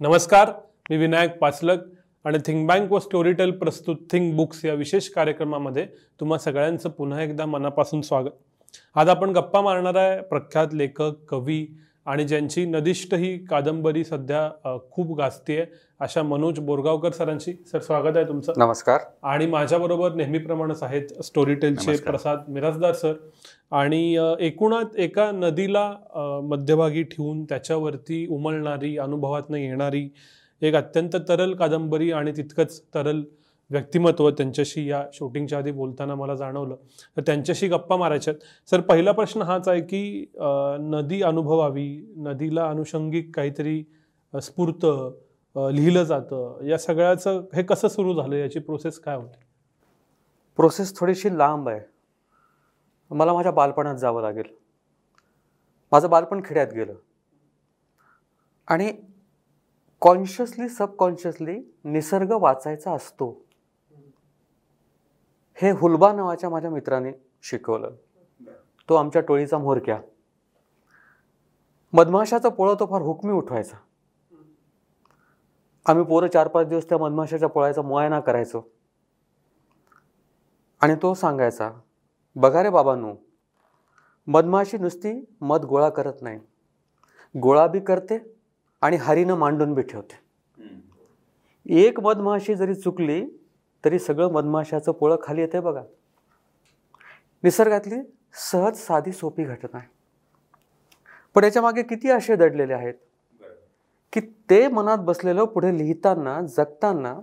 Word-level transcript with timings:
नमस्कार 0.00 0.50
मी 0.90 0.96
विनायक 0.96 1.36
पाचलक 1.38 1.78
आणि 2.24 2.38
think 2.46 2.66
bank 2.68 2.92
व 2.92 2.98
स्टोरीटेल 2.98 3.50
प्रस्तुत 3.50 3.96
थिंक 4.12 4.34
बुक्स 4.36 4.64
या 4.64 4.74
विशेष 4.74 5.08
कार्यक्रमामध्ये 5.08 5.84
तुम्हा 6.20 6.38
सगळ्यांचं 6.38 6.90
पुन्हा 6.90 7.22
एकदा 7.22 7.46
मनापासून 7.46 8.00
स्वागत. 8.02 8.30
आज 8.94 9.08
आपण 9.08 9.30
गप्पा 9.30 9.60
मारणार 9.60 9.94
आहे 9.94 10.20
प्रख्यात 10.20 10.74
लेखक 10.74 11.12
कवी 11.28 11.66
आणि 12.06 12.24
ज्यांची 12.24 12.64
नदिष्ट 12.64 13.14
ही 13.14 13.36
कादंबरी 13.46 14.04
सध्या 14.04 14.78
खूप 14.90 15.16
गाजतीये 15.18 15.64
अशा 16.00 16.22
मनोज 16.22 16.58
बोरगावकर 16.58 17.10
सरांची 17.10 17.52
सर 17.72 17.80
स्वागत 17.80 18.16
आहे 18.16 18.26
तुमचं. 18.28 18.52
नमस्कार. 18.56 19.00
आणि 19.22 19.46
माझ्याबरोबर 19.46 20.14
नेहमीप्रमाणेच 20.14 20.82
आहेत 20.82 21.22
स्टोरीटेलचे 21.24 21.90
नमस्कार. 21.90 22.10
प्रसाद 22.10 22.48
मिराजदार 22.48 22.92
सर. 22.92 23.12
आणि 23.70 24.34
एकूणात 24.40 24.98
एका 24.98 25.30
नदीला 25.30 25.90
मध्यभागी 26.44 27.02
ठेवून 27.02 27.44
त्याच्यावरती 27.44 28.26
उमलणारी 28.30 28.96
अनुभवातनं 28.98 29.56
येणारी 29.56 30.08
एक 30.62 30.74
अत्यंत 30.74 31.16
तरल 31.28 31.54
कादंबरी 31.54 32.10
आणि 32.12 32.32
तितकंच 32.36 32.80
तरल 32.94 33.22
व्यक्तिमत्व 33.70 34.30
त्यांच्याशी 34.30 34.88
या 34.90 35.04
शूटिंगच्या 35.12 35.58
आधी 35.58 35.70
बोलताना 35.70 36.14
मला 36.14 36.34
जाणवलं. 36.34 36.76
तर 37.16 37.22
त्यांच्याशी 37.22 37.68
गप्पा 37.68 37.96
मारायच्यात. 37.96 38.36
सर 38.70 38.80
पहिला 38.80 39.12
प्रश्न 39.12 39.42
हाच 39.42 39.68
आहे 39.68 39.80
की 39.80 40.32
नदी 40.80 41.22
अनुभवावी 41.22 42.14
नदीला 42.16 42.68
अनुषंगिक 42.68 43.36
काहीतरी 43.36 43.82
स्फूर्त 44.42 44.86
लिहिलं 45.56 46.04
जातं. 46.04 46.64
या 46.64 46.78
सगळ्याचं 46.78 47.40
हे 47.54 47.62
कसं 47.62 47.88
सुरू 47.88 48.14
झालं? 48.14 48.34
याची 48.34 48.58
प्रोसेस 48.58 48.98
काय 48.98 49.16
होती? 49.16 49.38
प्रोसेस 50.56 50.96
थोडीशी 50.98 51.38
लांब 51.38 51.68
आहे. 51.68 51.80
मला 53.10 53.32
माझ्या 53.32 53.52
बालपणात 53.52 53.94
जावं 53.94 54.22
लागेल. 54.22 54.54
माझं 55.92 56.10
बालपण 56.10 56.40
खेड्यात 56.44 56.72
गेलं. 56.74 56.94
आणि 58.68 58.92
कॉन्शियसली 60.00 60.68
सबकॉन्शियसली 60.68 61.58
निसर्ग 61.84 62.32
वाचायचा 62.32 62.92
असतो. 62.92 63.44
हे 65.62 65.70
हुलबा 65.70 66.12
नावाच्या 66.12 66.50
माझ्या 66.50 66.70
मित्राने 66.70 67.12
शिकवलं. 67.42 67.90
तो 68.88 68.94
आमच्या 68.94 69.22
टोळीचा 69.22 69.58
म्होरक्या. 69.58 70.00
मधमाशाचा 71.92 72.48
पोळं 72.48 72.74
तो 72.74 72.86
फार 72.86 73.02
हुकमी 73.02 73.32
उठवायचा. 73.32 73.76
आम्ही 75.86 76.04
पोरं 76.04 76.28
चार 76.28 76.48
पाच 76.48 76.66
दिवस 76.66 76.88
त्या 76.88 76.98
मधमाशाच्या 76.98 77.48
पोळ्याचा 77.48 77.82
मुआयना 77.82 78.20
करायचो. 78.20 78.70
आणि 80.80 80.94
तो 80.94 81.14
सांगायचा 81.14 81.70
बघा 82.36 82.62
रे 82.62 82.70
बाबांनो 82.70 83.14
मधमाशी 84.26 84.78
नुसती 84.78 85.24
मध 85.40 85.64
गोळा 85.64 85.88
करत 85.88 86.14
नाही. 86.20 86.38
गोळा 87.40 87.66
बी 87.66 87.80
करते 87.80 88.34
आणि 88.80 88.96
हरीनं 88.96 89.34
मांडून 89.34 89.74
बी 89.74 89.82
ठेवते. 89.82 90.20
एक 91.66 92.00
मधमाशी 92.00 92.54
जरी 92.54 92.74
चुकली 92.74 93.39
तरी 93.84 93.98
सगळं 93.98 94.32
मधमाशाचं 94.32 94.92
पोळं 94.92 95.16
खाली 95.22 95.40
येते 95.40 95.60
बघा. 95.60 95.82
निसर्गातली 97.42 98.00
सहज 98.34 98.76
साधी 98.76 99.12
सोपी 99.12 99.44
घटना 99.44 99.78
आहे. 99.78 99.88
पण 101.34 101.44
याच्या 101.44 101.62
मागे 101.62 101.82
किती 101.82 102.10
आशय 102.10 102.36
दडलेले 102.36 102.72
आहेत? 102.72 102.94
की 104.12 104.20
ते 104.20 104.68
मनात 104.68 104.98
बसलेलं 104.98 105.44
पुढे 105.44 105.78
लिहिताना 105.78 106.40
जगताना 106.40 107.20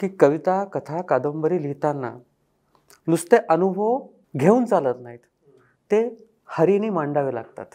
की 0.00 0.08
कविता 0.08 0.64
कथा 0.64 1.02
कादंबरी 1.02 1.62
लिहिताना 1.62 2.18
नुसते 3.08 3.36
अनुभव 3.36 4.06
घेऊन 4.36 4.64
चालत 4.64 4.94
नाहीत. 5.00 5.18
ते 5.90 6.26
हरीने 6.46 6.90
मांडावे 6.90 7.34
लागतात. 7.34 7.66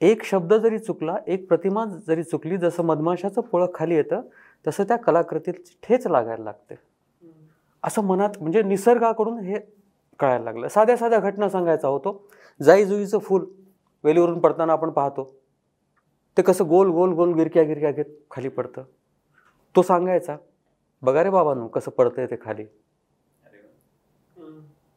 एक 0.00 0.24
शब्द 0.24 0.54
जरी 0.54 0.78
चुकला 0.78 1.16
एक 1.26 1.48
प्रतिमा 1.48 1.84
जरी 2.06 2.22
चुकली 2.22 2.56
जसं 2.56 2.82
मधमाशाचं 2.82 3.40
पोळं 3.40 3.66
खाली 3.74 3.94
येतं 3.94 4.20
तसं 4.66 4.84
त्या 4.84 4.96
कलाकृतीत 4.96 5.54
ठेच 5.82 6.06
लागायला 6.06 6.44
लागते. 6.44 6.74
असं 7.84 8.02
मनात 8.02 8.30
म्हणजे 8.40 8.62
निसर्गाकडून 8.62 9.38
हे 9.38 9.58
कळायला 10.18 10.44
लागलं. 10.44 10.68
साध्या 10.68 10.96
साध्या 10.96 11.18
घटना 11.18 11.48
सांगायचा 11.48 11.88
होतो. 11.88 12.28
जाई 12.62 12.84
जुईचं 12.84 13.18
फूल 13.18 13.44
वेलीवरून 14.04 14.40
पडताना 14.40 14.72
आपण 14.72 14.90
पाहतो. 14.90 15.34
ते 16.36 16.42
कसं 16.42 16.68
गोल 16.68 16.88
गोल 16.88 17.12
गोल 17.12 17.32
गिरक्या 17.32 17.62
गिरक्या 17.62 17.90
घेत 17.90 18.04
खाली 18.30 18.48
पडतं. 18.48 18.82
तो 19.76 19.82
सांगायचा 19.82 20.36
बघा 21.02 21.24
रे 21.24 21.30
बाबांनो 21.30 21.68
कसं 21.68 21.90
पडतंय 21.90 22.26
ते 22.26 22.36
खाली. 22.42 22.64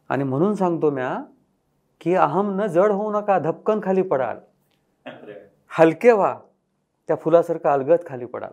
आणि 0.10 0.24
म्हणून 0.24 0.56
सांगतो 0.56 0.92
म्या 0.92 1.24
की 2.02 2.16
अहम 2.16 2.62
न 2.62 2.68
जड 2.68 2.92
होऊ 2.92 3.12
नका 3.12 3.40
धपकन 3.40 3.80
खाली 3.84 4.02
पडाल. 4.02 4.38
हलके 5.70 6.12
व्हा 6.12 6.40
त्या 7.08 7.16
फुलासारखं 7.16 7.70
अलगद 7.70 8.06
खाली 8.08 8.26
पडाल. 8.26 8.52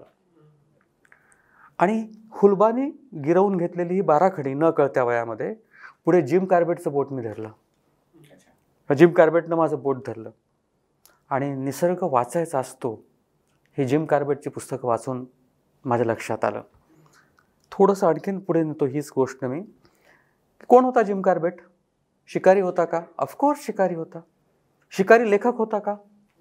आणि 1.78 2.06
हुलबानी 2.30 2.90
गिरवून 3.24 3.56
घेतलेली 3.56 3.94
ही 3.94 4.00
बाराखडी 4.00 4.54
न 4.54 4.70
कळत्या 4.70 5.04
वयामध्ये 5.04 5.54
पुढे 6.04 6.22
जिम 6.22 6.44
कार्बेटचं 6.44 6.92
बोट 6.92 7.12
मी 7.12 7.22
धरलं. 7.22 7.50
जिम 8.94 9.10
कार्बेटनं 9.10 9.56
माझं 9.56 9.82
बोट 9.82 9.96
धरलं. 10.06 10.30
आणि 11.30 11.54
निसर्ग 11.54 11.96
वाचायचा 12.02 12.58
असतो 12.58 13.04
ही 13.78 13.84
जिम 13.84 14.04
कार्बेटची 14.04 14.50
पुस्तकं 14.50 14.88
वाचून 14.88 15.24
माझ्या 15.84 16.06
लक्षात 16.06 16.44
आलं. 16.44 16.62
थोडंसं 17.72 18.06
आणखीन 18.06 18.38
पुढे 18.38 18.62
नेतो 18.62 18.84
हीच 18.84 19.10
गोष्ट 19.16 19.44
मी. 19.44 19.62
कोण 20.68 20.84
होता 20.84 21.02
जिम 21.02 21.22
कार्बेट? 21.22 21.54
शिकारी 22.26 22.60
होता 22.60 22.84
का? 22.84 23.00
ऑफकोर्स 23.18 23.60
शिकारी 23.60 23.94
होता. 23.94 24.20
शिकारी 24.90 25.30
लेखक 25.30 25.52
होता 25.54 25.78
का? 25.78 25.96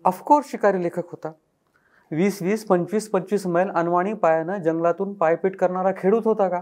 ऑफकोर्स 0.06 0.52
शिकारी 0.52 0.84
लेखक 0.84 1.09
होता. 1.12 1.31
वीस 2.12 2.41
वीस 2.41 2.66
पंचवीस 2.66 3.09
पंचवीस 3.09 3.47
मैल 3.47 3.69
अनवाणी 3.69 4.13
पायानं 4.13 4.57
जंगलातून 4.57 5.13
पायपीट 5.13 5.56
करणारा 5.56 5.91
खेडूत 5.97 6.22
होता 6.25 6.50
का? 6.50 6.62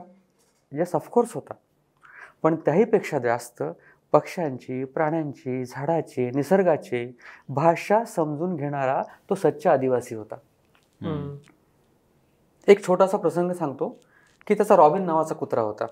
येस 0.72 0.96
ऑफकोर्स 0.96 1.34
होता. 1.34 1.54
पण 2.44 2.56
त्याहीपेक्षा 2.56 3.20
जास्त 3.20 3.64
पक्ष्यांची 4.12 4.84
प्राण्यांची 4.84 5.66
झाडाची 5.66 6.32
निसर्गाची 6.32 7.18
भाषा 7.50 8.04
समजून 8.06 8.56
घेणारा 8.56 9.04
तो 9.30 9.36
सच्चा 9.36 9.72
आदिवासी 9.72 10.16
होता. 10.16 10.36
एक 12.68 12.88
छोटासा 12.88 13.18
प्रसंग 13.18 13.52
सांगतो 13.52 13.90
की 14.48 14.54
त्याचा 14.54 14.76
रॉबिन 14.76 15.04
नावाचा 15.04 15.36
कुत्रा 15.36 15.62
होता. 15.62 15.86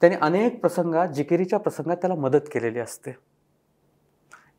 त्याने 0.00 0.16
अनेक 0.16 0.60
प्रसंगात 0.60 1.08
जिकिरीच्या 1.08 1.58
प्रसंगात 1.58 1.96
त्याला 1.96 2.14
मदत 2.14 2.40
केलेली 2.52 2.78
असते. 2.78 3.10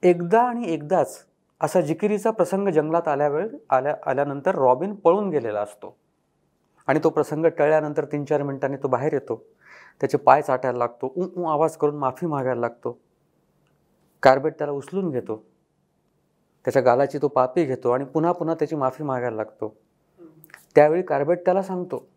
एकदा 0.03 0.41
आणि 0.41 0.73
एकदाच 0.73 1.25
असा 1.61 1.81
जिकिरीचा 1.81 2.31
प्रसंग 2.31 2.67
जंगलात 2.67 3.07
आल्यावेळ 3.07 3.47
आल्या 3.69 3.95
आल्यानंतर 4.05 4.55
रॉबिन 4.55 4.95
पळून 4.95 5.29
गेलेला 5.29 5.61
असतो. 5.61 5.97
आणि 6.88 6.99
तो 7.03 7.09
प्रसंग 7.09 7.45
टळल्यानंतर 7.45 8.05
तीन 8.05 8.25
चार 8.25 8.44
मिनिटांनी 8.44 8.77
तो 8.77 8.88
बाहेर 8.88 9.13
येतो. 9.13 9.44
त्याचे 10.00 10.17
पाय 10.17 10.41
चाटायला 10.41 10.77
लागतो. 10.77 11.13
उ 11.16 11.25
उ 11.35 11.44
आवाज 11.44 11.77
करून 11.77 11.95
माफी 11.95 12.25
मागायला 12.25 12.61
लागतो. 12.61 13.00
कार्बेट 14.23 14.57
त्याला 14.57 14.73
उचलून 14.73 15.09
घेतो. 15.09 15.44
त्याच्या 16.66 16.81
गालाची 16.81 17.17
तो 17.17 17.27
पापी 17.27 17.66
घेतो 17.66 17.91
आणि 17.91 18.05
पुन्हा 18.05 18.31
पुन्हा 18.31 18.55
त्याची 18.55 18.75
माफी 18.75 19.03
मागायला 19.03 19.35
लागतो. 19.35 19.75
त्यावेळी 20.75 21.01
कार्बेट 21.01 21.45
त्याला 21.45 21.63
सांगतो 21.63 22.07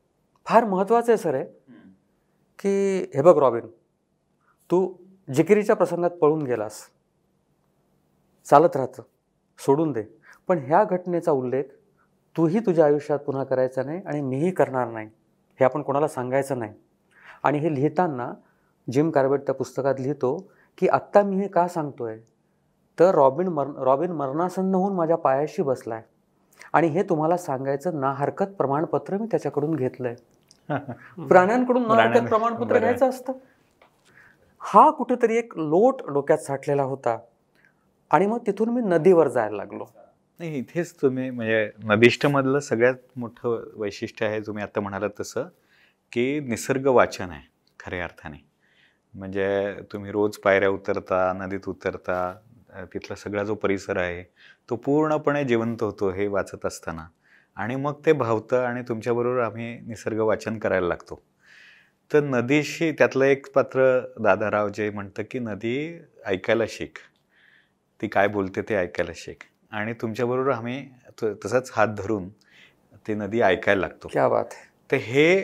फार 0.46 0.64
महत्त्वाचं 0.64 1.12
आहे 1.12 1.18
सर 1.18 1.34
आहे 1.34 1.44
की 2.58 2.98
हे 3.14 3.22
बघ 3.22 3.38
रॉबिन 3.38 3.66
तू 4.70 4.92
जिकिरीच्या 5.34 5.76
प्रसंगात 5.76 6.10
पळून 6.10 6.42
गेलास. 6.42 6.80
चालत 8.44 8.76
राहतं. 8.76 9.02
सोडून 9.58 9.92
दे. 9.92 10.04
पण 10.48 10.58
ह्या 10.58 10.84
घटनेचा 10.84 11.32
उल्लेख 11.32 11.64
तूही 12.36 12.58
तुझ्या 12.58 12.84
आयुष्यात 12.84 13.18
पुन्हा 13.18 13.44
करायचा 13.44 13.82
नाही 13.82 14.00
आणि 14.06 14.20
मीही 14.20 14.50
करणार 14.50 14.88
नाही 14.88 15.06
हे 15.60 15.64
आपण 15.64 15.82
कोणाला 15.82 16.08
सांगायचं 16.08 16.58
नाही. 16.58 16.72
आणि 17.42 17.58
हे 17.58 17.74
लिहिताना 17.74 18.32
जिम 18.92 19.10
कार्बेट 19.10 19.40
त्या 19.40 19.54
पुस्तकात 19.54 19.94
लिहितो 19.98 20.46
की 20.78 20.88
आत्ता 20.88 21.22
मी 21.22 21.36
हे 21.36 21.48
का 21.48 21.68
सांगतोय? 21.68 22.18
तर 23.00 23.14
रॉबिन 23.14 23.48
मर 23.48 23.66
रॉबिन 23.78 24.12
मरणासन्न 24.12 24.74
होऊन 24.74 24.92
माझ्या 24.92 25.16
पायाशी 25.16 25.62
बसलाय. 25.62 26.02
आणि 26.72 26.86
हे 26.86 27.02
तुम्हाला 27.02 27.36
सांगायचं 27.36 28.00
ना 28.00 28.12
हरकत 28.12 28.44
प्रमाणपत्र 28.44 29.16
मी 29.16 29.26
त्याच्याकडून 29.30 29.74
घेतलंय. 29.74 30.14
प्राण्यांकडून 31.28 31.88
ना 31.88 31.94
हरकत 31.94 32.28
प्रमाणपत्र. 32.28 32.78
घ्यायचं 32.78 33.08
असतं? 33.08 33.32
हा 34.58 34.90
कुठेतरी 34.90 35.36
एक 35.36 35.52
लोट 35.56 36.10
डोक्यात 36.12 36.38
साठलेला 36.38 36.82
होता. 36.82 37.18
आणि 38.10 38.26
मग 38.26 38.38
तिथून 38.46 38.68
मी 38.68 38.80
नदीवर 38.84 39.28
जायला 39.28 39.56
लागलो. 39.56 39.86
नाही 40.40 40.58
इथेच 40.58 40.94
तुम्ही 41.02 41.30
म्हणजे 41.30 41.70
नदीष्टमधलं 41.84 42.60
सगळ्यात 42.60 42.94
मोठं 43.16 43.64
वैशिष्ट्य 43.76 44.26
आहे 44.26 44.40
तुम्ही 44.40 44.62
आता 44.64 44.80
म्हणालात 44.80 45.10
तसं 45.20 45.48
की 46.12 46.40
निसर्ग 46.40 46.86
वाचन 46.86 47.30
आहे 47.30 47.42
खऱ्या 47.80 48.04
अर्थाने. 48.04 48.36
म्हणजे 49.14 49.74
तुम्ही 49.92 50.10
रोज 50.12 50.36
पायऱ्या 50.38 50.68
उतरता 50.68 51.32
नदीत 51.32 51.68
उतरता 51.68 52.34
तिथला 52.94 53.14
सगळा 53.14 53.44
जो 53.44 53.54
परिसर 53.54 53.96
आहे 53.96 54.22
तो 54.68 54.76
पूर्णपणे 54.76 55.44
जिवंत 55.44 55.82
होतो 55.82 56.10
हे 56.10 56.26
वाचत 56.26 56.66
असताना. 56.66 57.06
आणि 57.56 57.76
मग 57.76 58.00
ते 58.06 58.12
भावतं 58.12 58.64
आणि 58.64 58.82
तुमच्याबरोबर 58.82 59.40
आम्ही 59.40 59.78
निसर्ग 59.86 60.20
वाचन 60.20 60.58
करायला 60.58 60.86
लागतो. 60.88 61.20
तर 62.10 62.20
नदीशी 62.20 62.90
त्यातलं 62.92 63.24
एक 63.24 63.50
पात्र 63.54 64.00
दादाराव 64.20 64.68
जे 64.68 64.90
म्हणतं 64.90 65.22
की 65.30 65.38
नदी 65.38 65.76
ऐकायला 66.26 66.64
शिक. 66.68 66.98
ती 68.04 68.08
काय 68.08 68.28
बोलते 68.28 68.62
ते 68.62 68.74
ऐकायला 68.74 69.12
शिक. 69.14 69.36
आणि 69.70 69.92
तुमच्याबरोबर 69.92 70.50
आम्ही 70.50 70.88
त- 71.22 71.44
तसाच 71.44 71.70
हात 71.74 71.88
धरून 71.88 72.28
ते 73.08 73.14
नदी 73.14 73.40
ऐकायला 73.40 73.80
लागतो. 73.80 74.08
क्या 74.12 74.28
बात 74.28 74.44
तर 74.92 74.96
हे 74.96 75.40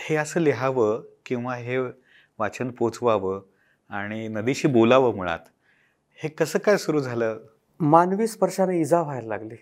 हे 0.00 0.16
असं 0.16 0.40
लिहावं 0.40 1.02
किंवा 1.26 1.54
हे 1.54 1.78
वाचन 2.38 2.70
पोचवावं 2.70 3.42
आणि 3.88 4.28
नदीशी 4.28 4.68
बोलावं 4.68 5.16
मुळात 5.16 5.38
हे 6.14 6.28
कसं 6.28 6.58
काय 6.58 6.76
सुरू 6.76 7.00
झालं? 7.00 7.38
मानवी 7.80 8.26
स्पर्शाने 8.26 8.80
इजा 8.80 9.02
व्हायला 9.02 9.28
लागली. 9.28 9.56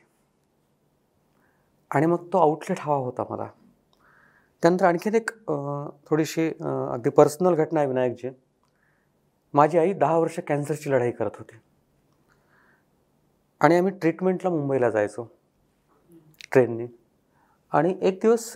आणि 1.91 2.07
मग 2.07 2.27
तो 2.33 2.39
आउटलेट 2.39 2.79
हवा 2.81 2.97
होता 2.97 3.25
मला. 3.31 3.47
त्यानंतर 4.63 4.87
आणखीन 4.87 5.15
एक 5.15 5.31
थोडीशी 6.11 6.49
अगदी 6.91 7.11
पर्सनल 7.11 7.55
घटना 7.55 7.81
आहे 7.81 7.89
विनायकजी. 7.89 8.29
माझी 9.55 9.79
आई 9.79 9.93
दहा 9.93 10.19
वर्ष 10.19 10.39
कॅन्सरची 10.49 10.91
लढाई 10.91 11.11
करत 11.11 11.37
होती. 11.39 11.57
आणि 13.61 13.77
आम्ही 13.77 13.93
ट्रीटमेंटला 13.93 14.51
मुंबईला 14.51 14.91
जायचो 14.91 15.25
ट्रेननी. 16.53 16.87
आणि 17.73 17.95
एक 18.03 18.19
दिवस 18.23 18.53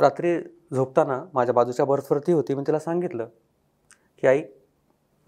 रात्री 0.00 0.38
झोपताना 0.74 1.22
माझ्या 1.34 1.54
बाजूच्या 1.54 1.84
बर्थवरती 1.86 2.32
होती 2.32 2.54
मी 2.54 2.62
तिला 2.66 2.78
सांगितलं 2.78 3.28
की 4.18 4.26
आई 4.26 4.42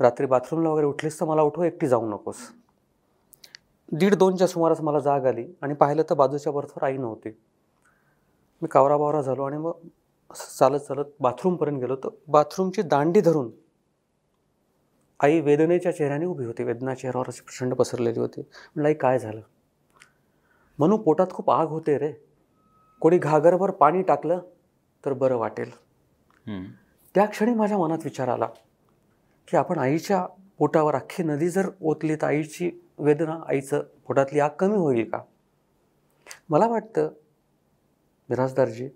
रात्री 0.00 0.26
बाथरूमला 0.26 0.68
वगैरे 0.70 0.86
उठलीस 0.86 1.20
तर 1.20 1.26
मला 1.26 1.42
उठव 1.42 1.62
एकटी 1.62 1.88
जाऊ 1.88 2.08
नकोस. 2.10 2.36
दीड 3.92 4.14
दोनच्या 4.14 4.46
सुमारास 4.46 4.80
मला 4.80 4.98
जाग 4.98 5.26
आली 5.26 5.46
आणि 5.62 5.74
पाहिलं 5.74 6.02
तर 6.10 6.14
बाजूच्या 6.14 6.52
बर्थवर 6.52 6.84
आई 6.84 6.96
नव्हती. 6.96 7.30
मी 8.62 8.68
कावरा 8.68 8.96
बावरा 8.96 9.20
झालो 9.22 9.42
आणि 9.42 9.56
मग 9.56 9.72
चालत 10.58 10.78
चालत 10.78 11.04
बाथरूमपर्यंत 11.20 11.80
गेलो. 11.80 11.96
तर 11.96 12.08
बाथरूमची 12.28 12.82
दांडी 12.82 13.20
धरून 13.20 13.50
आई 15.24 15.40
वेदनेच्या 15.40 15.92
चेहऱ्याने 15.96 16.26
उभी 16.26 16.44
होती. 16.44 16.64
वेदना 16.64 16.94
चेहऱ्यावर 16.94 17.28
अशी 17.28 17.42
प्रचंड 17.42 17.74
पसरलेली 17.74 18.20
होती. 18.20 18.40
म्हणलं 18.40 18.88
आई 18.88 18.94
काय 18.94 19.18
झालं? 19.18 19.40
म्हणू 20.78 20.96
पोटात 20.96 21.26
खूप 21.32 21.50
आग 21.50 21.68
होते 21.68 21.98
रे. 21.98 22.12
कोणी 23.02 23.18
घागरभर 23.18 23.70
पाणी 23.70 24.02
टाकलं 24.02 24.40
तर 25.04 25.12
बरं 25.12 25.36
वाटेल. 25.36 25.70
त्या 27.14 27.24
क्षणी 27.26 27.54
माझ्या 27.54 27.78
मनात 27.78 27.98
विचार 28.04 28.28
आला 28.28 28.46
की 29.48 29.56
आपण 29.56 29.78
आईच्या 29.78 30.26
पोटावर 30.58 30.94
अख्खी 30.94 31.22
नदी 31.22 31.48
जर 31.50 31.68
ओतली 31.82 32.14
तर 32.16 32.26
आईची 32.26 32.70
वेदना 32.98 33.38
आईचं 33.48 33.82
पोटातली 34.06 34.40
आग 34.40 34.50
कमी 34.58 34.76
होईल 34.76 35.08
का? 35.10 35.20
मला 36.50 36.66
वाटतं 36.68 37.08
बिराजदारजी 38.28 38.88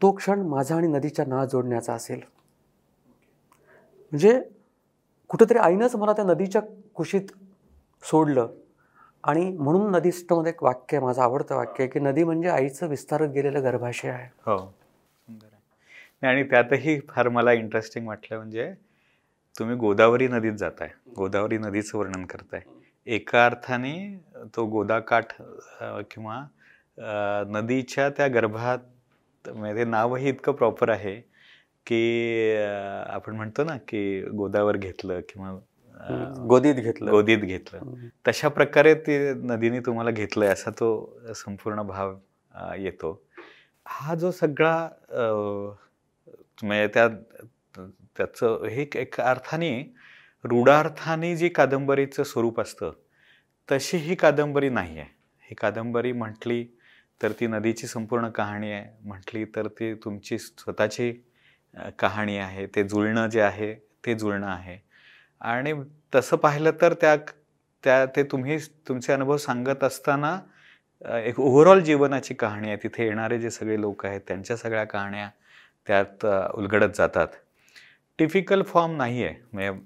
तो 0.00 0.10
क्षण 0.12 0.40
माझा 0.46 0.76
आणि 0.76 0.86
नदीच्या 0.86 1.24
नाळ 1.24 1.44
जोडण्याचा 1.44 1.94
असेल. 1.94 2.20
म्हणजे 4.12 4.40
कुठंतरी 5.32 5.58
आईनंच 5.58 5.94
मला 5.96 6.12
त्या 6.12 6.24
नदीच्या 6.24 6.60
कुशीत 6.94 7.30
सोडलं. 8.02 8.48
आणि 9.24 9.44
म्हणून 9.58 9.90
नदीष्टमध्ये 9.92 10.52
एक 10.52 10.62
वाक्य 10.64 10.96
आहे 10.96 11.04
माझं 11.04 11.22
आवडतं 11.22 11.56
वाक्य 11.56 11.82
आहे 11.82 11.88
की 11.90 12.00
नदी 12.00 12.24
म्हणजे 12.24 12.48
आईचं 12.48 12.88
विस्तारत 12.88 13.28
गेलेलं 13.34 13.62
गर्भाशय 13.64 14.08
आहे. 14.08 14.26
हो. 14.46 14.56
सुंदर 14.58 15.46
आहे 15.46 16.26
आणि 16.26 16.42
त्यातही 16.50 16.98
फार 17.08 17.28
मला 17.28 17.52
इंटरेस्टिंग 17.52 18.06
वाटलं 18.08 18.36
म्हणजे 18.36 18.72
तुम्ही 19.54 19.76
गोदावरी 19.76 20.28
नदीत 20.28 20.52
जाताय. 20.58 20.88
गोदावरी 21.16 21.58
नदीचं 21.58 21.98
वर्णन 21.98 22.24
करताय. 22.26 22.60
एका 23.06 23.44
अर्थाने 23.46 23.94
तो 24.56 24.66
गोदाकाठ 24.66 25.32
किंवा 26.10 26.40
नदीच्या 27.50 28.08
त्या 28.10 28.26
गर्भात 28.28 29.48
म्हणजे 29.48 29.84
नावही 29.84 30.28
इतकं 30.28 30.52
प्रॉपर 30.52 30.88
आहे 30.88 31.20
की 31.86 32.56
आपण 33.06 33.36
म्हणतो 33.36 33.64
ना 33.64 33.76
की 33.76 34.22
गोदावर 34.22 34.76
घेतलं 34.76 35.20
किंवा 35.20 35.58
गोदीत 36.48 36.74
घेतलं. 36.74 37.10
गोदीत 37.10 37.38
घेतलं. 37.38 37.78
हम्म. 37.78 38.06
तशा 38.28 38.48
प्रकारे 38.48 38.94
ते 38.94 39.34
नदीने 39.34 39.80
तुम्हाला 39.80 40.10
घेतलंय 40.10 40.48
असा 40.48 40.70
तो 40.70 41.18
संपूर्ण 41.36 41.82
भाव 41.82 42.14
येतो. 42.78 43.22
हा 43.86 44.14
जो 44.14 44.30
सगळा 44.30 44.88
म्हणजे 46.62 46.86
त्या 46.86 47.08
त्याचं 48.16 48.64
हे 48.64 48.86
एक- 48.94 49.22
अर्थाने 49.22 49.94
रूढार्थाने 50.44 51.36
जी 51.36 51.48
कादंबरीचं 51.48 52.22
स्वरूप 52.22 52.60
असतं 52.60 52.92
तशी 53.72 53.96
ही 53.96 54.14
कादंबरी 54.14 54.68
नाही 54.68 54.98
आहे 54.98 55.08
ही 55.42 55.54
कादंबरी 55.54 56.12
म्हटली 56.12 56.64
तर 57.22 57.32
ती 57.32 57.46
नदीची 57.46 57.86
संपूर्ण 57.86 58.28
कहाणी 58.28 58.72
आहे. 58.72 59.08
म्हटली 59.08 59.44
तर 59.44 59.66
ती 59.66 59.94
तुमची 59.94 60.38
स्वतःची 60.38 61.24
कहाणी 61.98 62.36
आहे 62.38 62.66
ते 62.76 62.82
जुळणं 62.84 63.28
जे 63.30 63.40
आहे 63.40 63.74
ते 64.06 64.14
जुळणं 64.14 64.46
आहे. 64.46 64.78
आणि 65.40 65.72
तसं 66.14 66.36
पाहिलं 66.36 66.70
तर 66.80 66.94
त्या 67.00 67.16
त्या 67.84 68.04
ते 68.16 68.22
तुम्ही 68.32 68.58
तुमचे 68.88 69.12
अनुभव 69.12 69.36
सांगत 69.36 69.84
असताना 69.84 70.38
एक 71.18 71.38
ओव्हरऑल 71.40 71.80
जीवनाची 71.84 72.34
कहाणी 72.34 72.68
आहे. 72.68 72.76
तिथे 72.82 73.04
येणारे 73.06 73.38
जे 73.38 73.50
सगळे 73.50 73.80
लोक 73.80 74.04
आहेत 74.06 74.20
त्यांच्या 74.28 74.56
सगळ्या 74.56 74.84
कहाण्या 74.84 75.28
त्यात 75.86 76.26
उलगडत 76.54 76.96
जातात. 76.96 77.26
टिपिकल 78.18 78.62
फॉर्म 78.62 78.96
नाही 78.96 79.24
आहे 79.24 79.34
म्हणजे 79.52 79.80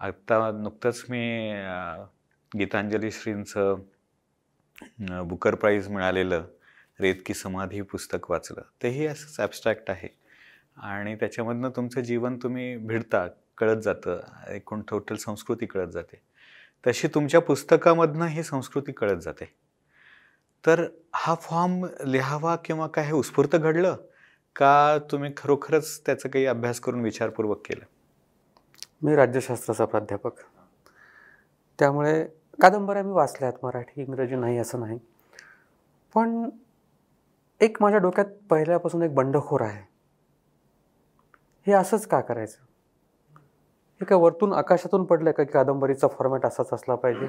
आत्ता 0.00 0.50
नुकतंच 0.52 1.04
मी 1.08 1.52
गीतांजली 2.52 3.10
श्रींचं 3.10 3.82
बुकर 5.28 5.54
प्राईज 5.54 5.88
मिळालेलं 5.88 6.44
रेत 7.00 7.16
की 7.26 7.34
समाधी 7.34 7.80
पुस्तक 7.90 8.30
वाचलं. 8.30 8.62
तेही 8.82 9.06
असंच 9.06 9.40
ॲबस्ट्रॅक्ट 9.40 9.90
आहे. 9.90 10.08
आणि 10.82 11.16
त्याच्यामधनं 11.16 11.70
तुमचं 11.70 12.00
जीवन 12.00 12.38
तुम्ही 12.42 12.76
भिडता 12.76 13.26
कळत 13.58 13.82
जातं 13.82 14.20
एकूण 14.48 14.82
टोटल 14.90 15.14
संस्कृती 15.14 15.66
कळत 15.66 15.88
जाते. 15.88 16.20
तशी 16.86 17.08
तुमच्या 17.08 17.40
पुस्तकामधनं 17.40 18.26
ही 18.26 18.42
संस्कृती 18.42 18.92
कळत 18.92 19.20
जाते. 19.20 19.54
तर 20.66 20.84
हा 21.14 21.34
फॉर्म 21.34 21.86
लिहावा 22.06 22.56
किंवा 22.56 22.86
काय 22.86 23.04
हे 23.04 23.12
उत्स्फूर्त 23.12 23.56
घडलं 23.56 23.96
का 24.56 24.98
तुम्ही 25.10 25.32
खरोखरच 25.36 26.00
त्याचा 26.06 26.28
काही 26.28 26.46
अभ्यास 26.46 26.80
करून 26.80 27.00
विचारपूर्वक 27.00 27.66
केलं? 27.66 27.84
मी 29.02 29.16
राज्यशास्त्राचा 29.16 29.84
प्राध्यापक. 29.84 30.32
त्यामुळे 31.78 32.24
कादंबऱ्या 32.62 33.02
मी 33.02 33.12
वाचल्या 33.12 33.48
आहेत 33.48 33.64
मराठी 33.64 34.02
इंग्रजी 34.02 34.34
नाही 34.34 34.58
असं 34.58 34.80
नाही. 34.80 34.98
पण 36.14 36.50
एक 37.60 37.76
माझ्या 37.80 37.98
डोक्यात 37.98 38.26
पहिल्यापासून 38.50 39.02
एक 39.02 39.14
बंडखोर 39.14 39.60
आहे. 39.60 39.89
हे 41.66 41.72
असंच 41.72 42.06
का 42.06 42.20
करायचं? 42.20 42.58
हे 43.94 44.04
काय 44.04 44.18
वरतून 44.18 44.52
आकाशातून 44.52 45.04
पडलं 45.04 45.30
का 45.30 45.44
की 45.44 45.52
कादंबरीचा 45.52 46.08
फॉर्मॅट 46.08 46.46
असाच 46.46 46.72
असला 46.72 46.94
पाहिजे? 46.94 47.28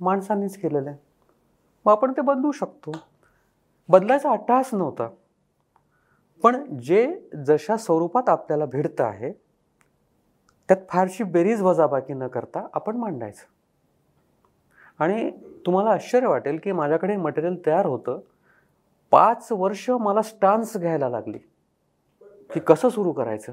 माणसांनीच 0.00 0.60
केलेलं 0.60 0.90
आहे. 0.90 0.98
मग 1.86 1.92
आपण 1.92 2.12
ते 2.12 2.20
बदलू 2.20 2.52
शकतो. 2.52 2.92
बदलायचा 3.88 4.30
अट्टहास 4.30 4.74
नव्हता. 4.74 5.08
पण 6.42 6.78
जे 6.78 7.28
जशा 7.46 7.76
स्वरूपात 7.76 8.28
आपल्याला 8.28 8.64
भिडतं 8.64 9.04
आहे 9.04 9.32
त्यात 10.68 10.80
फारशी 10.88 11.24
बेरीज 11.24 11.62
वजाबाकी 11.62 12.14
न 12.14 12.26
करता 12.26 12.66
आपण 12.72 12.96
मांडायचं. 12.96 13.44
आणि 14.98 15.30
तुम्हाला 15.66 15.90
आश्चर्य 15.90 16.26
वाटेल 16.26 16.58
की 16.62 16.72
माझ्याकडे 16.72 17.16
मटेरियल 17.16 17.66
तयार 17.66 17.86
होतं. 17.86 18.20
पाच 19.10 19.48
वर्ष 19.50 19.90
मला 19.90 20.22
स्टान्स 20.22 20.76
घ्यायला 20.76 21.08
लागली. 21.08 21.38
की 22.54 22.60
कसं 22.60 22.88
सुरू 22.88 23.12
करायचं? 23.12 23.52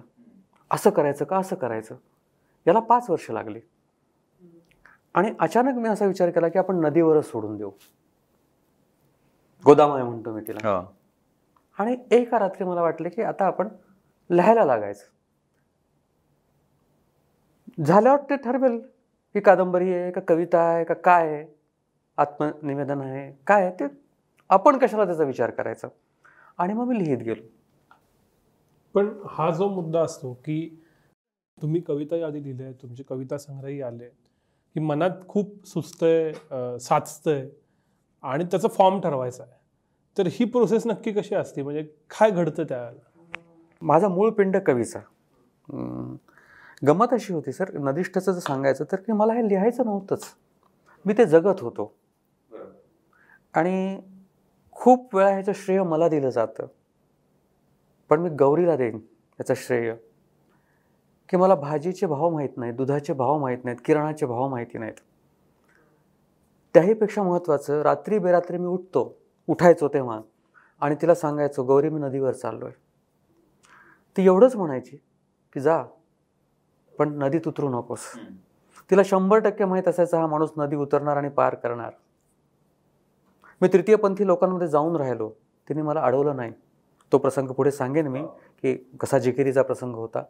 असं 0.71 0.89
करायचं 0.89 1.25
का 1.25 1.37
असं 1.37 1.55
करायचं? 1.55 1.95
याला 2.67 2.79
पाच 2.79 3.09
वर्ष 3.09 3.31
लागली. 3.31 3.59
आणि 5.13 5.33
अचानक 5.39 5.77
मी 5.77 5.89
असा 5.89 6.05
विचार 6.05 6.29
केला 6.29 6.47
की 6.47 6.57
आपण 6.57 6.75
नदीवरच 6.85 7.25
सोडून 7.25 7.57
देऊ. 7.57 7.71
गोदामाय 9.65 10.03
म्हणतो 10.03 10.33
मी 10.33 10.41
तिला. 10.41 10.69
हो. 10.69 10.97
आणि 11.79 11.97
एका 12.11 12.39
रात्री 12.39 12.63
मला 12.63 12.81
वाटलं 12.81 13.09
की 13.09 13.21
आता 13.21 13.45
आपण 13.45 13.67
लिहायला 14.31 14.65
लागायचं. 14.65 15.05
झाल्यावर 17.83 18.19
ते 18.19 18.35
ठरवेल 18.35 18.79
की 19.33 19.39
कादंबरी 19.39 19.93
आहे 19.93 20.11
का 20.11 20.21
कविता 20.27 20.59
आहे 20.59 20.83
का 20.83 20.93
काय 20.93 21.27
आहे? 21.27 21.55
आत्मनिवेदन 22.17 23.01
आहे. 23.01 23.43
काय 23.47 23.65
आहे? 23.65 23.75
ते 23.79 23.85
आपण 24.49 24.77
कशाला 24.77 25.05
त्याचा 25.05 25.23
विचार 25.23 25.49
करायचा? 25.49 25.87
आणि 26.57 26.73
मग 26.73 26.85
मी 26.85 26.99
लिहित 26.99 27.17
गेलो. 27.17 27.56
पण 28.93 29.09
हा 29.29 29.51
जो 29.51 29.69
मुद्दा 29.69 30.01
असतो 30.01 30.33
की 30.33 30.83
तुम्ही 31.61 31.81
कविता 31.81 32.15
यादी 32.15 32.43
लिहिली 32.43 32.63
आहे 32.63 32.73
तुमचे 32.73 33.03
कविता 33.03 33.37
संग्रहही 33.37 33.81
आले 33.81 34.03
आहेत 34.03 34.27
की 34.75 34.79
मनात 34.79 35.09
खूप 35.27 35.67
सुचतंय 35.67 36.31
अं, 36.51 36.77
साचतंय 36.77 37.49
आणि 38.23 38.43
त्याचा 38.43 38.67
फॉर्म 38.67 38.99
ठरवायचा 39.01 39.43
आहे. 39.43 39.51
तर 40.17 40.27
ही 40.31 40.45
प्रोसेस 40.45 40.87
नक्की 40.87 41.11
कशी 41.11 41.35
असते? 41.35 41.63
म्हणजे 41.63 41.81
काय 42.09 42.31
घडतं 42.31 42.63
त्यावेळेला? 42.63 43.09
माझा 43.81 44.07
मूळ 44.07 44.29
पिंड 44.31 44.57
कवीचा. 44.57 44.99
गंमत 46.87 47.13
अशी 47.13 47.33
होती 47.33 47.51
सर 47.51 47.77
नदिष्ठचं 47.79 48.31
जर 48.31 48.39
सांगायचं 48.39 48.85
तर 48.91 48.95
की 48.95 49.11
मला 49.11 49.33
हे 49.33 49.47
लिहायचं 49.49 49.85
नव्हतंच. 49.85 50.23
मी 51.05 51.13
ते 51.17 51.25
जगत 51.25 51.61
होतो. 51.61 51.95
आणि 53.53 53.99
खूप 54.71 55.15
वेळा 55.15 55.29
ह्याचं 55.29 55.51
श्रेय 55.55 55.83
मला 55.83 56.07
दिलं 56.09 56.29
जातं. 56.29 56.67
पण 58.09 58.19
मी 58.19 58.29
गौरीला 58.29 58.75
देईन 58.75 58.95
याचं 59.39 59.53
श्रेय. 59.57 59.95
की 61.29 61.37
मला 61.37 61.55
भाजीचे 61.55 62.05
भाव 62.05 62.29
माहीत 62.29 62.57
नाहीत 62.57 62.73
दुधाचे 62.73 63.13
भाव 63.13 63.37
माहीत 63.37 63.63
नाहीत 63.63 63.79
किराणाचे 63.85 64.25
भाव 64.25 64.47
माहिती 64.47 64.77
नाहीत. 64.77 64.93
त्याहीपेक्षा 66.73 67.23
महत्त्वाचं 67.23 67.81
रात्री 67.81 68.19
बेरात्री 68.19 68.57
मी 68.57 68.65
उठतो 68.65 69.17
उठायचो 69.47 69.87
तेव्हा 69.87 70.19
आणि 70.81 70.95
तिला 71.01 71.15
सांगायचो 71.15 71.63
गौरी 71.63 71.89
मी 71.89 71.99
नदीवर 72.01 72.31
चाललो 72.31 72.65
आहे 72.65 72.75
ती 74.17 74.25
एवढंच 74.25 74.55
म्हणायची 74.55 74.97
की 75.53 75.59
जा 75.59 75.83
पण 76.99 77.13
नदीत 77.21 77.47
उतरू 77.47 77.69
नकोस. 77.69 77.99
तिला 78.91 79.01
शंभर 79.05 79.39
टक्के 79.39 79.65
माहीत 79.65 79.87
असायचा 79.87 80.19
हा 80.19 80.27
माणूस 80.27 80.49
नदी 80.57 80.75
उतरणार 80.75 81.17
आणि 81.17 81.29
पार 81.29 81.55
करणार. 81.55 81.91
मी 83.61 83.67
तृतीयपंथी 83.67 84.25
लोकांमध्ये 84.27 84.67
जाऊन 84.67 84.95
राहिलो 84.95 85.29
तिने 85.69 85.81
मला 85.81 86.01
अडवलं 86.01 86.35
नाही. 86.35 86.51
तो 87.11 87.17
प्रसंग 87.17 87.47
पुढे 87.47 87.71
सांगेन 87.71 88.07
मी 88.07 88.21
की 88.61 88.89
कसा 88.99 89.17
जिकिरीचा 89.17 89.61
प्रसंग 89.61 89.95
होता. 89.95 90.23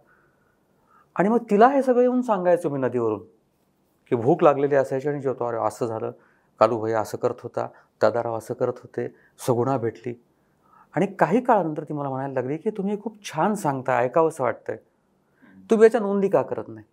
आणि 1.15 1.29
मग 1.29 1.37
तिला 1.49 1.67
हे 1.67 1.83
सगळं 1.83 2.01
येऊन 2.01 2.21
सांगायचो 2.21 2.69
मी 2.69 2.79
नदीवरून 2.79 3.19
की 4.09 4.15
भूक 4.15 4.43
लागलेली 4.43 4.75
असायची 4.75 5.09
आणि 5.09 5.21
जेवतो. 5.21 5.45
अरे 5.45 5.57
असं 5.57 5.85
झालं. 5.85 6.11
कालू 6.59 6.81
भैया 6.81 7.01
असं 7.01 7.17
करत 7.17 7.41
होता. 7.43 7.67
दादाराव 8.01 8.37
असं 8.37 8.53
करत 8.53 8.73
होते. 8.75 9.15
सगुणा 9.47 9.77
भेटली. 9.77 10.13
आणि 10.95 11.05
काही 11.05 11.41
काळानंतर 11.41 11.83
ती 11.83 11.93
मला 11.93 12.09
म्हणायला 12.09 12.33
लागली 12.33 12.57
की 12.57 12.69
तुम्ही 12.69 13.01
खूप 13.01 13.25
छान 13.25 13.53
सांगता 13.53 13.97
ऐकावंसं 13.97 14.43
वाटतंय. 14.43 14.77
तुम्ही 15.71 15.85
याच्या 15.85 16.01
नोंदी 16.01 16.29
का 16.29 16.41
करत 16.41 16.67
नाही? 16.67 16.85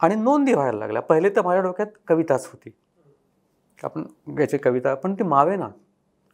आणि 0.00 0.14
नोंदी 0.14 0.54
व्हायला 0.54 0.78
लागल्या. 0.78 1.02
पहिले 1.02 1.30
तर 1.30 1.42
माझ्या 1.42 1.62
डोक्यात 1.62 1.86
कविताच 2.08 2.46
होती. 2.46 2.70
आपण 3.84 4.04
याची 4.38 4.58
कविता 4.58 4.94
पण 4.94 5.14
ती 5.14 5.22
मावे 5.22 5.56
ना 5.56 5.68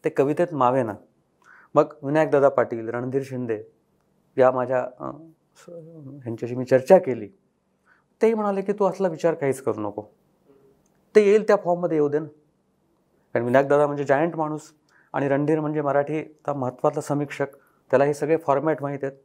ते 0.05 0.09
कवितेत 0.09 0.47
मावे 0.53 0.83
ना 0.83 0.95
मग 1.75 1.93
विनायकदादा 2.03 2.49
पाटील 2.49 2.89
रणधीर 2.89 3.23
शिंदे 3.25 3.63
या 4.37 4.51
माझ्या 4.51 4.87
स- 5.57 5.71
ह्यांच्याशी 6.23 6.55
मी 6.55 6.65
चर्चा 6.65 6.99
केली. 6.99 7.29
तेही 8.23 8.35
म्हणाले 8.35 8.63
की 8.63 8.73
तू 8.73 8.85
असला 8.85 9.09
विचार 9.09 9.35
काहीच 9.35 9.63
करू 9.63 9.81
नको. 9.81 10.03
ते 11.15 11.21
येईल 11.21 11.47
त्या 11.47 11.57
फॉर्ममध्ये 11.57 11.97
येऊ 11.97 12.09
दे 12.09 12.19
ना. 12.19 12.29
कारण 13.33 13.45
विनायकदादा 13.45 13.87
म्हणजे 13.87 14.05
जायंट 14.05 14.37
माणूस 14.37 14.61
आणि 15.13 15.29
रणधीर 15.29 15.61
म्हणजे 15.61 15.81
मराठीचा 15.81 16.53
महत्त्वाचा 16.53 17.01
समीक्षक. 17.01 17.47
त्याला 17.91 18.05
हे 18.05 18.15
सगळे 18.15 18.37
फॉर्मॅट 18.37 18.83
माहीत 18.83 18.99
आहेत. 19.03 19.17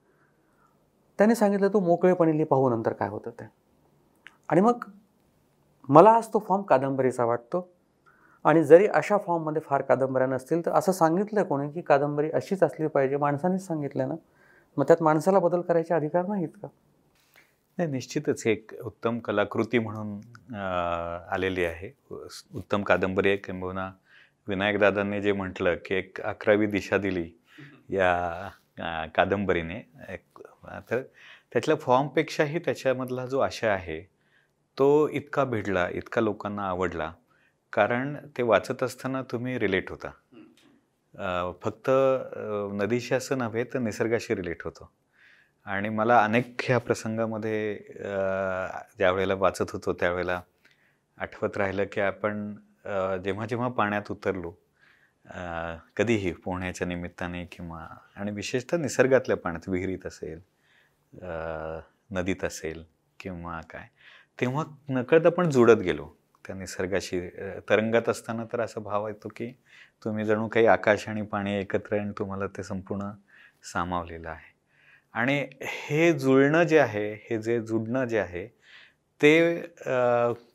त्याने 1.17 1.35
सांगितलं 1.35 1.67
तू 1.67 1.79
मोकळेपणे 1.79 2.43
पाहू 2.43 2.69
नंतर 2.69 2.93
काय 2.93 3.09
होतं 3.09 3.29
ते. 3.29 3.45
आणि 4.49 4.61
मग 4.61 4.83
मला 5.89 6.11
आज 6.11 6.27
तो 6.27 6.39
फॉर्म 6.39 6.63
कादंबरीचा 6.63 7.25
वाटतो. 7.25 7.74
आणि 8.45 8.63
जरी 8.63 8.87
अशा 8.87 9.17
फॉर्ममध्ये 9.25 9.61
फार 9.65 9.81
कादंबऱ्या 9.81 10.27
नसतील 10.27 10.65
तर 10.65 10.71
असं 10.71 10.91
सांगितलं 10.91 11.43
कोणी 11.43 11.69
की 11.71 11.81
कादंबरी 11.81 12.29
अशीच 12.31 12.63
असली 12.63 12.87
पाहिजे? 12.87 13.17
माणसानेच 13.17 13.65
सांगितलं 13.67 14.07
ना? 14.07 14.15
मग 14.77 14.83
त्यात 14.87 15.01
माणसाला 15.03 15.39
बदल 15.39 15.61
करायचे 15.61 15.93
अधिकार 15.93 16.25
नाहीत 16.27 16.49
का? 16.61 16.67
नाही 17.77 17.89
निश्चितच 17.91 18.45
एक 18.47 18.73
उत्तम 18.85 19.19
कलाकृती 19.19 19.79
म्हणून 19.79 20.19
आलेली 21.33 21.65
आहे. 21.65 21.91
उत्तम 22.55 22.83
कादंबरी 22.83 23.29
आहे. 23.29 23.37
किंबहुना 23.37 23.89
विनायकदादांनी 24.47 25.21
जे 25.21 25.31
म्हटलं 25.31 25.75
की 25.85 25.95
एक 25.95 26.21
अकरावी 26.21 26.67
दिशा 26.67 26.97
दिली 26.97 27.29
या 27.89 28.49
कादंबरीने 29.15 29.81
एक 30.13 30.39
तर 30.89 31.01
त्यातल्या 31.53 31.75
फॉर्मपेक्षाही 31.81 32.59
त्याच्यामधला 32.65 33.25
जो 33.25 33.39
आशय 33.39 33.67
आहे 33.67 33.99
तो 34.77 35.07
इतका 35.09 35.43
भिडला 35.45 35.87
इतका 35.89 36.21
लोकांना 36.21 36.67
आवडला. 36.69 37.11
कारण 37.75 38.15
ते 38.37 38.43
वाचत 38.43 38.83
असताना 38.83 39.21
तुम्ही 39.31 39.57
रिलेट 39.59 39.89
होता. 39.89 40.11
फक्त 41.63 41.89
नदीशी 42.81 43.15
असं 43.15 43.37
नव्हे 43.37 43.63
तर 43.73 43.79
निसर्गाशी 43.79 44.35
रिलेट 44.35 44.63
होतो. 44.63 44.91
आणि 45.67 45.89
मला 45.89 46.23
अनेक 46.23 46.61
ह्या 46.63 46.77
प्रसंगामध्ये 46.77 47.75
ज्यावेळेला 47.75 48.81
ज्या 48.97 49.11
वेळेला 49.11 49.33
वाचत 49.33 49.71
होतो 49.73 49.93
त्यावेळेला 49.93 50.41
आठवत 51.17 51.57
राहिलं 51.57 51.85
की 51.91 52.01
आपण 52.01 52.53
जेव्हा 53.23 53.45
जेव्हा 53.45 53.67
पाण्यात 53.67 54.11
उतरलो 54.11 54.51
कधीही 55.97 56.31
पोहण्याच्या 56.33 56.87
निमित्ताने 56.87 57.45
किंवा 57.51 57.87
आणि 58.15 58.31
विशेषतः 58.31 58.77
निसर्गातल्या 58.77 59.37
पाण्यात 59.37 59.69
विहिरीत 59.69 60.05
असेल 60.05 60.39
नदीत 62.11 62.43
असेल 62.43 62.83
किंवा 63.19 63.59
काय 63.69 63.87
तेव्हा 64.41 64.63
नकळत 64.89 65.25
आपण 65.25 65.49
जुळत 65.49 65.77
गेलो. 65.77 66.07
त्या 66.45 66.55
निसर्गाशी 66.55 67.19
तरंगत 67.19 67.69
तरंगात 67.69 68.09
असताना 68.09 68.43
तर 68.53 68.61
असा 68.61 68.81
भाव 68.81 69.07
येतो 69.07 69.29
की 69.35 69.51
तुम्ही 70.05 70.25
जणू 70.25 70.47
काही 70.47 70.65
आकाश 70.67 71.07
आणि 71.09 71.21
पाणी 71.21 71.53
एकत्र 71.59 71.99
आणि 71.99 72.11
तुम्हाला 72.17 72.47
ते 72.57 72.63
संपूर्ण 72.63 73.09
सामावलेलं 73.63 74.29
आहे. 74.29 74.53
आणि 75.13 75.45
हे 75.61 76.11
जुळणं 76.13 76.63
जे 76.63 76.79
आहे 76.79 77.11
हे 77.29 77.37
जे 77.41 77.59
जुडणं 77.61 78.05
जे 78.05 78.19
आहे 78.19 78.47
ते 79.21 79.61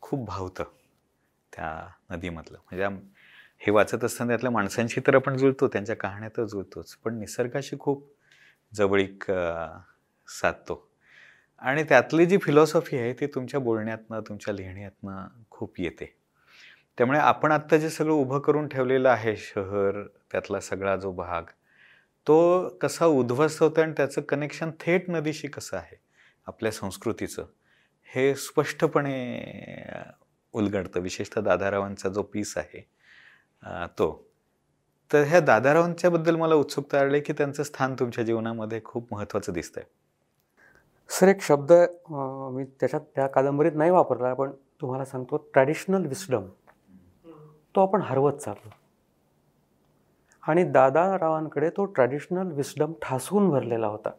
खूप 0.01 0.25
भावतं 0.27 0.63
त्या 1.53 1.87
नदीमधलं. 2.11 2.57
म्हणजे 2.57 2.87
हे 3.65 3.71
वाचत 3.71 4.03
असताना 4.03 4.29
त्यातल्या 4.29 4.51
माणसांशी 4.51 5.01
तर 5.07 5.15
आपण 5.15 5.37
जुळतो 5.37 5.67
त्यांच्या 5.67 5.95
कहाण्या 5.95 6.29
तर 6.37 6.45
जुळतोच 6.45 6.95
पण 6.95 7.19
निसर्गाशी 7.19 7.77
खूप 7.79 8.07
जवळीक 8.73 9.23
साधतो. 10.27 10.90
आणि 11.61 11.83
त्यातली 11.83 12.25
जी 12.25 12.37
फिलॉसॉफी 12.37 12.97
आहे 12.97 13.13
ती 13.13 13.25
तुमच्या 13.27 13.59
बोलण्यातनं 13.59 14.21
तुमच्या 14.27 14.53
लिहिण्यातनं 14.53 15.27
खूप 15.51 15.79
येते. 15.79 16.13
त्यामुळे 16.97 17.19
आपण 17.19 17.51
आत्ता 17.51 17.77
जे 17.77 17.89
सगळं 17.89 18.13
उभं 18.13 18.39
करून 18.39 18.67
ठेवलेलं 18.67 19.09
आहे 19.09 19.35
शहर 19.37 20.01
त्यातला 20.31 20.59
सगळा 20.59 20.95
जो 20.95 21.11
भाग 21.11 21.43
तो 22.27 22.37
कसा 22.81 23.05
उद्ध्वस्त 23.05 23.61
होतो 23.63 23.81
आणि 23.81 23.93
त्याचं 23.97 24.21
कनेक्शन 24.21 24.71
थेट 24.79 25.09
नदीशी 25.09 25.47
कसं 25.47 25.77
आहे 25.77 25.97
आपल्या 26.47 26.71
संस्कृतीचं 26.71 27.45
हे 28.09 28.33
स्पष्टपणे 28.35 29.15
उलगडतं. 30.53 30.99
विशेषतः 30.99 31.41
दादारावांचा 31.41 32.09
जो 32.09 32.23
पीस 32.23 32.57
आहे 32.57 32.81
तो. 33.99 34.11
तर 35.11 35.23
ह्या 35.23 35.39
दादारावांच्याबद्दल 35.39 36.35
मला 36.35 36.55
उत्सुकता 36.55 36.99
आली 36.99 37.19
की 37.21 37.33
त्यांचं 37.33 37.63
स्थान 37.63 37.95
तुमच्या 37.99 38.23
जीवनामध्ये 38.23 38.81
खूप 38.83 39.13
महत्त्वाचं 39.13 39.53
दिसतंय. 39.53 39.83
सर 41.11 41.27
एक 41.27 41.41
शब्द 41.41 41.71
मी 42.53 42.63
त्याच्यात 42.79 43.01
त्या 43.15 43.25
कादंबरीत 43.27 43.71
नाही 43.75 43.91
वापरला 43.91 44.33
पण 44.33 44.51
तुम्हाला 44.81 45.05
सांगतो 45.05 45.37
ट्रॅडिशनल 45.53 46.05
विस्डम 46.05 46.45
तो 47.75 47.81
आपण 47.81 48.01
हरवत 48.01 48.33
चाललो. 48.33 48.69
आणि 50.43 50.63
दादारावांकडे 50.63 51.69
तो 51.69 51.85
ट्रॅडिशनल 51.85 52.51
विस्डम 52.51 52.93
ठासून 53.01 53.49
भरलेला 53.49 53.87
होता. 53.87 54.09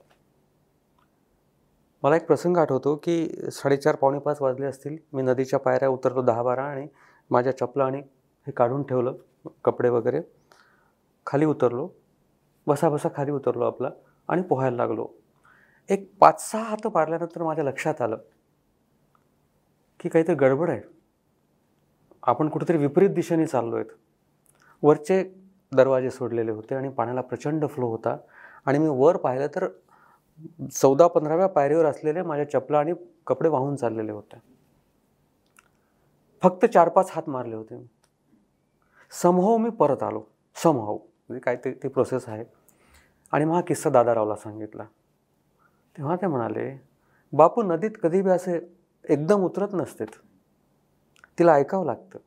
मला 2.03 2.17
एक 2.17 2.27
प्रसंग 2.27 2.57
आठवतो 2.57 2.95
की 3.03 3.51
साडेचार 3.53 3.97
पावणे 3.97 4.19
पाच 4.19 4.43
वाजले 4.43 4.67
असतील. 4.67 4.97
मी 5.13 5.23
नदीच्या 5.23 5.59
पायऱ्या 5.59 5.89
उतरलो 5.89 6.23
दहा 6.23 6.43
बारा 6.43 6.65
आणि 6.65 6.87
माझ्या 7.31 7.57
चपला 7.57 7.85
आणि 7.85 8.01
हे 8.47 8.53
काढून 8.53 8.83
ठेवलं 8.83 9.15
कपडे 9.65 9.89
वगैरे. 9.89 10.21
खाली 11.27 11.45
उतरलो. 11.45 11.89
बसा 12.67 12.89
बसा 12.89 13.09
खाली 13.17 13.31
उतरलो 13.31 13.65
आपला 13.65 13.91
आणि 14.29 14.43
पोहायला 14.43 14.77
लागलो. 14.77 15.07
एक 15.91 16.11
पाच 16.21 16.41
सहा 16.51 16.63
हात 16.63 16.87
पाडल्यानंतर 16.87 17.43
माझ्या 17.43 17.65
लक्षात 17.65 18.03
आलं 18.03 18.17
की 20.01 20.09
काहीतरी 20.09 20.35
गडबड 20.35 20.71
आहे. 20.71 20.81
आपण 22.23 22.49
कुठेतरी 22.49 22.77
विपरीत 22.77 23.11
दिशेने 23.11 23.47
चाललो 23.47 23.77
आहेत 23.77 23.87
वरचे 24.83 25.23
दरवाजे 25.73 26.11
सोडलेले 26.11 26.51
होते 26.51 26.75
आणि 26.75 26.89
पाण्याला 26.89 27.21
प्रचंड 27.21 27.67
फ्लो 27.67 27.87
होता 27.87 28.17
आणि 28.67 28.79
मी 28.79 28.89
वर 28.89 29.17
पाहिलं 29.17 29.47
तर 29.47 29.69
चौदा 30.73 31.07
पंधराव्या 31.07 31.47
पायरीवर 31.47 31.85
असलेले 31.85 32.23
माझ्या 32.23 32.51
चपला 32.51 32.79
आणि 32.79 32.93
कपडे 33.27 33.49
वाहून 33.49 33.77
चाललेले 33.77 34.13
होते. 34.13 34.37
फक्त 36.43 36.67
चार 36.67 36.89
पाच 36.89 37.11
हात 37.15 37.29
मारले 37.29 37.57
होते 37.57 37.77
मी. 37.77 37.87
समहाव 39.11 39.57
मी 39.57 39.71
परत 39.71 40.03
आलो. 40.03 40.23
समहाव 40.57 40.97
म्हणजे 40.97 41.41
काय 41.41 41.57
ते 41.57 41.73
ती 41.73 41.89
प्रोसेस 41.89 42.29
आहे. 42.29 42.45
आणि 43.33 43.45
मग 43.45 43.55
हा 43.55 43.61
किस्सा 43.61 43.91
दादारावला 43.91 44.37
सांगितला. 44.37 44.85
तेव्हा 45.99 46.17
ते 46.17 46.27
म्हणाले 46.27 46.81
बापू 47.33 47.63
नदीत 47.63 47.91
कधी 48.03 48.23
बी 48.23 48.31
असे 48.31 48.75
एकदम 49.09 49.41
उतरत 49.41 49.69
नसतेत. 49.73 50.07
तिला 51.39 51.53
ऐकावं 51.53 51.87
लागतं. 51.87 52.19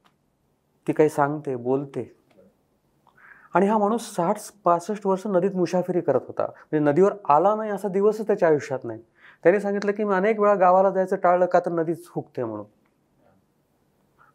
ती 0.87 0.93
काही 0.93 1.09
सांगते 1.09 1.55
बोलते. 1.55 2.15
आणि 3.53 3.67
हा 3.67 3.77
माणूस 3.77 4.15
साठ 4.15 4.37
पासष्ट 4.63 5.07
वर्ष 5.07 5.27
नदीत 5.27 5.51
मुसाफिरी 5.51 6.01
करत 6.01 6.19
होता. 6.27 6.43
म्हणजे 6.43 6.79
नदीवर 6.79 7.13
आला 7.29 7.55
नाही 7.55 7.71
असा 7.71 7.87
दिवसच 7.87 8.27
त्याच्या 8.27 8.49
आयुष्यात 8.49 8.79
नाही. 8.83 9.01
त्याने 9.43 9.59
सांगितलं 9.59 9.91
की 9.91 10.03
मी 10.03 10.13
अनेक 10.13 10.39
वेळा 10.39 10.55
गावाला 10.55 10.89
जायचं 10.89 11.15
टाळलं 11.15 11.45
का 11.45 11.59
तर 11.59 11.71
नदीच 11.71 12.07
हुकते 12.09 12.43
म्हणून. 12.43 12.65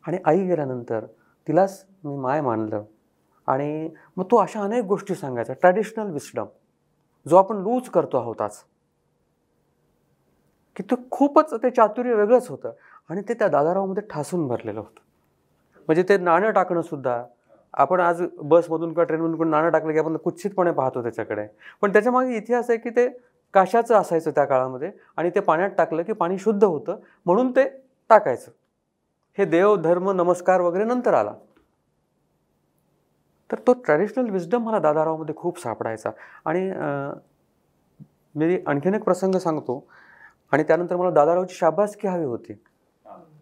आणि 0.07 0.19
आई 0.25 0.47
गेल्यानंतर 0.47 1.05
तिलाच 1.49 1.87
मी 2.05 2.17
माय 2.17 2.41
मानलं. 2.41 2.85
आणि 3.47 3.91
मग 4.17 4.25
तो 4.25 4.37
अशा 4.37 4.61
अनेक 4.61 4.85
गोष्टी 4.85 5.15
सांगायचा. 5.15 5.53
ट्रॅडिशनल 5.53 6.11
विस्डम 6.11 6.47
जो 7.29 7.37
आपण 7.37 7.57
लूज 7.57 7.89
करतो 7.89 8.17
आहोत 8.17 8.41
आज. 8.41 8.57
की 10.81 10.87
तो 10.91 10.97
खूपच 11.11 11.53
ते 11.55 11.71
चातुर्य 11.71 12.15
वेगळंच 12.15 12.49
होतं. 12.49 12.73
आणि 13.11 13.23
ते 13.29 13.35
त्या 13.35 13.49
दादारावामध्ये 13.49 14.03
ठासून 14.11 14.47
भरलेलं 14.49 14.81
होतं. 14.81 15.01
म्हणजे 15.89 16.03
ते 16.03 16.17
नाणं 16.17 16.51
टाकणं 16.51 16.83
सुद्धा 16.83 17.23
आपण 17.75 18.01
आज 18.01 18.23
बसमधून 18.43 18.89
किंवा 18.89 19.05
ट्रेनमधून 19.05 19.37
कोणी 19.37 19.51
नाणं 19.51 19.71
टाकलं 19.71 19.93
की 19.93 19.99
आपण 19.99 20.17
कुत्सितपणे 20.17 20.71
पाहतो 20.71 21.03
त्याच्याकडे. 21.03 21.47
पण 21.83 21.93
त्याच्यामागे 21.93 22.37
इतिहास 22.37 22.71
आहे 22.71 22.79
की 22.79 22.91
ते 22.91 23.09
काशाचं 23.55 23.95
असायचं 23.95 24.31
त्या 24.31 24.45
काळामध्ये 24.45 24.91
आणि 25.17 25.31
ते 25.31 25.41
पाण्यात 25.41 25.71
टाकलं 25.71 26.03
की 26.03 26.13
पाणी 26.13 26.39
शुद्ध 26.39 26.65
होतं 26.65 26.99
म्हणून 27.27 27.51
ते 27.51 27.65
टाकायचं. 28.09 28.51
हे 29.39 29.45
देव 29.45 29.77
धर्म 29.77 30.11
नमस्कार 30.11 30.61
वगैरे 30.61 30.85
नंतर 30.85 31.15
आला. 31.15 31.33
तर 33.53 33.59
तो 33.67 33.73
ट्रॅडिशनल 33.73 34.31
विजडम 34.31 34.63
मला 34.63 34.79
दादारावमध्ये 34.79 35.35
खूप 35.35 35.59
सापडायचा. 35.59 36.11
आणि 36.45 36.73
मी 38.35 38.59
आणखीन 38.67 38.95
एक 38.95 39.05
प्रसंग 39.05 39.35
सांगतो. 39.35 39.85
आणि 40.53 40.63
त्यानंतर 40.63 40.97
मला 40.97 41.11
दादारावची 41.11 41.55
शाबासकी 41.55 42.09
हवी 42.09 42.25
होती. 42.25 42.53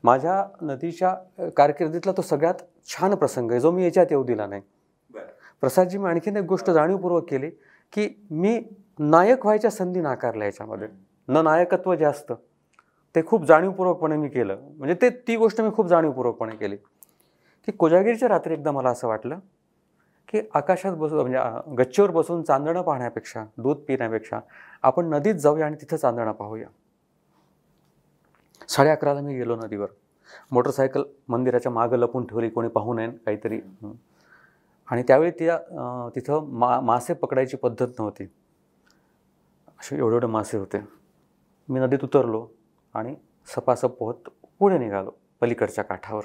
माझ्या 0.04 0.44
नदीच्या 0.62 1.14
कारकिर्दीतला 1.56 2.12
तो 2.16 2.22
सगळ्यात 2.22 2.62
छान 2.86 3.14
प्रसंग 3.14 3.50
आहे 3.50 3.60
जो 3.60 3.70
मी 3.70 3.84
याच्यात 3.84 4.06
येऊ 4.10 4.24
दिला 4.24 4.46
नाही. 4.46 4.62
प्रसादजी 5.60 5.98
मी 5.98 6.08
आणखीन 6.08 6.36
एक 6.36 6.44
गोष्ट 6.44 6.70
जाणीवपूर्वक 6.70 7.28
केली 7.30 7.50
की 7.92 8.08
मी 8.30 8.58
नायक 8.98 9.44
व्हायच्या 9.44 9.70
संधी 9.70 10.00
नाकारल्या 10.00 10.46
याच्यामध्ये. 10.46 10.88
न 11.28 11.36
नायकत्व 11.36 11.94
जे 11.94 12.04
असतं 12.04 12.34
ते 13.14 13.22
खूप 13.26 13.44
जाणीवपूर्वकपणे 13.44 14.16
मी 14.16 14.28
केलं. 14.28 14.56
म्हणजे 14.76 14.94
ते 15.02 15.10
ती 15.28 15.36
गोष्ट 15.36 15.60
मी 15.60 15.70
खूप 15.72 15.86
जाणीवपूर्वकपणे 15.86 16.56
केली. 16.56 16.76
की 17.68 17.72
कोजागिरीच्या 17.72 18.28
रात्री 18.28 18.54
एकदा 18.54 18.70
मला 18.70 18.90
असं 18.90 19.08
वाटलं 19.08 19.38
की 20.28 20.40
आकाशात 20.54 20.92
बसू 20.92 21.22
म्हणजे 21.22 21.74
गच्चीवर 21.76 22.10
बसून 22.10 22.42
चांदणं 22.42 22.82
पाहण्यापेक्षा 22.82 23.44
दूध 23.58 23.76
पिण्यापेक्षा 23.76 24.40
आपण 24.82 25.06
नदीत 25.06 25.34
जाऊया 25.34 25.66
आणि 25.66 25.76
तिथं 25.76 25.96
चांदणं 25.96 26.32
पाहूया. 26.32 26.66
साडे 28.68 28.90
अकराला 28.90 29.20
मी 29.20 29.34
गेलो 29.34 29.56
नदीवर. 29.56 29.88
मोटरसायकल 30.50 31.02
मंदिराच्या 31.28 31.72
मागं 31.72 31.96
लपून 31.98 32.26
ठेवली 32.26 32.48
कोणी 32.50 32.68
पाहू 32.68 32.94
नये 32.94 33.10
काहीतरी. 33.26 33.60
आणि 34.88 35.02
त्यावेळी 35.08 35.30
त्या 35.38 35.56
तिथं 36.14 36.48
मा 36.58 36.78
मासे 36.80 37.14
पकडायची 37.14 37.56
पद्धत 37.56 37.86
नव्हती. 37.98 38.24
असे 39.80 39.96
एवढे 39.96 40.14
एवढे 40.14 40.26
मासे 40.26 40.58
होते. 40.58 40.78
मी 41.68 41.80
नदीत 41.80 42.04
उतरलो 42.04 42.46
आणि 42.94 43.14
सपासप 43.54 43.96
पोहत 43.98 44.28
पुढे 44.60 44.78
निघालो 44.78 45.10
पलीकडच्या 45.40 45.84
काठावर. 45.84 46.24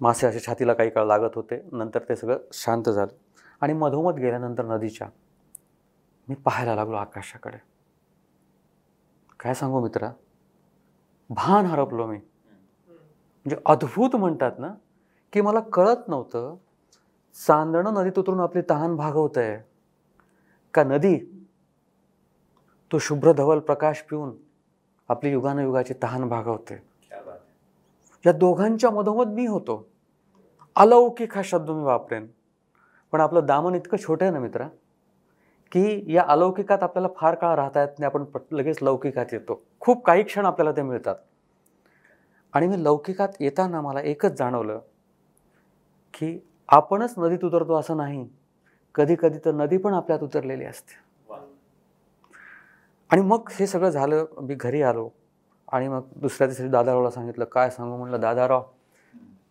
मासे 0.00 0.26
असे 0.26 0.40
छातीला 0.40 0.72
काही 0.72 0.90
काळ 0.90 1.06
लागत 1.06 1.34
होते 1.34 1.60
नंतर 1.72 2.02
ते 2.08 2.16
सगळं 2.16 2.38
शांत 2.52 2.88
झालं. 2.88 3.12
आणि 3.60 3.72
मधोमध 3.72 4.14
गेल्यानंतर 4.14 4.64
नदीच्या 4.66 5.08
मी 6.28 6.34
पाहायला 6.34 6.74
लागलो 6.74 6.96
आकाशाकडे. 6.96 7.58
काय 9.40 9.54
सांगू 9.54 9.80
मित्रा? 9.80 10.10
भान 11.34 11.66
हरपलो 11.66 12.06
मी. 12.06 12.16
म्हणजे 12.16 13.56
अद्भुत 13.66 14.16
म्हणतात 14.16 14.58
ना 14.58 14.72
की 15.32 15.40
मला 15.40 15.60
कळत 15.72 16.08
नव्हतं 16.08 16.56
चांदणं 17.46 17.94
नदीत 17.94 18.18
उतरून 18.18 18.40
आपली 18.40 18.62
तहान 18.70 18.96
भागवत 18.96 19.38
आहे 19.38 19.56
का 20.74 20.84
नदी? 20.84 21.16
तो 22.90 22.98
शुभ्र 22.98 23.32
धवल 23.32 23.58
प्रकाश 23.58 24.02
पिऊन 24.02 24.32
आपली 25.08 25.30
युगानुयुगाची 25.30 25.94
तहान 26.02 26.28
भागवते 26.28 26.82
या 28.24 28.32
दोघांच्या 28.32 28.90
मधोमध 28.90 29.26
मी 29.26 29.46
होतो. 29.46 29.86
अलौकिक 30.76 31.36
हा 31.36 31.42
शब्द 31.44 31.70
मी 31.70 31.82
वापरेन. 31.82 32.26
पण 33.12 33.20
आपलं 33.20 33.46
दामन 33.46 33.74
इतकं 33.74 33.96
छोटं 33.96 34.24
आहे 34.24 34.32
ना 34.32 34.40
मित्रा 34.40 34.68
की 35.72 36.14
या 36.14 36.24
अलौकिकात 36.28 36.82
आपल्याला 36.82 37.08
फार 37.16 37.34
काळ 37.34 37.54
राहता 37.54 37.80
येत 37.80 37.88
नाही. 37.98 38.06
आपण 38.06 38.24
पट- 38.24 38.54
लगेच 38.54 38.82
लौकिकात 38.82 39.26
येतो. 39.32 39.62
खूप 39.80 40.04
काही 40.04 40.22
क्षण 40.22 40.46
आपल्याला 40.46 40.72
ते 40.72 40.82
मिळतात. 40.82 41.14
आणि 42.52 42.66
मी 42.66 42.84
लौकिकात 42.84 43.28
येताना 43.40 43.80
मला 43.80 44.00
एकच 44.00 44.38
जाणवलं 44.38 44.80
की 46.14 46.38
आपणच 46.68 47.14
नदीत 47.18 47.44
उतरतो 47.44 47.74
असं 47.74 47.96
नाही. 47.96 48.28
कधी 48.94 49.16
कधी 49.18 49.38
तर 49.44 49.52
नदी 49.52 49.76
पण 49.76 49.94
आपल्यात 49.94 50.20
उतरलेली 50.20 50.64
असते. 50.64 50.92
आणि 53.10 53.22
मग 53.22 53.48
हे 53.50 53.66
सगळं 53.66 53.90
झालं 53.90 54.24
मी 54.40 54.54
घरी 54.54 54.82
आलो. 54.82 55.10
आणि 55.72 55.88
मग 55.88 56.02
दुसऱ्या 56.16 56.46
दिवशी 56.46 56.68
दादारावला 56.68 57.10
सांगितलं 57.10 57.44
काय 57.44 57.70
सांगू? 57.70 57.96
म्हणलं 57.96 58.20
दादाराव 58.20 58.62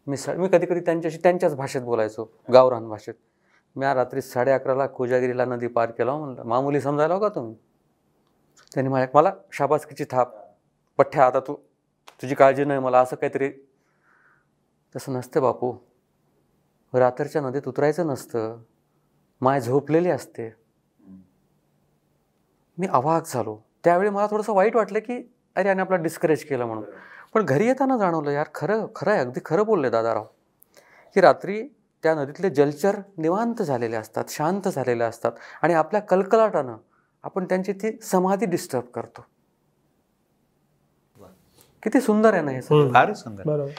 मी 0.08 0.18
स 0.18 0.30
मी 0.30 0.48
कधी 0.48 0.66
कधी 0.66 0.80
त्यांच्याशी 0.80 1.18
त्यांच्याच 1.18 1.56
भाषेत 1.56 1.82
बोलायचो 1.82 2.32
गावरान 2.54 2.90
भाषेत. 2.90 3.13
मी 3.75 3.86
रात्री 3.86 4.22
साडे 4.22 4.51
अकराला 4.51 4.88
कोजागिरीला 4.88 5.46
नदी 5.46 5.68
पार 5.68 5.92
केला 5.92 6.12
हो 6.12 6.25
म्हणलं. 6.25 6.44
मामुली 6.44 6.82
समजायला 6.82 7.13
हो 7.13 7.19
का 7.19 7.30
तुम्ही? 7.30 7.56
त्यांनी 8.74 8.89
माझ्या 8.89 9.08
मला 9.13 9.32
शाबासकीची 9.52 10.04
थाप. 10.04 10.34
पठ्ठ्या 10.98 11.26
आता 11.26 11.39
तू 11.39 11.56
तुझी 12.22 12.36
काळजी 12.36 12.65
नाही 12.65 12.80
मला 12.80 13.00
असं 13.00 13.15
काहीतरी. 13.15 13.52
तसं 14.95 15.13
नसते 15.13 15.39
बापू. 15.39 15.74
रात्रीच्या 16.93 17.41
नदीत 17.41 17.62
उतरायचं 17.67 18.08
नसतं. 18.08 18.58
माय 19.41 19.62
झोपलेली 19.62 20.10
असते. 20.10 20.56
मी 22.78 22.88
अवाक 22.88 23.24
झालो. 23.26 23.60
त्यावेळी 23.84 24.10
मला 24.10 24.28
थोडंसं 24.28 24.54
वाईट 24.54 24.76
वाटलं 24.76 25.00
की 25.00 25.34
अरे 25.56 25.67
याने 25.67 25.82
आपला 25.82 25.98
डिस्करेज 25.98 26.43
केलं 26.43 26.65
म्हणून. 26.65 26.84
पण 27.34 27.45
घरी 27.45 27.67
येताना 27.67 27.98
जाणवलं 27.98 28.32
यार 28.32 28.48
खरं 28.56 28.86
खरं 28.95 29.12
आहे 29.12 29.19
अगदी 29.19 29.39
खरं 29.45 29.65
बोलले 29.65 29.89
दादाराव. 29.89 30.26
की 31.13 31.22
रात्री 31.22 31.67
त्या 32.04 32.16
नदीतले 32.16 32.50
जलचर 32.50 33.00
निवांत 33.18 33.62
झालेले 33.62 33.96
असतात 33.96 34.24
शांत 34.30 34.68
झालेले 34.68 35.04
असतात 35.04 35.32
आणि 35.62 35.74
आपल्या 35.74 36.02
कलकलाटानं 36.02 36.78
आपण 37.24 37.46
त्यांची 37.46 37.74
ती 37.74 38.00
समाधी 38.02 38.46
डिस्टर्ब 38.46 38.84
करतो. 38.84 39.26
किती 41.84 42.02
सुंदर 42.02 42.34
आहे 42.34 42.42
ना 42.42 42.52
हे. 42.52 42.62
फारच 42.94 43.24
सुंदर. 43.24 43.44
बरोबर. 43.46 43.72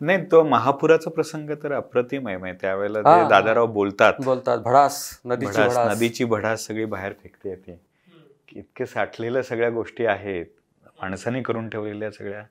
नाही 0.00 0.24
तो 0.30 0.42
महापुराचा 0.42 1.10
प्रसंग 1.10 1.50
तर 1.62 1.72
अप्रतिम 1.72 2.28
आहे. 2.28 2.36
म्हणजे 2.36 2.58
त्यावेळेला. 2.60 3.00
ते 3.00 3.28
दादाराव 3.28 3.66
बोलतात. 3.66 4.12
बोलतात 4.24 4.58
भडास 4.58 5.20
नदीची 5.24 5.62
नदीची 5.88 6.24
भडास 6.24 6.66
सगळी 6.66 6.84
बाहेर 6.84 7.12
फेकते 7.12 7.50
येते 7.50 7.80
इतके 8.52 8.86
साठलेल्या 8.86 9.42
सगळ्या 9.42 9.70
गोष्टी 9.70 10.06
आहेत. 10.06 10.46
माणसाने 11.00 11.42
करून 11.42 11.68
ठेवलेल्या 11.68 12.10
सगळ्या 12.10 12.42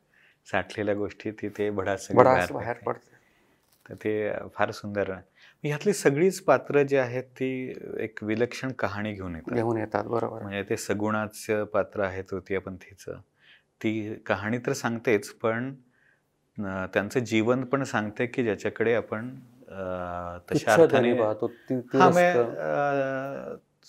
साठलेल्या 0.52 0.96
गोष्टी 0.96 1.32
तिथे 1.32 1.70
भडास 1.70 2.08
बाहेर. 2.12 2.78
पडते. 2.86 3.19
तर 3.90 3.96
ते 3.96 4.32
फार 4.56 4.72
सुंदर 4.72 5.10
आहे. 5.12 5.22
ह्यातली 5.64 5.94
सगळीच 5.94 6.40
पात्र 6.42 6.82
जी 6.84 6.98
आहेत 6.98 7.24
ती 7.40 7.50
एक 8.00 8.24
विलक्षण 8.24 8.72
कहाणी 8.72 9.14
घेऊन 9.14 9.36
येतात. 9.36 9.54
घेऊन 9.56 9.78
येतात 9.78 10.04
बरोबर. 10.04 10.42
म्हणजे 10.42 10.64
ते 10.70 10.78
सगुणाचं 10.78 11.64
पात्र 11.64 12.04
आहे 12.04 12.22
तृतीय 12.22 12.60
पंथीचं 12.60 13.20
ती 13.84 14.14
कहाणी 14.26 14.58
तर 14.58 14.74
सांगतेच 14.74 15.30
पण 15.34 15.74
त्यांचं 16.58 17.20
जीवन 17.20 17.64
पण 17.66 17.84
सांगते 17.84 18.26
की 18.26 18.44
ज्याच्याकडे 18.44 18.94
आपण 18.94 19.30
तशा 20.52 20.74
अर्थाने 20.74 21.12
हा 21.94 22.10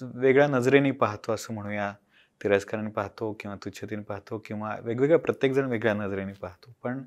वेगळ्या 0.01 0.47
नजरेने 0.47 0.91
पाहतो 0.91 1.33
असं 1.33 1.55
म्हणूया. 1.55 1.93
तिरस्काराने 2.41 2.91
पाहतो 2.91 3.33
किंवा 3.41 3.57
तुच्छतेने 3.65 4.03
पाहतो 4.03 4.39
किंवा 4.47 4.75
वेगवेगळ्या 4.83 5.19
प्रत्येकजण 5.19 5.65
वेगळ्या 5.65 5.95
नजरेने 5.95 6.33
पाहतो. 6.33 6.73
पण 6.83 7.03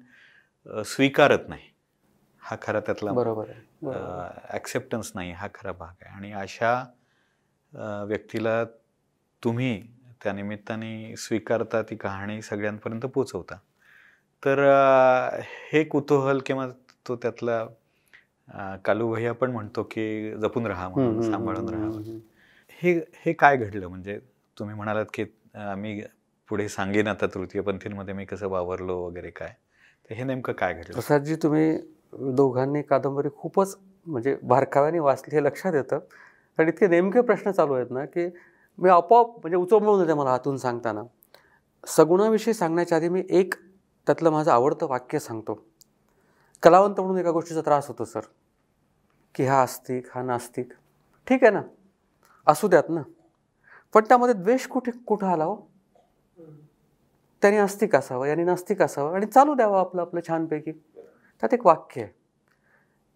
स्वीकारत 0.86 1.48
नाही. 1.50 1.73
हा 2.44 2.56
खरा 2.62 2.80
त्यातला 2.80 3.12
बरोबर. 3.12 4.32
ॲक्सेप्टन्स 4.50 5.12
नाही 5.16 5.32
हा 5.32 5.48
खरा 5.56 5.72
भाग 5.72 5.94
आहे. 6.02 6.16
आणि 6.16 6.32
अशा 6.34 6.74
व्यक्तीला 8.08 8.64
तुम्ही 9.44 9.82
त्या 10.24 10.34
निमित्ताने 10.34 11.16
स्वीकारता 11.18 11.82
ती 11.82 11.96
कहाणी 11.96 12.42
सगळ्यांपर्यंत 12.42 13.06
पोचवता. 13.06 13.56
तर 14.44 14.60
हे 15.72 15.84
कुतूहल 15.84 16.40
किंवा 16.46 16.68
तो 17.08 17.16
त्यातला 17.16 17.66
अ, 18.48 18.76
कालू 18.86 19.14
भैया 19.14 19.34
पण 19.34 19.52
म्हणतो 19.52 19.84
की 19.92 20.32
जपून 20.42 20.66
राहा 20.68 20.88
म्हणून 20.90 21.22
सांभाळून 21.22 21.70
राहा. 21.70 21.90
हे 22.82 22.92
हे 23.16 23.34
काय 23.34 23.58
घडलं? 23.58 23.88
म्हणजे 23.88 24.18
तुम्ही 24.58 24.76
म्हणालात 24.76 25.06
की 25.14 25.24
मी 25.78 26.02
पुढे 26.50 26.68
सांगेन 26.70 27.08
आता 27.08 27.28
तृतीयपंथींमध्ये 27.34 28.14
मी 28.14 28.26
कसं 28.26 28.48
वावरलो 28.48 28.98
वगैरे 28.98 29.30
काय? 29.30 29.54
तर 30.10 30.14
हे 30.16 30.24
नेमकं 30.24 30.54
काय 30.54 30.74
घडलं? 30.74 30.94
प्रसादजी 30.94 31.36
तुम्ही 31.36 31.78
दोघांनी 32.20 32.82
कादंबरी 32.82 33.30
खूपच 33.38 33.78
म्हणजे 34.06 34.38
बारकाव्याने 34.44 35.00
वाचली 35.00 35.36
हे 35.36 35.44
लक्षात 35.44 35.74
येतं. 35.74 36.00
कारण 36.58 36.68
इतके 36.68 36.88
नेमके 36.88 37.22
प्रश्न 37.22 37.52
चालू 37.52 37.74
आहेत 37.74 37.88
ना 37.90 38.06
की 38.06 38.30
मी 38.78 38.90
आपोआप 38.90 39.28
म्हणजे 39.30 39.56
उचंबळून 39.56 40.02
येते 40.02 40.14
मला 40.14 40.30
हातून 40.30 40.58
सांगताना. 40.58 41.04
सगुणाविषयी 41.88 42.54
सांगण्याच्या 42.54 42.98
आधी 42.98 43.10
मी 43.10 43.24
एक 43.30 43.54
त्यातलं 44.08 44.30
माझं 44.30 44.52
आवडतं 44.52 44.88
वाक्य 44.88 45.20
सांगतो. 45.20 45.66
कलावंत 46.64 47.00
म्हणून 47.00 47.18
एका 47.18 47.32
गोष्टीचा 47.32 47.62
त्रास 47.62 47.88
होतो 47.88 48.06
सर. 48.06 48.22
की 49.36 49.46
हा 49.46 49.62
आस्तिक 49.62 50.08
हा 50.16 50.24
नास्तिक. 50.24 50.70
ठीक 51.28 51.44
आहे 51.44 51.54
ना? 51.54 51.62
असू 52.48 52.68
द्यात 52.68 52.84
ना? 52.90 53.02
पण 53.94 54.04
त्यामध्ये 54.04 54.36
द्वेष 54.36 54.68
कुठे 54.68 54.92
कुठं 54.92 55.28
आला 55.28 55.44
हो? 55.44 55.56
त्याने 57.42 57.58
आस्तिक 57.58 57.96
असावं 57.96 58.26
याने 58.26 58.44
नास्तिक 58.44 58.82
असावं 58.82 59.16
आणि 59.16 59.26
चालू 59.26 59.54
द्यावं 59.54 59.80
आपलं 59.80 60.02
आपलं 60.02 60.20
छानपैकी. 60.28 60.72
त्यात 61.44 61.54
एक 61.54 61.66
वाक्य 61.66 62.02
आहे 62.02 62.12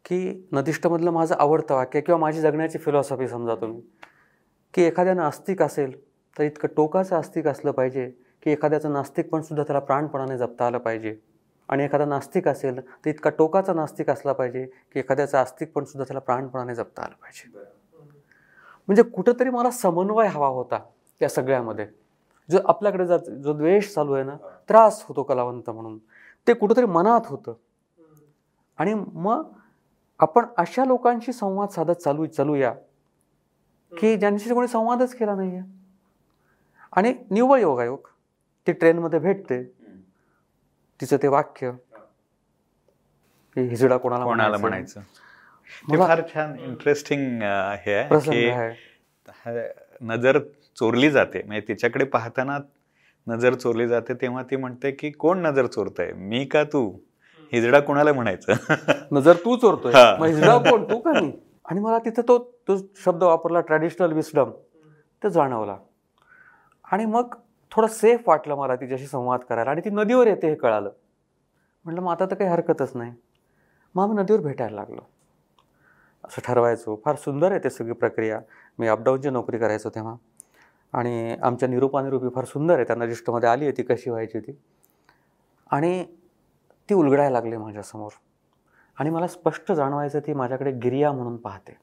की 0.06 0.48
नदिष्टमधलं 0.52 1.12
माझं 1.12 1.36
आवडतं 1.40 1.76
वाक्य 1.76 2.02
किंवा 2.02 2.20
माझी 2.20 2.42
जगण्याची 2.42 2.78
फिलॉसॉफी 2.78 3.28
समजा 3.28 3.56
तुम्ही 3.56 3.82
की 4.74 4.84
एखाद्या 4.84 5.26
आस्तिक 5.26 5.62
असेल 5.62 6.04
तर 6.40 6.44
इतकं 6.44 6.68
टोकाचं 6.78 7.16
आस्तिक 7.16 7.48
असलं 7.48 7.72
पाहिजे 7.72 8.10
की 8.44 8.52
एखाद्याचं 8.52 8.94
नास्तिक 8.94 9.30
पण 9.30 9.42
सुद्धा 9.42 9.64
त्याला 9.64 9.80
प्राणपणाने 9.80 10.38
जपता 10.38 10.66
आलं 10.66 10.78
पाहिजे. 10.78 11.16
आणि 11.70 11.84
एखादा 11.84 12.06
नास्तिक 12.06 12.48
असेल 12.48 12.80
तर 12.82 13.10
इतका 13.10 13.30
टोकाचा 13.30 13.74
नास्तिक 13.74 14.10
असला 14.10 14.34
पाहिजे 14.34 14.66
की 14.66 15.00
एखाद्याचं 15.00 15.38
आस्तिक 15.38 15.72
पण 15.72 15.84
सुद्धा 15.84 16.04
त्याला 16.04 16.20
प्राणपणाने 16.20 16.76
जपता 16.76 17.02
आलं 17.02 17.16
पाहिजे. 17.16 17.60
म्हणजे 18.88 19.04
कुठंतरी 19.04 19.50
मला 19.50 19.72
समन्वय 19.72 20.28
हवा 20.28 20.48
होता 20.48 20.80
त्या 21.20 21.30
सगळ्यामध्ये. 21.30 21.88
जो 22.52 22.58
आपल्याकडे 22.66 23.06
जात 23.06 23.20
जो 23.20 23.54
द्वेष 23.54 23.94
चालू 23.94 24.14
आहे 24.14 24.24
ना 24.24 24.36
त्रास 24.70 25.06
होतो 25.08 25.24
कलावंत 25.24 25.70
म्हणून. 25.70 25.98
ते 26.48 26.54
कुठंतरी 26.54 26.86
मनात 26.86 27.22
होतं. 27.26 27.54
आणि 28.78 28.94
मग 29.14 29.52
आपण 30.20 30.46
अशा 30.58 30.86
लोकांशी 30.86 31.34
संवाद 31.34 31.70
साधत 31.70 31.92
चालू 31.92 32.26
चालूया 32.26 32.74
की 33.98 34.18
ज्यांच्याशी 34.18 34.54
कोणी 34.54 34.68
संवादच 34.68 35.16
केला 35.16 35.36
नाहीये. 35.36 35.62
आणि 36.92 37.16
निव्वळ 37.32 37.60
योगायोग 37.60 38.00
ती 38.68 38.72
ट्रेनमध्ये 38.72 39.20
भेटते. 39.20 39.64
तिचं 41.02 41.18
ते 41.24 41.28
वाक्य. 41.28 41.72
की 43.56 43.62
हिजडा 43.62 43.98
कोणाला 43.98 44.24
कोणाला 44.24 44.58
म्हणायचं? 44.58 45.00
फार 46.08 46.22
छान 46.34 46.60
इंटरेस्टिंग 46.60 47.42
हे 47.42 47.94
आहे 47.94 48.08
आहे. 48.50 48.76
हा- 49.30 49.74
नजर 50.02 50.40
चोरली 50.76 51.12
जाते. 51.12 51.44
म्हणजे 51.44 51.68
तिच्याकडे 51.68 52.06
पाहताना 52.06 52.58
नजर 53.28 53.54
चोरली 53.54 53.88
जाते 53.88 54.14
तेव्हा 54.14 54.44
ती 54.44 54.56
म्हणते 54.56 54.92
की 54.92 55.12
कोण 55.12 55.40
नजर 55.40 55.66
चोरतय? 55.66 56.12
मी 56.14 56.46
का 56.46 56.64
तू? 56.64 56.98
हिजडा 57.54 57.80
कोणाला 57.80 58.14
म्हणायचं? 58.14 58.54
नजर 59.12 59.34
तू 59.34 59.56
चोरतोय. 59.56 59.94
हिजडा 60.28 60.58
कोण? 60.58 60.84
तू 60.84 61.00
का 61.00 61.12
मी 61.12 61.32
आणि 61.66 61.80
मला 61.80 61.98
तिथं 62.00 62.22
तो 62.22 62.38
तो 62.68 62.78
शब्द 62.78 63.24
वापरला 63.24 63.62
ट्रॅडिशनल 63.62 64.12
विस्डम 64.12 64.50
ते 65.24 65.30
जाणवला. 65.30 65.78
आणि 66.92 67.06
मग 67.06 67.36
थोडं 67.72 67.88
सेफ 67.88 68.22
वाटलं 68.28 68.56
मला 68.56 68.76
तिच्याशी 68.76 69.06
संवाद 69.06 69.40
करायला. 69.40 69.72
आणि 69.72 69.82
ती 69.82 69.90
नदीवर 69.90 70.28
येते 70.28 70.48
हे 70.48 70.56
कळालं. 70.56 70.90
म्हटलं 71.86 72.02
मग 72.02 72.12
आता 72.12 72.26
तर 72.26 72.36
काही 72.36 72.50
हरकतच 72.50 72.92
नाही. 72.96 73.14
मग 73.96 74.04
आम्ही 74.04 74.18
नदीवर 74.18 74.40
भेटायला 74.40 74.76
लागलो. 74.76 75.02
असं 76.24 76.42
ठरवायचो. 76.46 77.02
फार 77.06 77.16
सुंदर 77.16 77.52
आहे 77.52 77.60
ते 77.64 77.70
सगळी 77.70 77.92
प्रक्रिया. 77.92 78.40
मी 78.80 78.88
अपडाऊनची 78.88 79.30
नोकरी 79.30 79.58
करायचो 79.58 79.90
तेव्हा. 79.90 80.16
आणि 80.94 81.36
आमच्या 81.44 81.70
निरूपानिरूपी 81.70 82.28
फार 82.36 82.46
सुंदर 82.46 82.76
आहे. 82.76 82.84
त्यांना 82.84 83.06
लिस्टमध्ये 83.06 83.50
आली 83.50 83.66
आहे 83.66 83.78
ती 83.78 83.84
कशी 83.84 84.10
व्हायची 84.10 84.40
ती. 84.40 84.58
आणि 85.72 86.06
ती 86.90 86.94
उलगडायला 86.94 87.30
लागली 87.30 87.58
माझ्यासमोर. 87.58 88.12
आणि 89.00 89.10
मला 89.10 89.28
स्पष्ट 89.28 89.72
जाणवायचं 89.72 90.20
ती 90.20 90.34
माझ्याकडे 90.34 90.72
गिरिया 90.72 91.12
म्हणून 91.12 91.38
पाहते. 91.38 91.78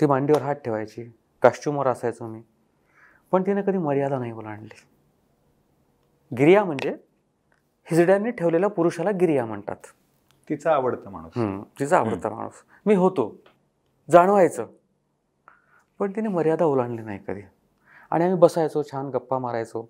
ती 0.00 0.06
मांडीवर 0.06 0.42
हात 0.42 0.54
ठेवायची 0.54 1.04
कास्ट्युमवर 1.42 1.86
असायचो 1.86 2.26
मी 2.26 2.42
पण 3.30 3.42
तिने 3.42 3.62
कधी 3.62 3.78
मर्यादा 3.78 4.18
नाही 4.18 4.32
ओलांडली. 4.32 4.84
गिरिया 6.38 6.64
म्हणजे 6.64 6.96
हिजड्यांनी 7.90 8.30
ठेवलेल्या 8.30 8.68
पुरुषाला 8.68 9.10
गिरिया 9.10 9.46
म्हणतात. 9.46 9.76
तिचा 10.48 10.72
आवडता 10.74 11.10
माणूस. 11.10 11.64
तिचा 11.80 11.98
आवडता 11.98 12.30
माणूस. 12.30 12.62
मी 12.86 12.94
होतो 12.94 13.40
जाणवायचं 14.10 14.66
पण 15.98 16.12
तिने 16.16 16.28
मर्यादा 16.28 16.64
ओलांडली 16.64 17.02
नाही 17.02 17.18
कधी. 17.28 17.42
आणि 18.10 18.24
आम्ही 18.24 18.38
बसायचो 18.38 18.82
छान 18.82 19.08
गप्पा 19.08 19.38
मारायचो 19.38 19.86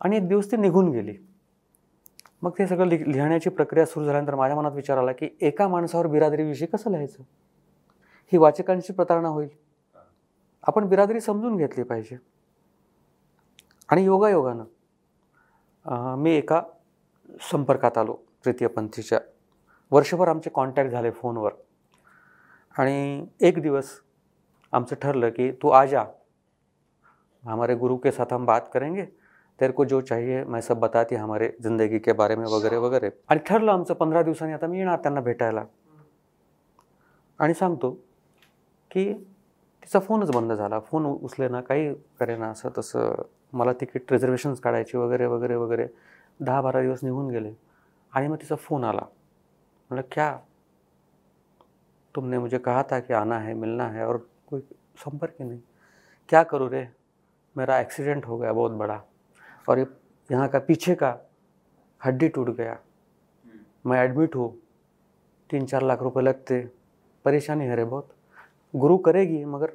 आणि 0.00 0.16
एक 0.16 0.28
दिवस 0.28 0.50
ती 0.50 0.56
निघून 0.56 0.90
गेली. 0.90 1.16
मग 2.42 2.50
ते 2.58 2.66
सगळं 2.66 2.86
लि 2.86 3.12
लिहिण्याची 3.12 3.50
प्रक्रिया 3.50 3.86
सुरू 3.86 4.04
झाल्यानंतर 4.04 4.34
माझ्या 4.34 4.56
मनात 4.56 4.72
विचार 4.72 4.98
आला 4.98 5.12
की 5.12 5.28
एका 5.40 5.68
माणसावर 5.68 6.06
बिरादरीविषयी 6.06 6.66
कसं 6.66 6.90
लिहायचं? 6.90 7.22
ही 8.32 8.38
वाचकांची 8.38 8.92
प्रतारणा 8.92 9.28
होईल. 9.28 9.48
आपण 10.62 10.88
बिरादरी 10.88 11.20
समजून 11.20 11.56
घेतली 11.56 11.82
पाहिजे. 11.82 12.16
आणि 13.88 14.04
योगायोगानं 14.04 16.14
मी 16.18 16.30
एका 16.30 16.62
संपर्कात 17.40 17.98
आलो 17.98 18.16
तृतीयपंथीच्या 18.44 19.20
वर्षभर 19.90 20.28
आमचे 20.28 20.50
कॉन्टॅक्ट 20.50 20.90
झाले 20.90 21.10
फोनवर. 21.10 21.52
आणि 22.78 23.26
एक 23.40 23.62
दिवस 23.62 23.90
आमचं 24.72 24.96
ठरलं 25.02 25.30
की 25.30 25.52
तू 25.52 25.68
आ 25.68 25.84
जा. 25.84 26.04
हमारे 27.44 27.74
गुरु 27.74 27.96
के 27.96 28.12
साथ 28.12 28.32
हम 28.32 28.44
बात 28.44 28.60
करेंगे. 28.74 29.17
तेरे 29.60 29.72
को 29.72 29.84
जो 29.84 30.00
चाहिए 30.00 30.44
मैं 30.44 30.60
सब 30.60 30.78
बताती 30.80 31.14
हमारे 31.14 31.52
ज़िंदगी 31.62 31.98
के 31.98 32.12
बारे 32.12 32.36
में 32.36 32.44
वगैरे 32.44 32.76
वगैरे 32.76 33.10
आणि 33.28 33.40
ठरलं 33.46 33.72
आमचं 33.72 33.94
पंधरा 33.94 34.22
दिवसांनी 34.22 34.54
आता 34.54 34.66
मी 34.66 34.78
येणार 34.78 34.98
त्यांना 34.98 35.20
भेटायला। 35.20 35.64
आणि 37.38 37.54
सांगतो 37.54 37.90
की 38.90 39.12
तिचा 39.82 40.00
फोनच 40.00 40.30
बंद 40.30 40.52
झाला 40.52 40.80
फोन 40.80 41.06
उचले 41.06 41.48
ना 41.48 41.60
काही 41.60 41.94
करे 41.94 42.36
ना 42.36 42.50
असं 42.50 42.68
तसं 42.78 43.22
मला 43.52 43.72
तिकीट 43.72 44.12
रिझर्वेशन्स 44.12 44.60
काढायची 44.60 44.96
वगैरे 44.98 45.26
वगैरे 45.26 45.56
वगैरे 45.56 45.86
दहा 46.40 46.60
बारा 46.60 46.80
दिवस 46.80 47.04
निघून 47.04 47.30
गेले 47.30 47.52
आणि 48.12 48.28
मग 48.28 48.36
तिचा 48.36 48.56
फोन 48.56 48.84
आला. 48.84 49.02
म्हटलं 49.90 50.08
क्या? 50.12 50.38
तुमने 52.14 52.38
मुझे 52.38 52.58
कहा 52.58 52.82
था 52.82 52.98
कि 53.00 53.12
आना 53.12 53.38
है 53.38 53.54
मिलना 53.54 53.88
है 53.88 54.06
और 54.06 54.16
कोई 54.46 54.60
संपर्क 55.04 55.34
ही 55.40 55.48
नहीं। 55.48 55.60
क्या 56.28 56.42
करूँ 56.42 56.68
रे? 56.70 56.88
मेरा 57.56 57.80
एक्सीडेंट 57.80 58.26
हो 58.26 58.38
गया 58.38 58.52
बहुत 58.52 58.72
बड़ा। 58.72 59.00
और 59.68 59.78
यहाँ 60.30 60.48
का 60.48 60.58
पीछे 60.58 60.94
का 60.94 61.16
हड्डी 62.00 62.28
टूट 62.28 62.48
गया। 62.56 62.78
मैं 63.86 64.02
एडमिट 64.04 64.34
हूँ। 64.36 64.52
तीन 65.50 65.66
चार 65.66 65.82
लाख 65.82 66.02
रुपए 66.02 66.20
लगते। 66.20 66.60
परेशानी 67.24 67.64
है 67.64 67.76
रे 67.76 67.84
बहुत। 67.84 68.08
गुरु 68.74 68.96
करेगी 68.98 69.44
मगर 69.44 69.72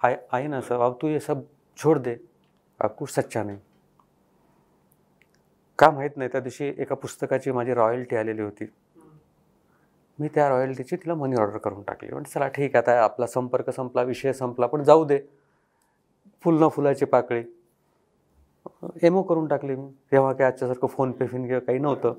आई 0.00 0.14
आई 0.32 0.46
ना 0.46 0.60
सब। 0.60 0.80
अब 0.80 0.98
तू 1.00 1.08
ये 1.08 1.20
सब 1.20 1.46
छोड़ 1.78 1.98
दे। 1.98 2.18
अब 2.80 2.94
कुछ 2.98 3.10
सच्चा 3.10 3.42
नाही। 3.42 3.58
का 5.78 5.90
माहीत 5.90 6.16
नाही 6.18 6.30
त्या 6.30 6.40
दिवशी 6.40 6.64
एका 6.78 6.94
पुस्तकाची 6.94 7.52
माझी 7.52 7.74
रॉयल्टी 7.74 8.16
आलेली 8.16 8.42
होती। 8.42 8.64
मी 10.18 10.28
त्या 10.28 10.48
रॉयल्टीची 10.48 10.96
तिला 10.96 11.14
मनी 11.14 11.36
ऑर्डर 11.36 11.58
करून 11.58 11.82
टाकली. 11.82 12.10
म्हणजे 12.12 12.30
चला 12.32 12.48
ठीक 12.48 12.76
आहे 12.76 12.84
आता 12.84 13.02
आपला 13.04 13.26
संपर्क 13.26 13.70
संपला 13.70 14.02
विषय 14.02 14.32
संपला 14.32 14.66
पण 14.66 14.82
जाऊ 14.84 15.04
दे. 15.04 15.18
फुल 16.44 16.62
न 16.62 16.68
फुलाची 16.68 17.04
पाकळी. 17.04 17.42
एमओ 19.02 19.22
करून 19.22 19.46
टाकली 19.46 19.76
मी. 19.76 19.90
तेव्हा 20.12 20.32
काय 20.32 20.46
आजच्यासारखं 20.46 20.86
फोन 20.86 21.12
पे 21.12 21.26
फिन 21.26 21.46
किंवा 21.46 21.60
काही 21.60 21.78
नव्हतं. 21.78 22.14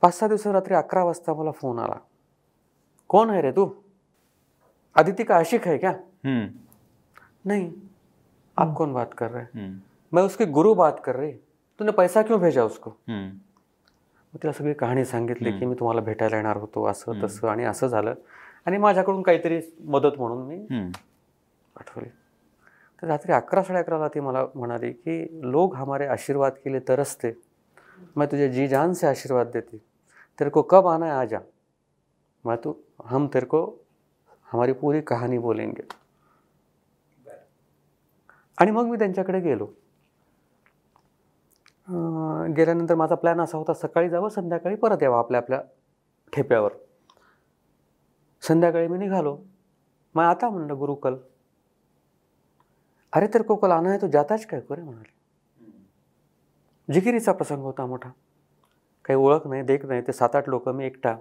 पाच 0.00 0.18
सहा 0.18 0.28
दिवस 0.28 0.46
रात्री 0.46 0.74
अकरा 0.74 1.04
वाजता 1.04 1.34
मला 1.34 1.50
फोन 1.50 1.78
आला. 1.78 1.96
कौन 3.08 3.30
है 3.30 3.40
रे 3.40 3.50
तू? 3.50 3.70
आदित्य 4.94 5.24
का 5.24 5.36
आशिक 5.36 5.68
है 5.68 5.78
क्या 5.78 5.90
हम्म, 6.24 6.46
नहीं. 7.44 7.72
आप 8.56 8.74
कौन 8.76 8.92
बात 8.92 9.06
कर 9.18 9.30
रहे 9.30 9.42
हैं? 9.42 9.74
मैं 10.12 10.22
उसके 10.22 10.44
गुरु 10.44 10.74
बात 10.74 10.92
कर 11.04 11.16
रही. 11.16 11.32
तूने 11.78 11.92
पैसा 11.92 12.22
क्यों 12.22 12.40
भेजा 12.40 12.64
उसको? 12.64 12.90
हम्म. 12.90 13.28
मग 14.34 14.42
तिला 14.42 14.52
सगळी 14.52 14.74
कहाणी 14.74 15.04
सांगितली 15.04 15.58
की. 15.58 15.66
मी 15.66 15.74
तुम्हाला 15.74 16.00
भेटायला 16.00 16.36
येणार 16.36 16.56
होतो 16.56 16.84
असं. 16.84 17.12
तसं 17.22 17.48
आणि 17.48 17.64
असं 17.64 17.86
झालं. 17.86 18.14
आणि 18.66 18.78
माझ्याकडून 18.78 19.22
काहीतरी 19.22 19.60
मदत 19.84 20.18
म्हणून 20.18 20.46
मी. 20.46 20.66
पाठवली. 21.76 22.08
तर 23.02 23.06
रात्री 23.06 23.32
अकरा 23.32 23.62
साडे 23.62 23.78
अकराला 23.78 24.08
ती 24.08 24.20
मला 24.20 24.46
म्हणाली 24.54 24.92
की 24.92 25.40
लोग 25.50 25.74
हमारे 25.74 26.06
आशीर्वाद 26.06 26.52
के 26.52 26.72
लिए 26.72 26.80
तरसते. 26.88 27.32
मैं 28.16 28.28
तुझे 28.28 28.48
जी 28.48 28.68
जान 28.68 28.92
से 28.92 29.06
आशीर्वाद 29.06 29.46
देती. 29.46 29.78
तेरे 30.38 30.50
को 30.50 30.62
कब 30.62 30.86
आना 30.86 31.06
है 31.06 31.12
आ 31.12 31.24
जा. 31.24 31.38
मैं 32.44 32.56
तू 32.64 32.74
हम 33.04 33.26
तेरे 33.34 33.46
को 33.46 33.66
हमारी 34.52 34.72
पूरी 34.72 35.00
कहानी 35.00 35.38
बोलेंगे. 35.38 35.82
आणि 38.58 38.70
मग 38.70 38.84
मी 38.84 38.98
त्यांच्याकडे 38.98 39.40
गेलो. 39.40 39.66
गेल्यानंतर 42.56 42.94
माझा 42.94 43.14
प्लॅन 43.14 43.40
असा 43.40 43.58
होता 43.58 43.74
सकाळी 43.74 44.08
जावं 44.08 44.28
संध्याकाळी 44.28 44.76
परत 44.76 45.02
यावं 45.02 45.18
आपल्या 45.18 45.40
आपल्या 45.40 45.60
ठेप्यावर. 46.32 46.70
संध्याकाळी 48.42 48.88
मी 48.88 48.98
निघालो. 48.98 49.38
मग 50.14 50.24
आता 50.24 50.50
म्हणलं 50.50 50.78
गुरुकल. 50.78 51.14
अरे 53.14 53.26
तर 53.26 53.42
को 53.42 53.56
कल 53.56 53.70
आना 53.70 53.90
है 53.90 53.98
तो 53.98 54.08
जाताच 54.08 54.44
काय? 54.44 54.60
करे 54.60 54.82
म्हणाले. 54.82 55.12
जिकिरीचा 56.92 57.32
प्रसंग 57.32 57.62
होता 57.62 57.86
मोठा. 57.86 58.10
काही 59.04 59.16
ओळख 59.16 59.46
नाही 59.46 59.62
देख 59.62 59.86
नाही 59.86 60.02
ते 60.02 60.12
सात 60.12 60.36
आठ 60.36 60.48
लोक 60.48 60.68
मी 60.68 60.86
एकटा. 60.86 61.16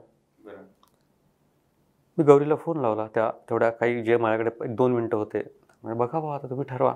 मी 2.18 2.24
गौरीला 2.24 2.56
फोन 2.56 2.78
लावला. 2.78 3.08
त्या 3.08 3.32
तेवढ्या 3.32 3.70
काही 3.70 4.04
जे 4.04 4.18
माझ्याकडे 4.18 4.66
एक 4.66 4.76
दोन 4.76 4.94
मिनटं 4.94 5.18
होते. 5.18 5.44
म्हणजे 5.84 6.00
बघा 6.00 6.20
भाऊ 6.20 6.30
आता 6.30 6.50
तुम्ही 6.50 6.66
ठरवा. 6.70 6.96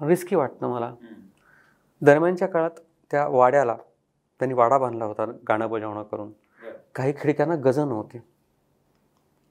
रिस्की 0.00 0.36
वाटतं 0.36 0.68
मला. 0.68 0.94
दरम्यानच्या 2.02 2.48
काळात 2.48 2.70
त्या 3.10 3.28
वाड्याला 3.28 3.76
त्यांनी 4.38 4.54
वाडा 4.54 4.78
बांधला 4.78 5.04
होता 5.04 5.24
गाणं 5.48 5.70
बजावणं 5.70 6.02
करून. 6.02 6.32
काही 6.94 7.12
खिडक्यांना 7.12 7.54
गजं 7.54 7.88
नव्हती 7.88 8.18